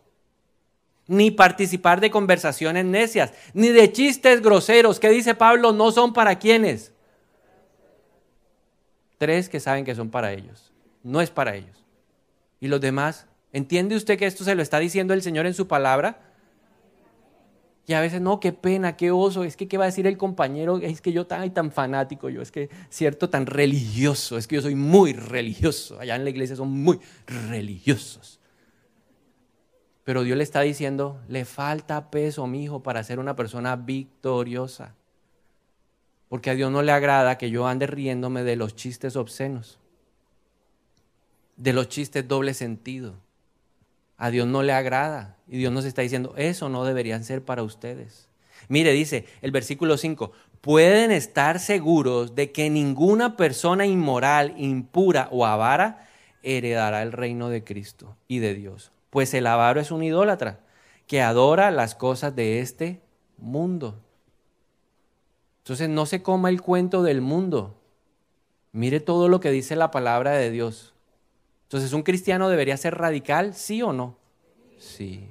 ni 1.07 1.31
participar 1.31 2.01
de 2.01 2.11
conversaciones 2.11 2.85
necias, 2.85 3.33
ni 3.55 3.69
de 3.69 3.93
chistes 3.93 4.43
groseros. 4.43 4.99
¿Qué 4.99 5.11
dice 5.11 5.37
Pablo? 5.37 5.73
No 5.73 5.93
son 5.93 6.13
para 6.13 6.39
quienes. 6.39 6.93
Tres 9.19 9.49
que 9.49 9.61
saben 9.61 9.85
que 9.85 9.95
son 9.95 10.11
para 10.11 10.33
ellos, 10.33 10.73
no 11.05 11.21
es 11.21 11.31
para 11.31 11.55
ellos. 11.55 11.85
Y 12.59 12.69
los 12.69 12.81
demás 12.81 13.27
¿Entiende 13.53 13.97
usted 13.97 14.19
que 14.19 14.27
esto 14.27 14.45
se 14.45 14.55
lo 14.55 14.63
está 14.63 14.79
diciendo 14.79 15.15
el 15.15 15.23
Señor 15.23 15.47
en 15.47 15.55
su 15.55 15.67
palabra? 15.67 16.21
Y 17.87 17.95
a 17.95 18.01
veces, 18.01 18.21
no, 18.21 18.39
qué 18.39 18.53
pena, 18.53 18.97
qué 18.97 19.11
oso, 19.11 19.43
es 19.43 19.57
que 19.57 19.67
qué 19.67 19.77
va 19.77 19.85
a 19.85 19.87
decir 19.87 20.07
el 20.07 20.17
compañero, 20.17 20.79
es 20.79 21.01
que 21.01 21.13
yo 21.13 21.27
tan, 21.27 21.53
tan 21.53 21.73
fanático, 21.73 22.29
yo 22.29 22.41
es 22.41 22.53
que 22.53 22.71
cierto, 22.89 23.29
tan 23.29 23.47
religioso, 23.47 24.39
es 24.39 24.47
que 24.47 24.55
yo 24.55 24.63
soy 24.63 24.77
muy 24.77 25.13
religioso, 25.13 25.99
allá 25.99 26.15
en 26.15 26.23
la 26.23 26.31
iglesia 26.31 26.55
son 26.55 26.71
muy 26.71 27.01
religiosos. 27.27 28.39
Pero 30.05 30.23
Dios 30.23 30.39
le 30.39 30.45
está 30.45 30.61
diciendo, 30.61 31.21
le 31.29 31.45
falta 31.45 32.11
peso, 32.11 32.47
mi 32.47 32.63
hijo, 32.63 32.81
para 32.83 33.03
ser 33.03 33.19
una 33.19 33.35
persona 33.35 33.75
victoriosa. 33.75 34.95
Porque 36.29 36.51
a 36.51 36.55
Dios 36.55 36.71
no 36.71 36.83
le 36.83 36.93
agrada 36.93 37.39
que 37.39 37.51
yo 37.51 37.67
ande 37.67 37.89
riéndome 37.89 38.45
de 38.45 38.55
los 38.55 38.77
chistes 38.77 39.17
obscenos, 39.17 39.81
de 41.57 41.73
los 41.73 41.89
chistes 41.89 42.29
doble 42.29 42.55
sentido. 42.55 43.17
A 44.21 44.31
Dios 44.31 44.47
no 44.47 44.63
le 44.63 44.75
agrada. 44.75 45.39
Y 45.49 45.57
Dios 45.57 45.73
nos 45.73 45.87
está 45.87 46.03
diciendo, 46.03 46.35
eso 46.37 46.69
no 46.69 46.85
deberían 46.85 47.25
ser 47.25 47.43
para 47.43 47.63
ustedes. 47.63 48.29
Mire, 48.69 48.93
dice 48.93 49.25
el 49.41 49.51
versículo 49.51 49.97
5, 49.97 50.31
pueden 50.61 51.11
estar 51.11 51.59
seguros 51.59 52.35
de 52.35 52.53
que 52.53 52.69
ninguna 52.69 53.39
persona 53.39 53.87
inmoral, 53.87 54.53
impura 54.59 55.29
o 55.33 55.47
avara 55.47 56.07
heredará 56.43 57.03
el 57.03 57.13
reino 57.13 57.49
de 57.49 57.65
Cristo 57.65 58.15
y 58.29 58.41
de 58.41 58.55
Dios. 58.55 58.93
Pues 59.09 59.33
el 59.33 59.47
avaro 59.47 59.81
es 59.81 59.91
un 59.91 60.03
idólatra 60.03 60.61
que 61.07 61.23
adora 61.23 61.71
las 61.71 61.95
cosas 61.95 62.37
de 62.37 62.61
este 62.61 63.01
mundo. 63.39 63.99
Entonces 65.65 65.89
no 65.89 66.05
se 66.05 66.23
coma 66.23 66.51
el 66.51 66.61
cuento 66.61 67.03
del 67.03 67.23
mundo. 67.23 67.75
Mire 68.73 69.01
todo 69.01 69.29
lo 69.29 69.41
que 69.41 69.51
dice 69.51 69.77
la 69.77 69.91
palabra 69.91 70.33
de 70.33 70.51
Dios. 70.51 70.93
Entonces, 71.71 71.93
¿un 71.93 72.03
cristiano 72.03 72.49
debería 72.49 72.77
ser 72.77 72.99
radical? 72.99 73.55
¿Sí 73.55 73.81
o 73.81 73.93
no? 73.93 74.19
Sí. 74.77 75.29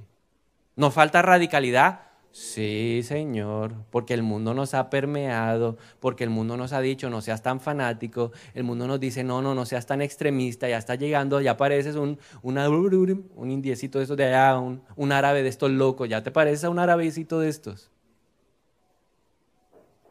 ¿Nos 0.77 0.93
falta 0.93 1.21
radicalidad? 1.21 1.99
Sí, 2.31 3.01
Señor, 3.03 3.73
porque 3.89 4.13
el 4.13 4.23
mundo 4.23 4.53
nos 4.53 4.73
ha 4.73 4.89
permeado, 4.89 5.75
porque 5.99 6.23
el 6.23 6.29
mundo 6.29 6.55
nos 6.55 6.71
ha 6.71 6.79
dicho 6.79 7.09
no 7.09 7.19
seas 7.19 7.43
tan 7.43 7.59
fanático, 7.59 8.31
el 8.53 8.63
mundo 8.63 8.87
nos 8.87 9.01
dice 9.01 9.25
no, 9.25 9.41
no, 9.41 9.53
no 9.53 9.65
seas 9.65 9.85
tan 9.85 10.01
extremista, 10.01 10.69
ya 10.69 10.77
está 10.77 10.95
llegando, 10.95 11.41
ya 11.41 11.57
pareces 11.57 11.97
un, 11.97 12.17
un 12.41 13.51
indiecito 13.51 13.97
de 13.97 14.03
estos 14.03 14.15
de 14.15 14.27
allá, 14.27 14.57
un, 14.59 14.81
un 14.95 15.11
árabe 15.11 15.43
de 15.43 15.49
estos 15.49 15.71
locos, 15.71 16.07
ya 16.07 16.23
te 16.23 16.31
pareces 16.31 16.63
a 16.63 16.69
un 16.69 16.79
árabecito 16.79 17.41
de 17.41 17.49
estos. 17.49 17.91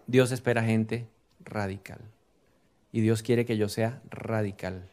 Dios 0.07 0.31
espera 0.31 0.63
gente 0.63 1.09
radical 1.41 2.01
y 2.93 3.01
Dios 3.01 3.23
quiere 3.23 3.47
que 3.47 3.57
yo 3.57 3.71
sea 3.71 4.03
radical 4.11 4.91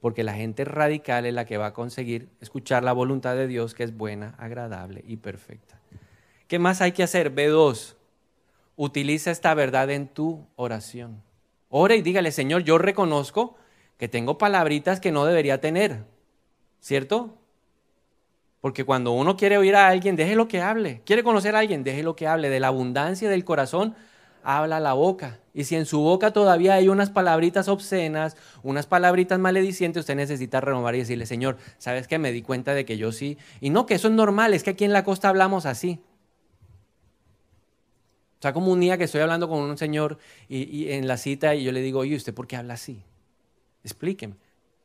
porque 0.00 0.22
la 0.22 0.34
gente 0.34 0.64
radical 0.64 1.26
es 1.26 1.34
la 1.34 1.44
que 1.44 1.56
va 1.56 1.66
a 1.66 1.72
conseguir 1.72 2.28
escuchar 2.40 2.84
la 2.84 2.92
voluntad 2.92 3.34
de 3.34 3.46
Dios 3.46 3.74
que 3.74 3.84
es 3.84 3.96
buena, 3.96 4.34
agradable 4.38 5.04
y 5.06 5.16
perfecta. 5.16 5.80
¿Qué 6.46 6.58
más 6.58 6.80
hay 6.80 6.92
que 6.92 7.02
hacer? 7.02 7.34
B2. 7.34 7.94
Utiliza 8.76 9.30
esta 9.30 9.54
verdad 9.54 9.90
en 9.90 10.08
tu 10.08 10.46
oración. 10.56 11.22
Ora 11.68 11.96
y 11.96 12.02
dígale, 12.02 12.32
Señor, 12.32 12.62
yo 12.62 12.78
reconozco 12.78 13.56
que 13.98 14.08
tengo 14.08 14.38
palabritas 14.38 15.00
que 15.00 15.12
no 15.12 15.24
debería 15.24 15.60
tener. 15.60 16.04
¿Cierto? 16.80 17.36
Porque 18.60 18.84
cuando 18.84 19.12
uno 19.12 19.36
quiere 19.36 19.58
oír 19.58 19.76
a 19.76 19.88
alguien, 19.88 20.16
déjelo 20.16 20.48
que 20.48 20.62
hable. 20.62 21.02
Quiere 21.04 21.22
conocer 21.22 21.54
a 21.54 21.58
alguien, 21.58 21.84
déjelo 21.84 22.16
que 22.16 22.26
hable. 22.26 22.48
De 22.48 22.60
la 22.60 22.68
abundancia 22.68 23.28
del 23.28 23.44
corazón 23.44 23.94
habla 24.42 24.80
la 24.80 24.94
boca. 24.94 25.40
Y 25.58 25.64
si 25.64 25.74
en 25.74 25.86
su 25.86 25.98
boca 25.98 26.32
todavía 26.32 26.74
hay 26.74 26.88
unas 26.88 27.10
palabritas 27.10 27.66
obscenas, 27.66 28.36
unas 28.62 28.86
palabritas 28.86 29.40
maledicientes, 29.40 30.02
usted 30.02 30.14
necesita 30.14 30.60
renovar 30.60 30.94
y 30.94 30.98
decirle, 30.98 31.26
Señor, 31.26 31.56
¿sabes 31.78 32.06
que 32.06 32.16
me 32.16 32.30
di 32.30 32.42
cuenta 32.42 32.74
de 32.74 32.84
que 32.84 32.96
yo 32.96 33.10
sí? 33.10 33.38
Y 33.60 33.70
no, 33.70 33.84
que 33.84 33.94
eso 33.94 34.06
es 34.06 34.14
normal, 34.14 34.54
es 34.54 34.62
que 34.62 34.70
aquí 34.70 34.84
en 34.84 34.92
la 34.92 35.02
costa 35.02 35.28
hablamos 35.28 35.66
así. 35.66 35.98
O 38.38 38.40
sea, 38.40 38.52
como 38.52 38.70
un 38.70 38.78
día 38.78 38.98
que 38.98 39.02
estoy 39.02 39.20
hablando 39.20 39.48
con 39.48 39.58
un 39.58 39.76
señor 39.76 40.18
y, 40.48 40.92
en 40.92 41.08
la 41.08 41.16
cita 41.16 41.56
y 41.56 41.64
yo 41.64 41.72
le 41.72 41.82
digo, 41.82 41.98
oye, 41.98 42.14
¿usted 42.14 42.32
por 42.32 42.46
qué 42.46 42.54
habla 42.54 42.74
así? 42.74 43.02
Explíqueme. 43.82 44.36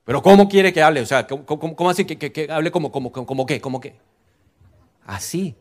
Pero 0.04 0.24
¿cómo 0.24 0.50
quiere 0.50 0.74
que 0.74 0.82
hable? 0.82 1.02
O 1.02 1.06
sea, 1.06 1.28
¿cómo, 1.28 1.90
así 1.92 2.04
que, 2.06 2.48
hable 2.50 2.72
como, 2.72 2.92
como, 2.92 3.12
como 3.12 3.46
qué? 3.46 3.62
¿Cómo 3.62 3.80
qué? 3.80 3.98
Así. 5.06 5.56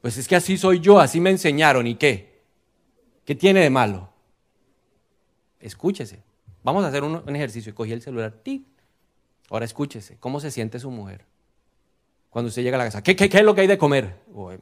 Pues 0.00 0.16
es 0.16 0.26
que 0.26 0.34
así 0.34 0.58
soy 0.58 0.80
yo, 0.80 0.98
así 0.98 1.20
me 1.20 1.30
enseñaron. 1.30 1.86
¿Y 1.86 1.94
qué? 1.94 2.42
¿Qué 3.24 3.36
tiene 3.36 3.60
de 3.60 3.70
malo? 3.70 4.11
Escúchese. 5.62 6.22
Vamos 6.62 6.84
a 6.84 6.88
hacer 6.88 7.02
un, 7.02 7.34
ejercicio. 7.34 7.70
Y 7.70 7.74
cogí 7.74 7.92
el 7.92 8.02
celular. 8.02 8.34
Ahora 9.48 9.64
escúchese. 9.64 10.18
¿Cómo 10.18 10.40
se 10.40 10.50
siente 10.50 10.78
su 10.78 10.90
mujer? 10.90 11.24
Cuando 12.28 12.48
usted 12.48 12.62
llega 12.62 12.76
a 12.76 12.78
la 12.78 12.84
casa. 12.84 13.02
¿Qué, 13.02 13.16
qué, 13.16 13.28
qué 13.28 13.38
es 13.38 13.44
lo 13.44 13.54
que 13.54 13.62
hay 13.62 13.66
de 13.66 13.78
comer? 13.78 14.16
Oh, 14.34 14.52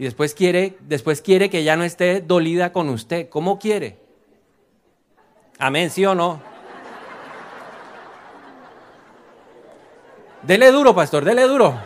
y 0.00 0.04
después 0.04 0.32
quiere, 0.32 0.78
después 0.80 1.20
quiere 1.20 1.50
que 1.50 1.62
ya 1.62 1.76
no 1.76 1.84
esté 1.84 2.22
dolida 2.22 2.72
con 2.72 2.88
usted. 2.88 3.28
¿Cómo 3.28 3.58
quiere? 3.58 3.98
Amén, 5.58 5.90
¿sí 5.90 6.06
o 6.06 6.14
no? 6.14 6.40
Dele 10.42 10.70
duro, 10.70 10.94
pastor, 10.94 11.22
dele 11.22 11.42
duro. 11.42 11.78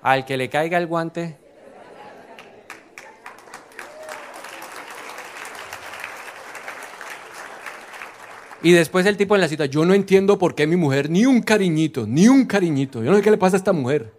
Al 0.00 0.24
que 0.24 0.36
le 0.36 0.48
caiga 0.48 0.78
el 0.78 0.86
guante, 0.86 1.36
Y 8.64 8.72
después 8.72 9.04
el 9.04 9.18
tipo 9.18 9.34
en 9.34 9.42
la 9.42 9.48
cita, 9.48 9.66
yo 9.66 9.84
no 9.84 9.92
entiendo 9.92 10.38
por 10.38 10.54
qué 10.54 10.66
mi 10.66 10.76
mujer, 10.76 11.10
ni 11.10 11.26
un 11.26 11.42
cariñito, 11.42 12.06
ni 12.06 12.28
un 12.28 12.46
cariñito. 12.46 13.04
Yo 13.04 13.10
no 13.10 13.18
sé 13.18 13.22
qué 13.22 13.30
le 13.30 13.36
pasa 13.36 13.56
a 13.56 13.58
esta 13.58 13.74
mujer. 13.74 14.14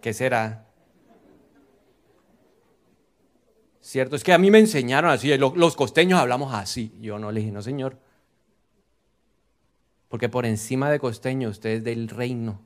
¿Qué 0.00 0.12
será? 0.12 0.66
¿Cierto? 3.80 4.16
Es 4.16 4.24
que 4.24 4.32
a 4.32 4.38
mí 4.38 4.50
me 4.50 4.58
enseñaron 4.58 5.12
así, 5.12 5.30
los 5.38 5.76
costeños 5.76 6.18
hablamos 6.18 6.52
así. 6.52 6.92
Yo 7.00 7.20
no 7.20 7.30
le 7.30 7.38
dije, 7.38 7.52
no 7.52 7.62
señor. 7.62 8.00
Porque 10.08 10.28
por 10.28 10.44
encima 10.44 10.90
de 10.90 10.98
costeño 10.98 11.48
usted 11.48 11.70
es 11.70 11.84
del 11.84 12.08
reino. 12.08 12.60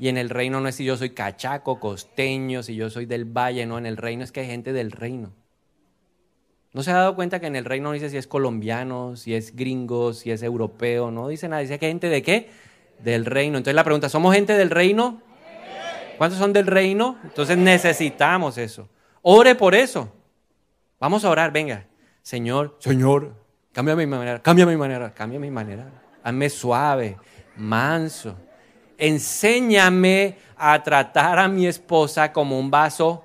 Y 0.00 0.08
en 0.08 0.16
el 0.16 0.30
reino 0.30 0.60
no 0.60 0.66
es 0.66 0.74
si 0.74 0.84
yo 0.84 0.96
soy 0.96 1.10
cachaco, 1.10 1.78
costeño, 1.78 2.64
si 2.64 2.74
yo 2.74 2.90
soy 2.90 3.06
del 3.06 3.24
valle, 3.24 3.66
no, 3.66 3.78
en 3.78 3.86
el 3.86 3.96
reino 3.96 4.24
es 4.24 4.32
que 4.32 4.40
hay 4.40 4.48
gente 4.48 4.72
del 4.72 4.90
reino. 4.90 5.32
¿No 6.72 6.82
se 6.82 6.90
ha 6.90 6.94
dado 6.94 7.14
cuenta 7.14 7.40
que 7.40 7.46
en 7.46 7.56
el 7.56 7.64
reino 7.64 7.88
no 7.88 7.92
dice 7.94 8.10
si 8.10 8.18
es 8.18 8.26
colombiano, 8.26 9.16
si 9.16 9.34
es 9.34 9.56
gringo, 9.56 10.12
si 10.12 10.30
es 10.30 10.42
europeo? 10.42 11.10
No 11.10 11.28
dice 11.28 11.48
nada. 11.48 11.62
Dice 11.62 11.78
que 11.78 11.88
gente 11.88 12.08
de 12.08 12.22
qué? 12.22 12.50
Del 12.98 13.24
reino. 13.24 13.56
Entonces 13.56 13.74
la 13.74 13.84
pregunta, 13.84 14.08
¿somos 14.08 14.34
gente 14.34 14.56
del 14.56 14.70
reino? 14.70 15.22
¿Cuántos 16.18 16.38
son 16.38 16.52
del 16.52 16.66
reino? 16.66 17.16
Entonces 17.24 17.56
necesitamos 17.56 18.58
eso. 18.58 18.88
Ore 19.22 19.54
por 19.54 19.74
eso. 19.74 20.12
Vamos 21.00 21.24
a 21.24 21.30
orar, 21.30 21.52
venga. 21.52 21.86
Señor, 22.22 22.76
Señor, 22.80 23.32
cambia 23.72 23.96
mi 23.96 24.04
manera, 24.04 24.42
cambia 24.42 24.66
mi 24.66 24.76
manera, 24.76 25.14
cambia 25.14 25.38
mi 25.38 25.50
manera. 25.50 25.86
Hazme 26.22 26.50
suave, 26.50 27.16
manso. 27.56 28.36
Enséñame 28.98 30.36
a 30.56 30.82
tratar 30.82 31.38
a 31.38 31.48
mi 31.48 31.66
esposa 31.66 32.32
como 32.32 32.58
un 32.58 32.70
vaso 32.70 33.24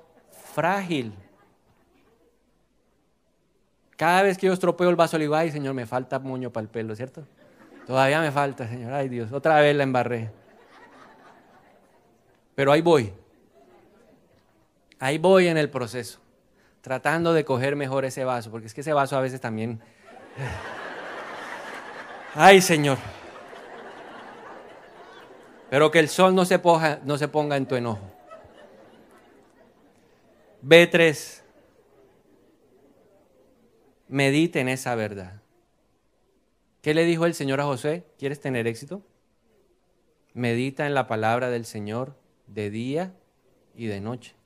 frágil. 0.54 1.12
Cada 3.96 4.22
vez 4.22 4.38
que 4.38 4.46
yo 4.46 4.52
estropeo 4.52 4.90
el 4.90 4.96
vaso, 4.96 5.16
le 5.18 5.24
digo, 5.24 5.36
ay, 5.36 5.50
Señor, 5.50 5.74
me 5.74 5.86
falta 5.86 6.18
moño 6.18 6.50
para 6.50 6.62
el 6.62 6.68
pelo, 6.68 6.96
¿cierto? 6.96 7.24
Todavía 7.86 8.20
me 8.20 8.32
falta, 8.32 8.68
Señor. 8.68 8.92
Ay, 8.92 9.08
Dios, 9.08 9.32
otra 9.32 9.60
vez 9.60 9.76
la 9.76 9.84
embarré. 9.84 10.30
Pero 12.54 12.72
ahí 12.72 12.80
voy. 12.80 13.12
Ahí 14.98 15.18
voy 15.18 15.48
en 15.48 15.58
el 15.58 15.70
proceso. 15.70 16.18
Tratando 16.80 17.32
de 17.32 17.44
coger 17.44 17.76
mejor 17.76 18.04
ese 18.04 18.24
vaso, 18.24 18.50
porque 18.50 18.66
es 18.66 18.74
que 18.74 18.80
ese 18.80 18.92
vaso 18.92 19.16
a 19.16 19.20
veces 19.20 19.40
también... 19.40 19.80
Ay, 22.34 22.60
Señor. 22.60 22.98
Pero 25.70 25.90
que 25.90 26.00
el 26.00 26.08
sol 26.08 26.34
no 26.34 26.44
se, 26.44 26.60
no 27.04 27.18
se 27.18 27.28
ponga 27.28 27.56
en 27.56 27.66
tu 27.66 27.76
enojo. 27.76 28.10
B3 30.66 31.43
medite 34.14 34.60
en 34.60 34.68
esa 34.68 34.94
verdad. 34.94 35.42
¿Qué 36.82 36.94
le 36.94 37.04
dijo 37.04 37.26
el 37.26 37.34
Señor 37.34 37.60
a 37.60 37.64
José? 37.64 38.04
¿Quieres 38.16 38.38
tener 38.38 38.68
éxito? 38.68 39.02
Medita 40.34 40.86
en 40.86 40.94
la 40.94 41.08
palabra 41.08 41.50
del 41.50 41.64
Señor 41.64 42.14
de 42.46 42.70
día 42.70 43.12
y 43.74 43.86
de 43.86 44.00
noche. 44.00 44.36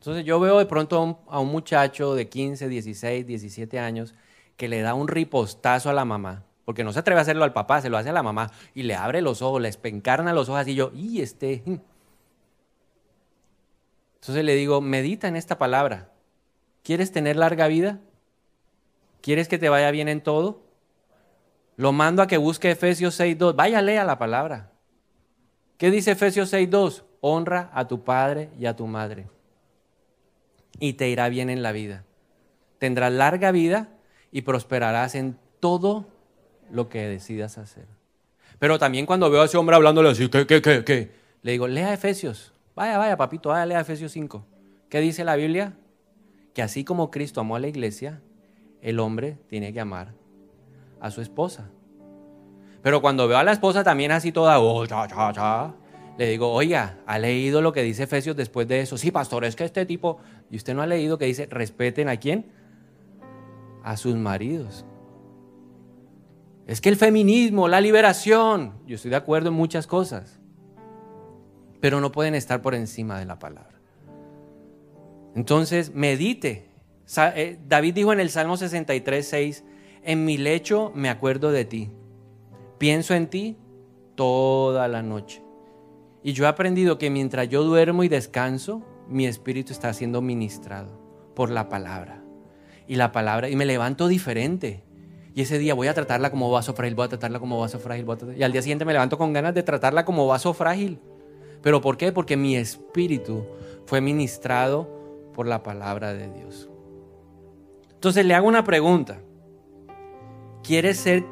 Entonces 0.00 0.26
yo 0.26 0.38
veo 0.38 0.58
de 0.58 0.66
pronto 0.66 1.24
a 1.28 1.40
un, 1.40 1.48
muchacho 1.48 2.14
de 2.14 2.28
15, 2.28 2.68
16, 2.68 3.26
17 3.26 3.78
años 3.78 4.14
que 4.58 4.68
le 4.68 4.82
da 4.82 4.92
un 4.92 5.08
ripostazo 5.08 5.88
a 5.88 5.94
la 5.94 6.04
mamá, 6.04 6.44
porque 6.66 6.84
no 6.84 6.92
se 6.92 6.98
atreve 6.98 7.20
a 7.20 7.22
hacerlo 7.22 7.44
al 7.44 7.54
papá, 7.54 7.80
se 7.80 7.88
lo 7.88 7.96
hace 7.96 8.10
a 8.10 8.12
la 8.12 8.22
mamá, 8.22 8.52
y 8.74 8.82
le 8.82 8.96
abre 8.96 9.22
los 9.22 9.40
ojos, 9.40 9.62
le 9.62 9.70
espencarna 9.70 10.34
los 10.34 10.50
ojos 10.50 10.68
y 10.68 10.74
yo, 10.74 10.92
y 10.94 11.22
este... 11.22 11.62
Entonces 14.20 14.44
le 14.44 14.54
digo, 14.56 14.82
medita 14.82 15.26
en 15.26 15.36
esta 15.36 15.56
palabra, 15.56 16.12
¿Quieres 16.82 17.12
tener 17.12 17.36
larga 17.36 17.68
vida? 17.68 18.00
¿Quieres 19.20 19.48
que 19.48 19.58
te 19.58 19.68
vaya 19.68 19.90
bien 19.90 20.08
en 20.08 20.20
todo? 20.20 20.62
Lo 21.76 21.92
mando 21.92 22.22
a 22.22 22.26
que 22.26 22.38
busque 22.38 22.70
Efesios 22.70 23.18
6.2. 23.20 23.54
Vaya, 23.54 23.82
lea 23.82 24.04
la 24.04 24.18
palabra. 24.18 24.72
¿Qué 25.76 25.90
dice 25.90 26.12
Efesios 26.12 26.52
6.2? 26.52 27.04
Honra 27.20 27.70
a 27.72 27.86
tu 27.86 28.02
padre 28.04 28.50
y 28.58 28.66
a 28.66 28.74
tu 28.74 28.86
madre. 28.86 29.26
Y 30.80 30.94
te 30.94 31.08
irá 31.08 31.28
bien 31.28 31.50
en 31.50 31.62
la 31.62 31.72
vida. 31.72 32.04
Tendrás 32.78 33.12
larga 33.12 33.50
vida 33.52 33.88
y 34.32 34.42
prosperarás 34.42 35.14
en 35.14 35.36
todo 35.60 36.06
lo 36.70 36.88
que 36.88 37.06
decidas 37.06 37.58
hacer. 37.58 37.86
Pero 38.58 38.78
también 38.78 39.06
cuando 39.06 39.30
veo 39.30 39.42
a 39.42 39.44
ese 39.44 39.56
hombre 39.56 39.76
hablándole 39.76 40.10
así, 40.10 40.28
¿qué, 40.28 40.46
qué, 40.46 40.60
qué, 40.60 40.84
qué? 40.84 41.12
Le 41.42 41.52
digo, 41.52 41.68
lea 41.68 41.92
Efesios. 41.92 42.52
Vaya, 42.74 42.98
vaya, 42.98 43.16
papito, 43.16 43.50
dale 43.50 43.74
a 43.74 43.80
Efesios 43.80 44.12
5. 44.12 44.44
¿Qué 44.88 45.00
dice 45.00 45.24
la 45.24 45.36
Biblia? 45.36 45.74
Que 46.58 46.62
así 46.62 46.82
como 46.82 47.12
Cristo 47.12 47.40
amó 47.40 47.54
a 47.54 47.60
la 47.60 47.68
iglesia, 47.68 48.20
el 48.82 48.98
hombre 48.98 49.38
tiene 49.46 49.72
que 49.72 49.78
amar 49.78 50.14
a 51.00 51.12
su 51.12 51.20
esposa. 51.20 51.70
Pero 52.82 53.00
cuando 53.00 53.28
veo 53.28 53.38
a 53.38 53.44
la 53.44 53.52
esposa 53.52 53.84
también 53.84 54.10
así 54.10 54.32
toda, 54.32 54.58
oh, 54.58 54.84
cha, 54.84 55.06
cha, 55.06 55.32
cha, 55.32 55.74
le 56.18 56.28
digo, 56.28 56.50
oiga, 56.50 56.98
¿ha 57.06 57.20
leído 57.20 57.62
lo 57.62 57.72
que 57.72 57.84
dice 57.84 58.02
Efesios 58.02 58.34
después 58.34 58.66
de 58.66 58.80
eso? 58.80 58.98
Sí, 58.98 59.12
pastor, 59.12 59.44
es 59.44 59.54
que 59.54 59.62
este 59.62 59.86
tipo, 59.86 60.18
y 60.50 60.56
usted 60.56 60.74
no 60.74 60.82
ha 60.82 60.88
leído 60.88 61.16
que 61.16 61.26
dice, 61.26 61.46
respeten 61.46 62.08
a 62.08 62.16
quién? 62.16 62.46
A 63.84 63.96
sus 63.96 64.16
maridos. 64.16 64.84
Es 66.66 66.80
que 66.80 66.88
el 66.88 66.96
feminismo, 66.96 67.68
la 67.68 67.80
liberación, 67.80 68.80
yo 68.84 68.96
estoy 68.96 69.12
de 69.12 69.16
acuerdo 69.16 69.50
en 69.50 69.54
muchas 69.54 69.86
cosas, 69.86 70.40
pero 71.80 72.00
no 72.00 72.10
pueden 72.10 72.34
estar 72.34 72.62
por 72.62 72.74
encima 72.74 73.16
de 73.20 73.26
la 73.26 73.38
palabra. 73.38 73.77
Entonces, 75.34 75.94
medite. 75.94 76.70
Eh, 77.16 77.58
David 77.66 77.94
dijo 77.94 78.12
en 78.12 78.20
el 78.20 78.30
Salmo 78.30 78.56
63, 78.56 79.26
6, 79.26 79.64
en 80.02 80.24
mi 80.24 80.36
lecho 80.38 80.92
me 80.94 81.08
acuerdo 81.08 81.50
de 81.50 81.64
ti 81.64 81.90
Pienso 82.78 83.14
en 83.14 83.26
ti 83.26 83.56
toda 84.14 84.86
la 84.86 85.02
noche. 85.02 85.42
Y 86.22 86.32
yo 86.32 86.44
he 86.44 86.48
aprendido 86.48 86.96
que 86.96 87.10
mientras 87.10 87.48
yo 87.48 87.64
duermo 87.64 88.04
y 88.04 88.08
descanso, 88.08 88.82
mi 89.08 89.26
espíritu 89.26 89.72
está 89.72 89.92
siendo 89.92 90.22
ministrado 90.22 90.88
por 91.34 91.50
la 91.50 91.68
palabra. 91.68 92.22
Y 92.86 92.94
la 92.94 93.10
palabra, 93.10 93.48
y 93.48 93.56
me 93.56 93.66
levanto 93.66 94.06
diferente. 94.06 94.84
Y 95.34 95.42
ese 95.42 95.58
día 95.58 95.74
voy 95.74 95.88
a 95.88 95.94
tratarla 95.94 96.30
como 96.30 96.50
vaso 96.50 96.72
frágil, 96.72 96.94
voy 96.94 97.06
a 97.06 97.08
tratarla 97.08 97.40
como 97.40 97.58
vaso 97.58 97.80
frágil. 97.80 98.06
y 98.36 98.42
al 98.44 98.52
día 98.52 98.62
siguiente 98.62 98.84
me 98.84 98.92
levanto 98.92 99.18
con 99.18 99.32
ganas 99.32 99.54
de 99.54 99.62
tratarla 99.64 100.04
como 100.04 100.26
vaso 100.26 100.54
frágil. 100.54 101.00
¿Pero 101.62 101.80
por 101.80 101.96
qué? 101.96 102.12
Porque 102.12 102.36
mi 102.36 102.56
espíritu 102.56 103.44
fue 103.86 104.00
ministrado 104.00 104.88
por 105.38 105.46
la 105.46 105.62
palabra 105.62 106.14
de 106.14 106.28
Dios. 106.32 106.68
Entonces 107.92 108.26
le 108.26 108.34
hago 108.34 108.48
una 108.48 108.64
pregunta. 108.64 109.20
¿Quieres 110.64 110.96
ser 110.96 111.22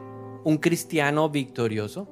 un 0.45 0.59
cristiano 0.59 1.29
victorioso? 1.29 2.07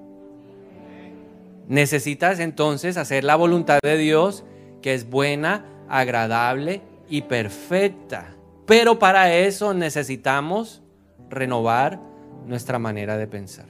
Necesitas 1.69 2.41
entonces 2.41 2.97
hacer 2.97 3.23
la 3.23 3.37
voluntad 3.37 3.79
de 3.81 3.97
Dios 3.97 4.43
que 4.83 4.93
es 4.93 5.09
buena, 5.09 5.67
agradable 5.89 6.83
y 7.09 7.23
perfecta. 7.23 8.35
Pero 8.67 8.99
para 8.99 9.33
eso 9.33 9.73
necesitamos 9.73 10.83
renovar 11.31 12.01
nuestra 12.45 12.81
manera 12.81 13.17
de 13.17 13.29
pensar. 13.29 13.67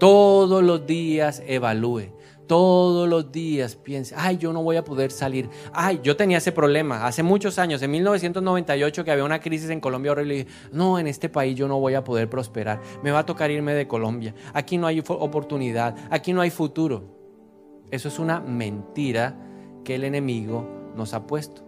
Todos 0.00 0.60
los 0.64 0.86
días 0.88 1.40
evalúe. 1.46 2.08
Todos 2.46 3.08
los 3.08 3.32
días 3.32 3.76
piense, 3.76 4.14
ay, 4.18 4.36
yo 4.36 4.52
no 4.52 4.62
voy 4.62 4.76
a 4.76 4.84
poder 4.84 5.10
salir. 5.10 5.48
Ay, 5.72 6.00
yo 6.02 6.16
tenía 6.16 6.38
ese 6.38 6.52
problema 6.52 7.06
hace 7.06 7.22
muchos 7.22 7.58
años, 7.58 7.80
en 7.82 7.90
1998 7.90 9.04
que 9.04 9.10
había 9.10 9.24
una 9.24 9.40
crisis 9.40 9.70
en 9.70 9.80
Colombia 9.80 10.12
horrible. 10.12 10.34
dije, 10.34 10.48
no, 10.72 10.98
en 10.98 11.06
este 11.06 11.28
país 11.28 11.56
yo 11.56 11.68
no 11.68 11.80
voy 11.80 11.94
a 11.94 12.04
poder 12.04 12.28
prosperar. 12.28 12.80
Me 13.02 13.10
va 13.10 13.20
a 13.20 13.26
tocar 13.26 13.50
irme 13.50 13.72
de 13.74 13.88
Colombia. 13.88 14.34
Aquí 14.52 14.76
no 14.76 14.86
hay 14.86 15.02
oportunidad, 15.06 15.96
aquí 16.10 16.32
no 16.32 16.42
hay 16.42 16.50
futuro. 16.50 17.04
Eso 17.90 18.08
es 18.08 18.18
una 18.18 18.40
mentira 18.40 19.36
que 19.84 19.94
el 19.94 20.04
enemigo 20.04 20.92
nos 20.94 21.14
ha 21.14 21.26
puesto. 21.26 21.62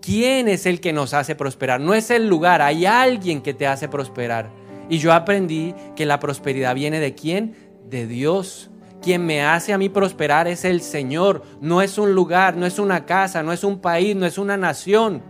¿Quién 0.00 0.48
es 0.48 0.66
el 0.66 0.80
que 0.80 0.92
nos 0.92 1.14
hace 1.14 1.36
prosperar? 1.36 1.80
No 1.80 1.94
es 1.94 2.10
el 2.10 2.26
lugar, 2.26 2.60
hay 2.60 2.86
alguien 2.86 3.40
que 3.40 3.54
te 3.54 3.68
hace 3.68 3.88
prosperar. 3.88 4.50
Y 4.88 4.98
yo 4.98 5.12
aprendí 5.12 5.74
que 5.94 6.06
la 6.06 6.18
prosperidad 6.18 6.74
viene 6.74 6.98
de 6.98 7.14
quién? 7.14 7.54
De 7.88 8.08
Dios. 8.08 8.71
Quien 9.02 9.26
me 9.26 9.42
hace 9.42 9.72
a 9.72 9.78
mí 9.78 9.88
prosperar 9.88 10.46
es 10.46 10.64
el 10.64 10.80
Señor. 10.80 11.42
No 11.60 11.82
es 11.82 11.98
un 11.98 12.14
lugar, 12.14 12.56
no 12.56 12.66
es 12.66 12.78
una 12.78 13.04
casa, 13.04 13.42
no 13.42 13.52
es 13.52 13.64
un 13.64 13.80
país, 13.80 14.14
no 14.14 14.26
es 14.26 14.38
una 14.38 14.56
nación. 14.56 15.22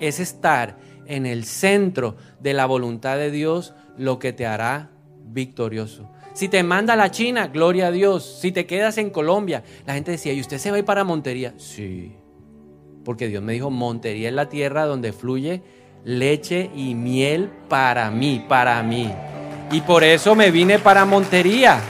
Es 0.00 0.18
estar 0.18 0.78
en 1.06 1.26
el 1.26 1.44
centro 1.44 2.16
de 2.40 2.54
la 2.54 2.64
voluntad 2.64 3.16
de 3.16 3.30
Dios 3.30 3.74
lo 3.98 4.18
que 4.18 4.32
te 4.32 4.46
hará 4.46 4.90
victorioso. 5.24 6.10
Si 6.32 6.48
te 6.48 6.62
manda 6.62 6.94
a 6.94 6.96
la 6.96 7.10
China, 7.10 7.48
gloria 7.48 7.88
a 7.88 7.90
Dios. 7.90 8.38
Si 8.40 8.50
te 8.50 8.64
quedas 8.64 8.96
en 8.96 9.10
Colombia, 9.10 9.62
la 9.86 9.92
gente 9.92 10.12
decía, 10.12 10.32
¿y 10.32 10.40
usted 10.40 10.56
se 10.56 10.70
va 10.70 10.76
a 10.76 10.78
ir 10.78 10.86
para 10.86 11.04
Montería? 11.04 11.52
Sí, 11.58 12.16
porque 13.04 13.28
Dios 13.28 13.42
me 13.42 13.52
dijo, 13.52 13.70
Montería 13.70 14.30
es 14.30 14.34
la 14.34 14.48
tierra 14.48 14.86
donde 14.86 15.12
fluye 15.12 15.62
leche 16.04 16.70
y 16.74 16.94
miel 16.94 17.50
para 17.68 18.10
mí, 18.10 18.44
para 18.48 18.82
mí. 18.82 19.12
Y 19.70 19.82
por 19.82 20.02
eso 20.02 20.34
me 20.34 20.50
vine 20.50 20.78
para 20.78 21.04
Montería 21.04 21.80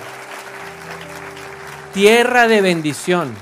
tierra 1.93 2.49
de 2.49 2.62
bendición, 2.62 3.34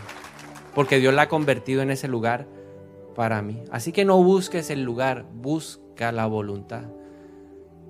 porque 0.75 0.99
Dios 0.99 1.15
la 1.15 1.23
ha 1.23 1.29
convertido 1.29 1.83
en 1.83 1.91
ese 1.91 2.09
lugar 2.09 2.47
para 3.15 3.43
mí. 3.43 3.63
Así 3.71 3.93
que 3.93 4.05
no 4.05 4.23
busques 4.23 4.71
el 4.71 4.83
lugar, 4.83 5.25
busca 5.33 6.11
la 6.11 6.27
voluntad. 6.27 6.83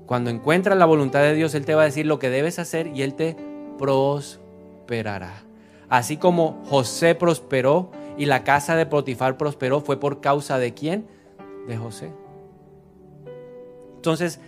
Cuando 0.06 0.28
encuentras 0.28 0.76
la 0.76 0.86
voluntad 0.86 1.20
de 1.20 1.34
Dios, 1.34 1.54
Él 1.54 1.64
te 1.64 1.74
va 1.74 1.82
a 1.82 1.86
decir 1.86 2.04
lo 2.04 2.18
que 2.18 2.30
debes 2.30 2.58
hacer 2.58 2.88
y 2.88 3.02
Él 3.02 3.14
te 3.14 3.36
prosperará. 3.78 5.44
Así 5.88 6.18
como 6.18 6.62
José 6.66 7.14
prosperó 7.14 7.90
y 8.18 8.26
la 8.26 8.44
casa 8.44 8.76
de 8.76 8.86
Potifar 8.86 9.36
prosperó, 9.36 9.80
fue 9.80 9.98
por 9.98 10.20
causa 10.20 10.58
de 10.58 10.74
quién? 10.74 11.06
De 11.68 11.76
José. 11.76 12.12
Entonces, 13.96 14.40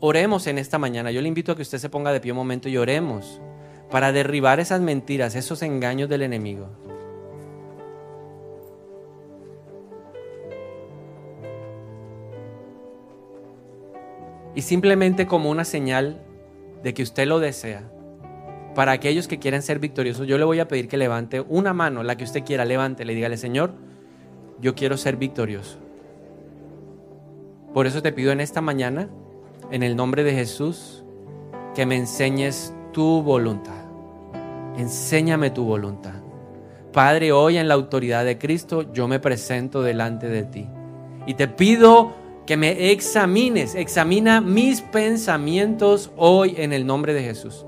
oremos 0.00 0.46
en 0.46 0.58
esta 0.58 0.78
mañana. 0.78 1.10
Yo 1.10 1.22
le 1.22 1.28
invito 1.28 1.52
a 1.52 1.56
que 1.56 1.62
usted 1.62 1.78
se 1.78 1.90
ponga 1.90 2.12
de 2.12 2.20
pie 2.20 2.32
un 2.32 2.38
momento 2.38 2.68
y 2.68 2.76
oremos 2.76 3.40
para 3.90 4.12
derribar 4.12 4.60
esas 4.60 4.80
mentiras, 4.80 5.34
esos 5.34 5.62
engaños 5.62 6.08
del 6.08 6.22
enemigo. 6.22 6.68
Y 14.54 14.62
simplemente 14.62 15.26
como 15.26 15.50
una 15.50 15.64
señal 15.64 16.22
de 16.82 16.94
que 16.94 17.02
usted 17.02 17.26
lo 17.26 17.38
desea, 17.38 17.90
para 18.74 18.92
aquellos 18.92 19.26
que 19.26 19.38
quieren 19.38 19.62
ser 19.62 19.78
victoriosos, 19.78 20.26
yo 20.26 20.38
le 20.38 20.44
voy 20.44 20.60
a 20.60 20.68
pedir 20.68 20.88
que 20.88 20.96
levante 20.96 21.40
una 21.40 21.72
mano, 21.72 22.02
la 22.02 22.16
que 22.16 22.24
usted 22.24 22.44
quiera, 22.44 22.64
levante, 22.64 23.04
le 23.04 23.14
dígale, 23.14 23.36
Señor, 23.36 23.72
yo 24.60 24.74
quiero 24.74 24.96
ser 24.96 25.16
victorioso. 25.16 25.78
Por 27.74 27.86
eso 27.86 28.02
te 28.02 28.12
pido 28.12 28.32
en 28.32 28.40
esta 28.40 28.60
mañana, 28.60 29.08
en 29.70 29.82
el 29.82 29.96
nombre 29.96 30.24
de 30.24 30.34
Jesús, 30.34 31.04
que 31.74 31.86
me 31.86 31.96
enseñes 31.96 32.74
tu 32.92 33.22
voluntad. 33.22 33.79
Enséñame 34.80 35.50
tu 35.50 35.64
voluntad. 35.64 36.14
Padre, 36.90 37.32
hoy 37.32 37.58
en 37.58 37.68
la 37.68 37.74
autoridad 37.74 38.24
de 38.24 38.38
Cristo 38.38 38.90
yo 38.94 39.08
me 39.08 39.20
presento 39.20 39.82
delante 39.82 40.26
de 40.26 40.44
ti. 40.44 40.68
Y 41.26 41.34
te 41.34 41.48
pido 41.48 42.14
que 42.46 42.56
me 42.56 42.90
examines, 42.90 43.74
examina 43.74 44.40
mis 44.40 44.80
pensamientos 44.80 46.10
hoy 46.16 46.54
en 46.56 46.72
el 46.72 46.86
nombre 46.86 47.12
de 47.12 47.22
Jesús. 47.22 47.66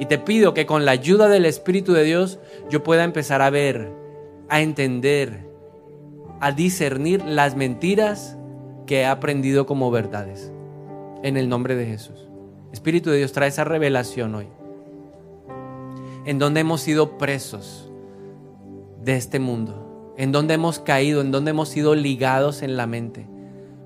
Y 0.00 0.06
te 0.06 0.18
pido 0.18 0.54
que 0.54 0.64
con 0.64 0.86
la 0.86 0.92
ayuda 0.92 1.28
del 1.28 1.44
Espíritu 1.44 1.92
de 1.92 2.04
Dios 2.04 2.38
yo 2.70 2.82
pueda 2.82 3.04
empezar 3.04 3.42
a 3.42 3.50
ver, 3.50 3.92
a 4.48 4.62
entender, 4.62 5.46
a 6.40 6.50
discernir 6.50 7.22
las 7.26 7.56
mentiras 7.56 8.38
que 8.86 9.00
he 9.00 9.06
aprendido 9.06 9.66
como 9.66 9.90
verdades. 9.90 10.50
En 11.22 11.36
el 11.36 11.50
nombre 11.50 11.76
de 11.76 11.84
Jesús. 11.84 12.26
Espíritu 12.72 13.10
de 13.10 13.18
Dios, 13.18 13.32
trae 13.32 13.50
esa 13.50 13.64
revelación 13.64 14.34
hoy 14.34 14.48
en 16.24 16.38
donde 16.38 16.60
hemos 16.60 16.80
sido 16.80 17.18
presos 17.18 17.90
de 19.02 19.16
este 19.16 19.40
mundo, 19.40 20.14
en 20.16 20.32
donde 20.32 20.54
hemos 20.54 20.78
caído, 20.78 21.20
en 21.20 21.30
donde 21.32 21.50
hemos 21.50 21.68
sido 21.68 21.94
ligados 21.94 22.62
en 22.62 22.76
la 22.76 22.86
mente 22.86 23.26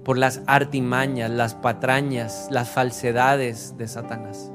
por 0.05 0.18
las 0.18 0.43
artimañas, 0.47 1.30
las 1.30 1.55
patrañas, 1.55 2.49
las 2.51 2.70
falsedades 2.70 3.76
de 3.76 3.89
Satanás. 3.89 4.53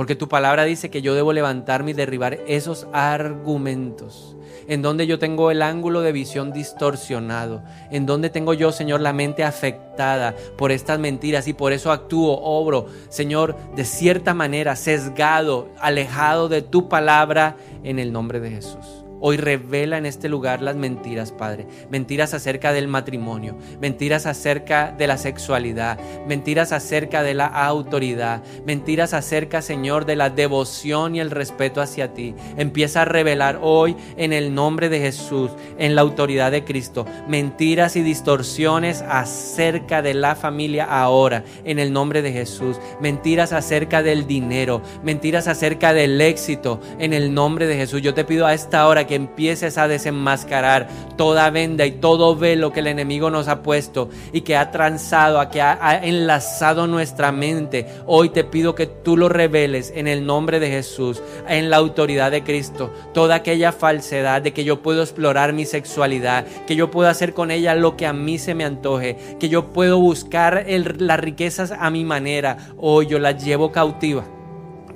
Porque 0.00 0.16
tu 0.16 0.30
palabra 0.30 0.64
dice 0.64 0.88
que 0.88 1.02
yo 1.02 1.14
debo 1.14 1.34
levantarme 1.34 1.90
y 1.90 1.92
derribar 1.92 2.38
esos 2.46 2.86
argumentos. 2.90 4.34
En 4.66 4.80
donde 4.80 5.06
yo 5.06 5.18
tengo 5.18 5.50
el 5.50 5.60
ángulo 5.60 6.00
de 6.00 6.10
visión 6.10 6.54
distorsionado, 6.54 7.62
en 7.90 8.06
donde 8.06 8.30
tengo 8.30 8.54
yo, 8.54 8.72
Señor, 8.72 9.02
la 9.02 9.12
mente 9.12 9.44
afectada 9.44 10.34
por 10.56 10.72
estas 10.72 10.98
mentiras 10.98 11.48
y 11.48 11.52
por 11.52 11.74
eso 11.74 11.92
actúo, 11.92 12.40
obro, 12.40 12.86
Señor, 13.10 13.54
de 13.76 13.84
cierta 13.84 14.32
manera, 14.32 14.74
sesgado, 14.74 15.68
alejado 15.78 16.48
de 16.48 16.62
tu 16.62 16.88
palabra 16.88 17.58
en 17.84 17.98
el 17.98 18.10
nombre 18.10 18.40
de 18.40 18.52
Jesús. 18.52 18.99
Hoy 19.20 19.36
revela 19.36 19.98
en 19.98 20.06
este 20.06 20.28
lugar 20.28 20.62
las 20.62 20.76
mentiras, 20.76 21.30
Padre. 21.32 21.66
Mentiras 21.90 22.32
acerca 22.32 22.72
del 22.72 22.88
matrimonio, 22.88 23.56
mentiras 23.80 24.26
acerca 24.26 24.92
de 24.96 25.06
la 25.06 25.18
sexualidad, 25.18 25.98
mentiras 26.26 26.72
acerca 26.72 27.22
de 27.22 27.34
la 27.34 27.46
autoridad, 27.46 28.42
mentiras 28.64 29.12
acerca, 29.12 29.60
Señor, 29.62 30.06
de 30.06 30.16
la 30.16 30.30
devoción 30.30 31.14
y 31.14 31.20
el 31.20 31.30
respeto 31.30 31.80
hacia 31.80 32.14
ti. 32.14 32.34
Empieza 32.56 33.02
a 33.02 33.04
revelar 33.04 33.58
hoy 33.62 33.96
en 34.16 34.32
el 34.32 34.54
nombre 34.54 34.88
de 34.88 35.00
Jesús, 35.00 35.50
en 35.78 35.94
la 35.94 36.00
autoridad 36.00 36.50
de 36.50 36.64
Cristo, 36.64 37.06
mentiras 37.28 37.96
y 37.96 38.02
distorsiones 38.02 39.02
acerca 39.02 40.00
de 40.02 40.14
la 40.14 40.34
familia 40.34 40.84
ahora, 40.84 41.44
en 41.64 41.78
el 41.78 41.92
nombre 41.92 42.22
de 42.22 42.32
Jesús. 42.32 42.78
Mentiras 43.00 43.52
acerca 43.52 44.02
del 44.02 44.26
dinero, 44.26 44.80
mentiras 45.02 45.46
acerca 45.46 45.92
del 45.92 46.20
éxito, 46.20 46.80
en 46.98 47.12
el 47.12 47.34
nombre 47.34 47.66
de 47.66 47.76
Jesús. 47.76 48.00
Yo 48.00 48.14
te 48.14 48.24
pido 48.24 48.46
a 48.46 48.54
esta 48.54 48.86
hora 48.86 49.06
que 49.06 49.09
empieces 49.14 49.78
a 49.78 49.88
desenmascarar 49.88 50.88
toda 51.16 51.50
venda 51.50 51.86
y 51.86 51.92
todo 51.92 52.36
velo 52.36 52.72
que 52.72 52.80
el 52.80 52.86
enemigo 52.86 53.30
nos 53.30 53.48
ha 53.48 53.62
puesto 53.62 54.08
y 54.32 54.42
que 54.42 54.56
ha 54.56 54.70
transado, 54.70 55.40
a 55.40 55.50
que 55.50 55.60
ha, 55.60 56.00
enlazado 56.02 56.86
nuestra 56.86 57.32
mente. 57.32 57.86
Hoy 58.06 58.30
te 58.30 58.44
pido 58.44 58.74
que 58.74 58.86
tú 58.86 59.16
lo 59.16 59.28
reveles 59.28 59.92
en 59.94 60.06
el 60.06 60.26
nombre 60.26 60.60
de 60.60 60.70
Jesús, 60.70 61.22
en 61.48 61.70
la 61.70 61.76
autoridad 61.76 62.30
de 62.30 62.42
Cristo. 62.42 62.92
Toda 63.12 63.36
aquella 63.36 63.72
falsedad 63.72 64.42
de 64.42 64.52
que 64.52 64.64
yo 64.64 64.82
puedo 64.82 65.02
explorar 65.02 65.52
mi 65.52 65.64
sexualidad, 65.64 66.46
que 66.66 66.76
yo 66.76 66.90
puedo 66.90 67.08
hacer 67.08 67.34
con 67.34 67.50
ella 67.50 67.74
lo 67.74 67.96
que 67.96 68.06
a 68.06 68.12
mí 68.12 68.38
se 68.38 68.54
me 68.54 68.64
antoje, 68.64 69.16
que 69.38 69.48
yo 69.48 69.72
puedo 69.72 69.98
buscar 69.98 70.64
las 70.68 71.20
riquezas 71.20 71.72
a 71.72 71.90
mi 71.90 72.04
manera. 72.04 72.56
Hoy 72.78 73.06
yo 73.06 73.18
las 73.18 73.44
llevo 73.44 73.72
cautiva 73.72 74.24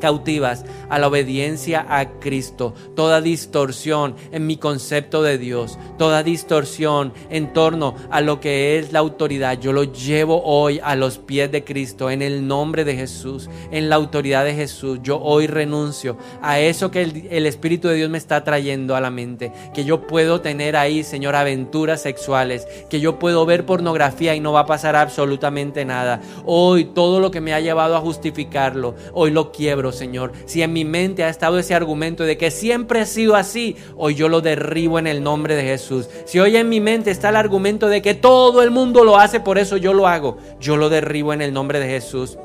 cautivas 0.04 0.66
a 0.90 0.98
la 0.98 1.08
obediencia 1.08 1.86
a 1.88 2.20
Cristo. 2.20 2.74
Toda 2.94 3.22
distorsión 3.22 4.16
en 4.32 4.46
mi 4.46 4.58
concepto 4.58 5.22
de 5.22 5.38
Dios, 5.38 5.78
toda 5.96 6.22
distorsión 6.22 7.14
en 7.30 7.54
torno 7.54 7.94
a 8.10 8.20
lo 8.20 8.38
que 8.38 8.78
es 8.78 8.92
la 8.92 8.98
autoridad, 8.98 9.58
yo 9.58 9.72
lo 9.72 9.84
llevo 9.84 10.42
hoy 10.44 10.78
a 10.84 10.94
los 10.94 11.16
pies 11.16 11.50
de 11.50 11.64
Cristo 11.64 12.10
en 12.10 12.20
el 12.20 12.46
nombre 12.46 12.84
de 12.84 12.96
Jesús, 12.96 13.48
en 13.70 13.88
la 13.88 13.96
autoridad 13.96 14.44
de 14.44 14.52
Jesús. 14.52 14.98
Yo 15.02 15.18
hoy 15.22 15.46
renuncio 15.46 16.18
a 16.42 16.60
eso 16.60 16.90
que 16.90 17.00
el, 17.30 17.46
Espíritu 17.46 17.88
de 17.88 17.94
Dios 17.94 18.10
me 18.10 18.18
está 18.18 18.44
trayendo 18.44 18.96
a 18.96 19.00
la 19.00 19.10
mente, 19.10 19.52
que 19.72 19.86
yo 19.86 20.06
puedo 20.06 20.42
tener 20.42 20.76
ahí, 20.76 21.02
Señor, 21.02 21.34
aventuras 21.34 22.02
sexuales, 22.02 22.68
que 22.90 23.00
yo 23.00 23.18
puedo 23.18 23.46
ver 23.46 23.64
pornografía 23.64 24.34
y 24.34 24.40
no 24.40 24.52
va 24.52 24.60
a 24.60 24.66
pasar 24.66 24.96
absolutamente 24.96 25.86
nada. 25.86 26.20
Hoy 26.44 26.84
todo 26.84 27.20
lo 27.20 27.30
que 27.30 27.40
me 27.40 27.54
ha 27.54 27.60
llevado 27.60 27.96
a 27.96 28.00
justificarlo, 28.00 28.96
hoy 29.14 29.30
lo 29.30 29.50
quiebro, 29.50 29.93
Señor. 29.94 30.32
Si 30.44 30.62
en 30.62 30.72
mi 30.72 30.84
mente 30.84 31.24
ha 31.24 31.28
estado 31.28 31.58
ese 31.58 31.74
argumento 31.74 32.24
de 32.24 32.36
que 32.36 32.50
siempre 32.50 33.00
ha 33.00 33.06
sido 33.06 33.36
así, 33.36 33.76
hoy 33.96 34.14
yo 34.14 34.28
lo 34.28 34.40
derribo 34.40 34.98
en 34.98 35.06
el 35.06 35.22
nombre 35.22 35.56
de 35.56 35.62
Jesús. 35.62 36.08
Si 36.26 36.38
hoy 36.38 36.56
en 36.56 36.68
mi 36.68 36.80
mente 36.80 37.10
está 37.10 37.30
el 37.30 37.36
argumento 37.36 37.88
de 37.88 38.02
que 38.02 38.14
todo 38.14 38.62
el 38.62 38.70
mundo 38.70 39.04
lo 39.04 39.18
hace, 39.18 39.40
por 39.40 39.58
eso 39.58 39.76
yo 39.76 39.94
lo 39.94 40.06
hago, 40.06 40.36
yo 40.60 40.76
lo 40.76 40.88
derribo 40.88 41.32
en 41.32 41.40
el 41.40 41.52
nombre 41.52 41.80
de 41.80 41.86
Jesús. 41.86 42.38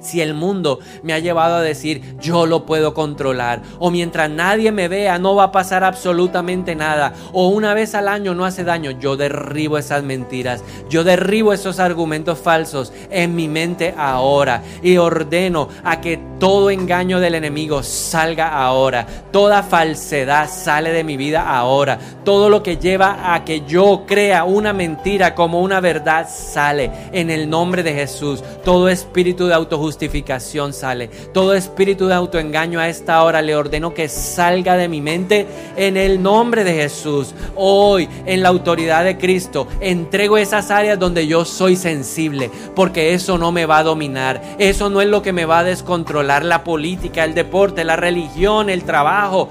Si 0.00 0.20
el 0.20 0.34
mundo 0.34 0.78
me 1.02 1.12
ha 1.12 1.18
llevado 1.18 1.56
a 1.56 1.62
decir 1.62 2.16
yo 2.20 2.46
lo 2.46 2.66
puedo 2.66 2.94
controlar 2.94 3.62
o 3.80 3.90
mientras 3.90 4.30
nadie 4.30 4.70
me 4.70 4.86
vea 4.86 5.18
no 5.18 5.34
va 5.34 5.44
a 5.44 5.52
pasar 5.52 5.82
absolutamente 5.82 6.76
nada 6.76 7.14
o 7.32 7.48
una 7.48 7.74
vez 7.74 7.94
al 7.94 8.06
año 8.06 8.34
no 8.34 8.44
hace 8.44 8.62
daño, 8.62 8.92
yo 8.92 9.16
derribo 9.16 9.76
esas 9.76 10.04
mentiras, 10.04 10.62
yo 10.88 11.02
derribo 11.02 11.52
esos 11.52 11.80
argumentos 11.80 12.38
falsos 12.38 12.92
en 13.10 13.34
mi 13.34 13.48
mente 13.48 13.94
ahora 13.96 14.62
y 14.82 14.96
ordeno 14.98 15.68
a 15.82 16.00
que 16.00 16.20
todo 16.38 16.70
engaño 16.70 17.18
del 17.18 17.34
enemigo 17.34 17.82
salga 17.82 18.62
ahora, 18.62 19.06
toda 19.32 19.64
falsedad 19.64 20.48
sale 20.48 20.92
de 20.92 21.02
mi 21.02 21.16
vida 21.16 21.48
ahora, 21.48 21.98
todo 22.24 22.48
lo 22.48 22.62
que 22.62 22.76
lleva 22.76 23.34
a 23.34 23.44
que 23.44 23.62
yo 23.66 24.04
crea 24.06 24.44
una 24.44 24.72
mentira 24.72 25.34
como 25.34 25.60
una 25.60 25.80
verdad 25.80 26.28
sale 26.30 26.92
en 27.12 27.30
el 27.30 27.50
nombre 27.50 27.82
de 27.82 27.94
Jesús, 27.94 28.44
todo 28.64 28.88
espíritu 28.88 29.48
de 29.48 29.54
autojusticia 29.54 29.87
justificación 29.88 30.74
sale. 30.74 31.08
Todo 31.32 31.54
espíritu 31.54 32.08
de 32.08 32.14
autoengaño 32.14 32.78
a 32.78 32.90
esta 32.90 33.22
hora 33.22 33.40
le 33.40 33.56
ordeno 33.56 33.94
que 33.94 34.10
salga 34.10 34.76
de 34.76 34.86
mi 34.86 35.00
mente 35.00 35.46
en 35.76 35.96
el 35.96 36.22
nombre 36.22 36.62
de 36.62 36.74
Jesús. 36.74 37.34
Hoy, 37.56 38.06
en 38.26 38.42
la 38.42 38.50
autoridad 38.50 39.02
de 39.02 39.16
Cristo, 39.16 39.66
entrego 39.80 40.36
esas 40.36 40.70
áreas 40.70 40.98
donde 40.98 41.26
yo 41.26 41.46
soy 41.46 41.74
sensible, 41.74 42.50
porque 42.76 43.14
eso 43.14 43.38
no 43.38 43.50
me 43.50 43.64
va 43.64 43.78
a 43.78 43.82
dominar. 43.82 44.42
Eso 44.58 44.90
no 44.90 45.00
es 45.00 45.08
lo 45.08 45.22
que 45.22 45.32
me 45.32 45.46
va 45.46 45.60
a 45.60 45.64
descontrolar. 45.64 46.44
La 46.44 46.64
política, 46.64 47.24
el 47.24 47.32
deporte, 47.32 47.82
la 47.82 47.96
religión, 47.96 48.68
el 48.68 48.84
trabajo 48.84 49.48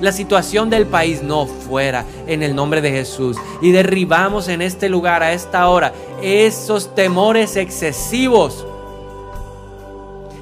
la 0.00 0.12
situación 0.12 0.70
del 0.70 0.86
país 0.86 1.22
no 1.22 1.46
fuera 1.46 2.06
en 2.26 2.42
el 2.42 2.56
nombre 2.56 2.80
de 2.80 2.90
Jesús. 2.90 3.36
Y 3.60 3.70
derribamos 3.70 4.48
en 4.48 4.62
este 4.62 4.88
lugar, 4.88 5.22
a 5.22 5.34
esta 5.34 5.68
hora, 5.68 5.92
esos 6.22 6.94
temores 6.94 7.56
excesivos 7.56 8.64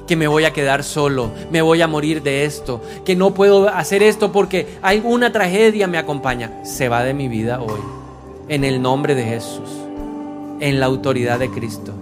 que 0.09 0.15
me 0.15 0.27
voy 0.27 0.43
a 0.45 0.53
quedar 0.53 0.83
solo, 0.83 1.29
me 1.51 1.61
voy 1.61 1.83
a 1.83 1.87
morir 1.87 2.23
de 2.23 2.43
esto, 2.43 2.81
que 3.05 3.15
no 3.15 3.35
puedo 3.35 3.69
hacer 3.69 4.01
esto 4.01 4.31
porque 4.31 4.79
alguna 4.81 5.31
tragedia 5.31 5.85
me 5.85 5.99
acompaña. 5.99 6.51
Se 6.63 6.89
va 6.89 7.03
de 7.03 7.13
mi 7.13 7.27
vida 7.27 7.61
hoy, 7.61 7.79
en 8.47 8.63
el 8.63 8.81
nombre 8.81 9.13
de 9.13 9.23
Jesús, 9.23 9.69
en 10.61 10.79
la 10.79 10.87
autoridad 10.87 11.37
de 11.37 11.51
Cristo 11.51 11.93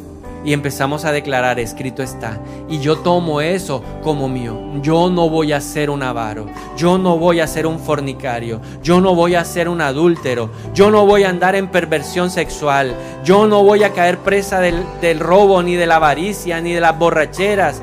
y 0.47 0.53
empezamos 0.53 1.03
a 1.03 1.11
declarar, 1.11 1.59
escrito 1.59 2.01
está. 2.01 2.39
Y 2.69 2.79
yo 2.79 2.99
tomo 2.99 3.41
eso 3.41 3.83
como 4.01 4.29
mío. 4.29 4.57
Yo 4.81 5.09
no 5.09 5.29
voy 5.29 5.51
a 5.51 5.59
ser 5.59 5.89
un 5.89 6.01
avaro. 6.01 6.47
Yo 6.77 6.97
no 6.97 7.17
voy 7.17 7.41
a 7.41 7.47
ser 7.47 7.67
un 7.67 7.79
fornicario. 7.79 8.61
Yo 8.81 9.01
no 9.01 9.13
voy 9.13 9.35
a 9.35 9.43
ser 9.43 9.67
un 9.67 9.81
adúltero. 9.81 10.49
Yo 10.73 10.89
no 10.89 11.05
voy 11.05 11.23
a 11.23 11.29
andar 11.29 11.55
en 11.55 11.67
perversión 11.67 12.29
sexual. 12.29 12.95
Yo 13.25 13.45
no 13.45 13.61
voy 13.61 13.83
a 13.83 13.91
caer 13.91 14.19
presa 14.19 14.61
del 14.61 15.19
robo, 15.19 15.61
ni 15.63 15.75
de 15.75 15.85
la 15.85 15.97
avaricia, 15.97 16.61
ni 16.61 16.71
de 16.71 16.79
las 16.79 16.97
borracheras. 16.97 17.81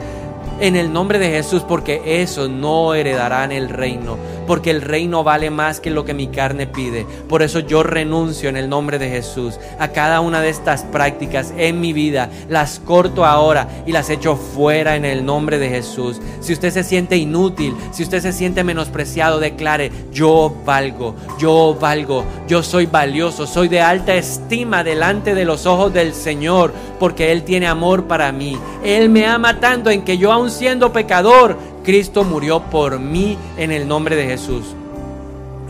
En 0.60 0.76
el 0.76 0.92
nombre 0.92 1.18
de 1.18 1.30
Jesús, 1.30 1.62
porque 1.62 2.22
eso 2.22 2.48
no 2.48 2.94
heredarán 2.94 3.52
el 3.52 3.68
reino 3.68 4.16
porque 4.46 4.70
el 4.70 4.82
reino 4.82 5.24
vale 5.24 5.50
más 5.50 5.80
que 5.80 5.90
lo 5.90 6.04
que 6.04 6.14
mi 6.14 6.28
carne 6.28 6.66
pide. 6.66 7.06
Por 7.28 7.42
eso 7.42 7.60
yo 7.60 7.82
renuncio 7.82 8.48
en 8.48 8.56
el 8.56 8.68
nombre 8.68 8.98
de 8.98 9.08
Jesús 9.08 9.58
a 9.78 9.88
cada 9.88 10.20
una 10.20 10.40
de 10.40 10.48
estas 10.48 10.82
prácticas 10.82 11.52
en 11.56 11.80
mi 11.80 11.92
vida. 11.92 12.30
Las 12.48 12.78
corto 12.78 13.24
ahora 13.24 13.68
y 13.86 13.92
las 13.92 14.10
echo 14.10 14.36
fuera 14.36 14.96
en 14.96 15.04
el 15.04 15.24
nombre 15.24 15.58
de 15.58 15.68
Jesús. 15.68 16.20
Si 16.40 16.52
usted 16.52 16.70
se 16.70 16.84
siente 16.84 17.16
inútil, 17.16 17.74
si 17.92 18.02
usted 18.02 18.20
se 18.20 18.32
siente 18.32 18.64
menospreciado, 18.64 19.40
declare, 19.40 19.90
yo 20.12 20.54
valgo, 20.64 21.14
yo 21.38 21.76
valgo, 21.80 22.24
yo 22.48 22.62
soy 22.62 22.86
valioso, 22.86 23.46
soy 23.46 23.68
de 23.68 23.80
alta 23.80 24.14
estima 24.14 24.84
delante 24.84 25.34
de 25.34 25.44
los 25.44 25.66
ojos 25.66 25.92
del 25.92 26.14
Señor, 26.14 26.72
porque 26.98 27.32
Él 27.32 27.42
tiene 27.44 27.66
amor 27.66 28.04
para 28.04 28.32
mí. 28.32 28.58
Él 28.84 29.08
me 29.08 29.26
ama 29.26 29.60
tanto 29.60 29.90
en 29.90 30.02
que 30.02 30.18
yo 30.18 30.32
aun 30.32 30.50
siendo 30.50 30.92
pecador, 30.92 31.56
Cristo 31.84 32.24
murió 32.24 32.62
por 32.70 32.98
mí 32.98 33.36
en 33.58 33.70
el 33.70 33.86
nombre 33.86 34.16
de 34.16 34.24
Jesús. 34.24 34.74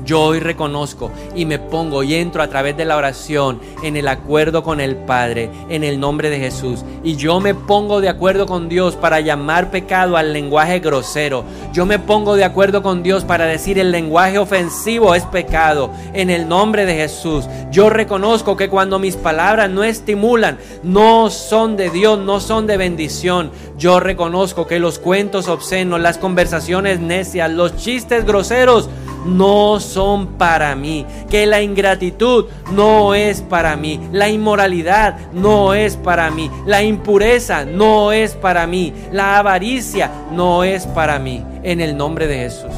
Yo 0.05 0.21
hoy 0.21 0.39
reconozco 0.39 1.11
y 1.35 1.47
me 1.47 1.59
pongo 1.59 2.03
y 2.03 2.15
entro 2.15 2.43
a 2.43 2.49
través 2.49 2.77
de 2.77 2.85
la 2.85 2.97
oración 2.97 3.59
en 3.83 3.97
el 3.97 4.07
acuerdo 4.09 4.63
con 4.63 4.81
el 4.81 4.97
Padre, 4.97 5.51
en 5.71 5.83
el 5.83 5.99
nombre 5.99 6.29
de 6.29 6.39
Jesús. 6.39 6.85
Y 7.03 7.17
yo 7.17 7.41
me 7.41 7.55
pongo 7.55 8.01
de 8.03 8.11
acuerdo 8.11 8.47
con 8.47 8.69
Dios 8.69 8.97
para 8.97 9.21
llamar 9.21 9.71
pecado 9.71 10.17
al 10.17 10.33
lenguaje 10.33 10.81
grosero. 10.81 11.45
Yo 11.73 11.87
me 11.87 11.99
pongo 11.99 12.37
de 12.37 12.45
acuerdo 12.45 12.83
con 12.83 13.03
Dios 13.03 13.25
para 13.25 13.47
decir 13.47 13.79
el 13.79 13.91
lenguaje 13.91 14.39
ofensivo 14.39 15.15
es 15.15 15.25
pecado, 15.25 15.91
en 16.13 16.29
el 16.29 16.49
nombre 16.49 16.85
de 16.85 16.95
Jesús. 16.95 17.47
Yo 17.71 17.89
reconozco 17.89 18.57
que 18.57 18.69
cuando 18.69 18.99
mis 18.99 19.17
palabras 19.17 19.71
no 19.71 19.85
estimulan, 19.85 20.59
no 20.83 21.31
son 21.31 21.77
de 21.77 21.89
Dios, 21.91 22.19
no 22.19 22.41
son 22.41 22.67
de 22.67 22.77
bendición. 22.77 23.51
Yo 23.79 24.01
reconozco 24.01 24.67
que 24.67 24.79
los 24.79 24.99
cuentos 24.99 25.49
obscenos, 25.49 26.01
las 26.01 26.19
conversaciones 26.19 27.01
necias, 27.01 27.51
los 27.51 27.77
chistes 27.77 28.25
groseros, 28.25 28.89
no 29.25 29.81
son 29.95 30.27
para 30.39 30.75
mí, 30.75 31.07
que 31.31 31.47
la 31.47 31.63
ingratitud 31.63 32.47
no 32.73 33.15
es 33.15 33.41
para 33.41 33.77
mí, 33.77 34.01
la 34.13 34.29
inmoralidad 34.29 35.31
no 35.33 35.73
es 35.73 35.97
para 35.97 36.31
mí, 36.33 36.51
la 36.67 36.83
impureza 36.83 37.65
no 37.65 38.11
es 38.11 38.35
para 38.35 38.67
mí, 38.67 38.93
la 39.13 39.39
avaricia 39.39 40.11
no 40.33 40.65
es 40.65 40.87
para 40.89 41.21
mí, 41.21 41.45
en 41.63 41.81
el 41.81 41.97
nombre 41.97 42.27
de 42.27 42.39
Jesús. 42.39 42.75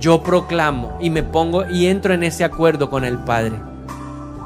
Yo 0.00 0.22
proclamo 0.22 0.96
y 0.98 1.10
me 1.10 1.22
pongo 1.22 1.68
y 1.68 1.88
entro 1.88 2.14
en 2.14 2.22
ese 2.22 2.42
acuerdo 2.42 2.88
con 2.88 3.04
el 3.04 3.18
Padre. 3.18 3.56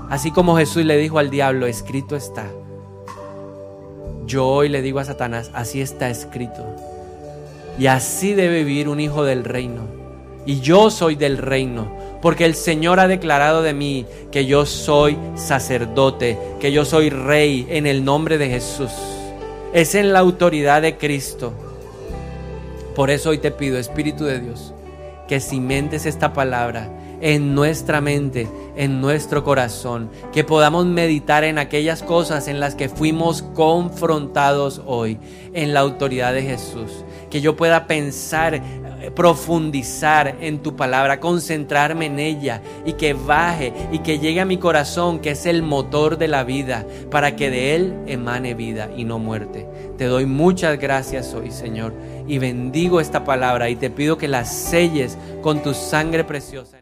Así 0.08 0.32
como 0.32 0.56
Jesús 0.56 0.84
le 0.84 0.96
dijo 0.96 1.20
al 1.20 1.30
diablo, 1.30 1.66
escrito 1.66 2.16
está. 2.16 2.46
Yo 4.26 4.48
hoy 4.48 4.68
le 4.68 4.82
digo 4.82 4.98
a 4.98 5.04
Satanás, 5.04 5.52
así 5.54 5.80
está 5.80 6.10
escrito. 6.10 6.66
Y 7.78 7.86
así 7.86 8.34
debe 8.34 8.64
vivir 8.64 8.88
un 8.88 8.98
hijo 8.98 9.24
del 9.24 9.44
reino 9.44 9.99
y 10.50 10.58
yo 10.58 10.90
soy 10.90 11.14
del 11.14 11.38
reino, 11.38 11.96
porque 12.20 12.44
el 12.44 12.56
Señor 12.56 12.98
ha 12.98 13.06
declarado 13.06 13.62
de 13.62 13.72
mí 13.72 14.04
que 14.32 14.46
yo 14.46 14.66
soy 14.66 15.16
sacerdote, 15.36 16.36
que 16.58 16.72
yo 16.72 16.84
soy 16.84 17.08
rey 17.08 17.68
en 17.70 17.86
el 17.86 18.04
nombre 18.04 18.36
de 18.36 18.48
Jesús. 18.48 18.90
Es 19.72 19.94
en 19.94 20.12
la 20.12 20.18
autoridad 20.18 20.82
de 20.82 20.98
Cristo. 20.98 21.52
Por 22.96 23.10
eso 23.10 23.30
hoy 23.30 23.38
te 23.38 23.52
pido, 23.52 23.78
Espíritu 23.78 24.24
de 24.24 24.40
Dios, 24.40 24.74
que 25.28 25.38
cimentes 25.38 26.04
esta 26.04 26.32
palabra 26.32 26.90
en 27.20 27.54
nuestra 27.54 28.00
mente, 28.00 28.48
en 28.76 29.00
nuestro 29.00 29.44
corazón, 29.44 30.10
que 30.32 30.42
podamos 30.42 30.86
meditar 30.86 31.44
en 31.44 31.58
aquellas 31.58 32.02
cosas 32.02 32.48
en 32.48 32.60
las 32.60 32.74
que 32.74 32.88
fuimos 32.88 33.42
confrontados 33.42 34.82
hoy, 34.86 35.18
en 35.52 35.74
la 35.74 35.80
autoridad 35.80 36.32
de 36.32 36.42
Jesús, 36.42 37.04
que 37.30 37.40
yo 37.40 37.56
pueda 37.56 37.86
pensar 37.86 38.60
profundizar 39.14 40.36
en 40.40 40.60
tu 40.60 40.76
palabra, 40.76 41.20
concentrarme 41.20 42.06
en 42.06 42.18
ella 42.18 42.62
y 42.84 42.94
que 42.94 43.14
baje 43.14 43.72
y 43.92 44.00
que 44.00 44.18
llegue 44.18 44.40
a 44.40 44.44
mi 44.44 44.58
corazón, 44.58 45.20
que 45.20 45.30
es 45.30 45.46
el 45.46 45.62
motor 45.62 46.18
de 46.18 46.28
la 46.28 46.44
vida, 46.44 46.86
para 47.10 47.36
que 47.36 47.50
de 47.50 47.74
él 47.74 47.94
emane 48.06 48.54
vida 48.54 48.90
y 48.96 49.04
no 49.04 49.18
muerte. 49.18 49.66
Te 49.96 50.04
doy 50.04 50.26
muchas 50.26 50.78
gracias 50.78 51.34
hoy, 51.34 51.50
Señor, 51.50 51.94
y 52.26 52.38
bendigo 52.38 53.00
esta 53.00 53.24
palabra 53.24 53.70
y 53.70 53.76
te 53.76 53.90
pido 53.90 54.18
que 54.18 54.28
la 54.28 54.44
selles 54.44 55.16
con 55.42 55.62
tu 55.62 55.74
sangre 55.74 56.24
preciosa. 56.24 56.80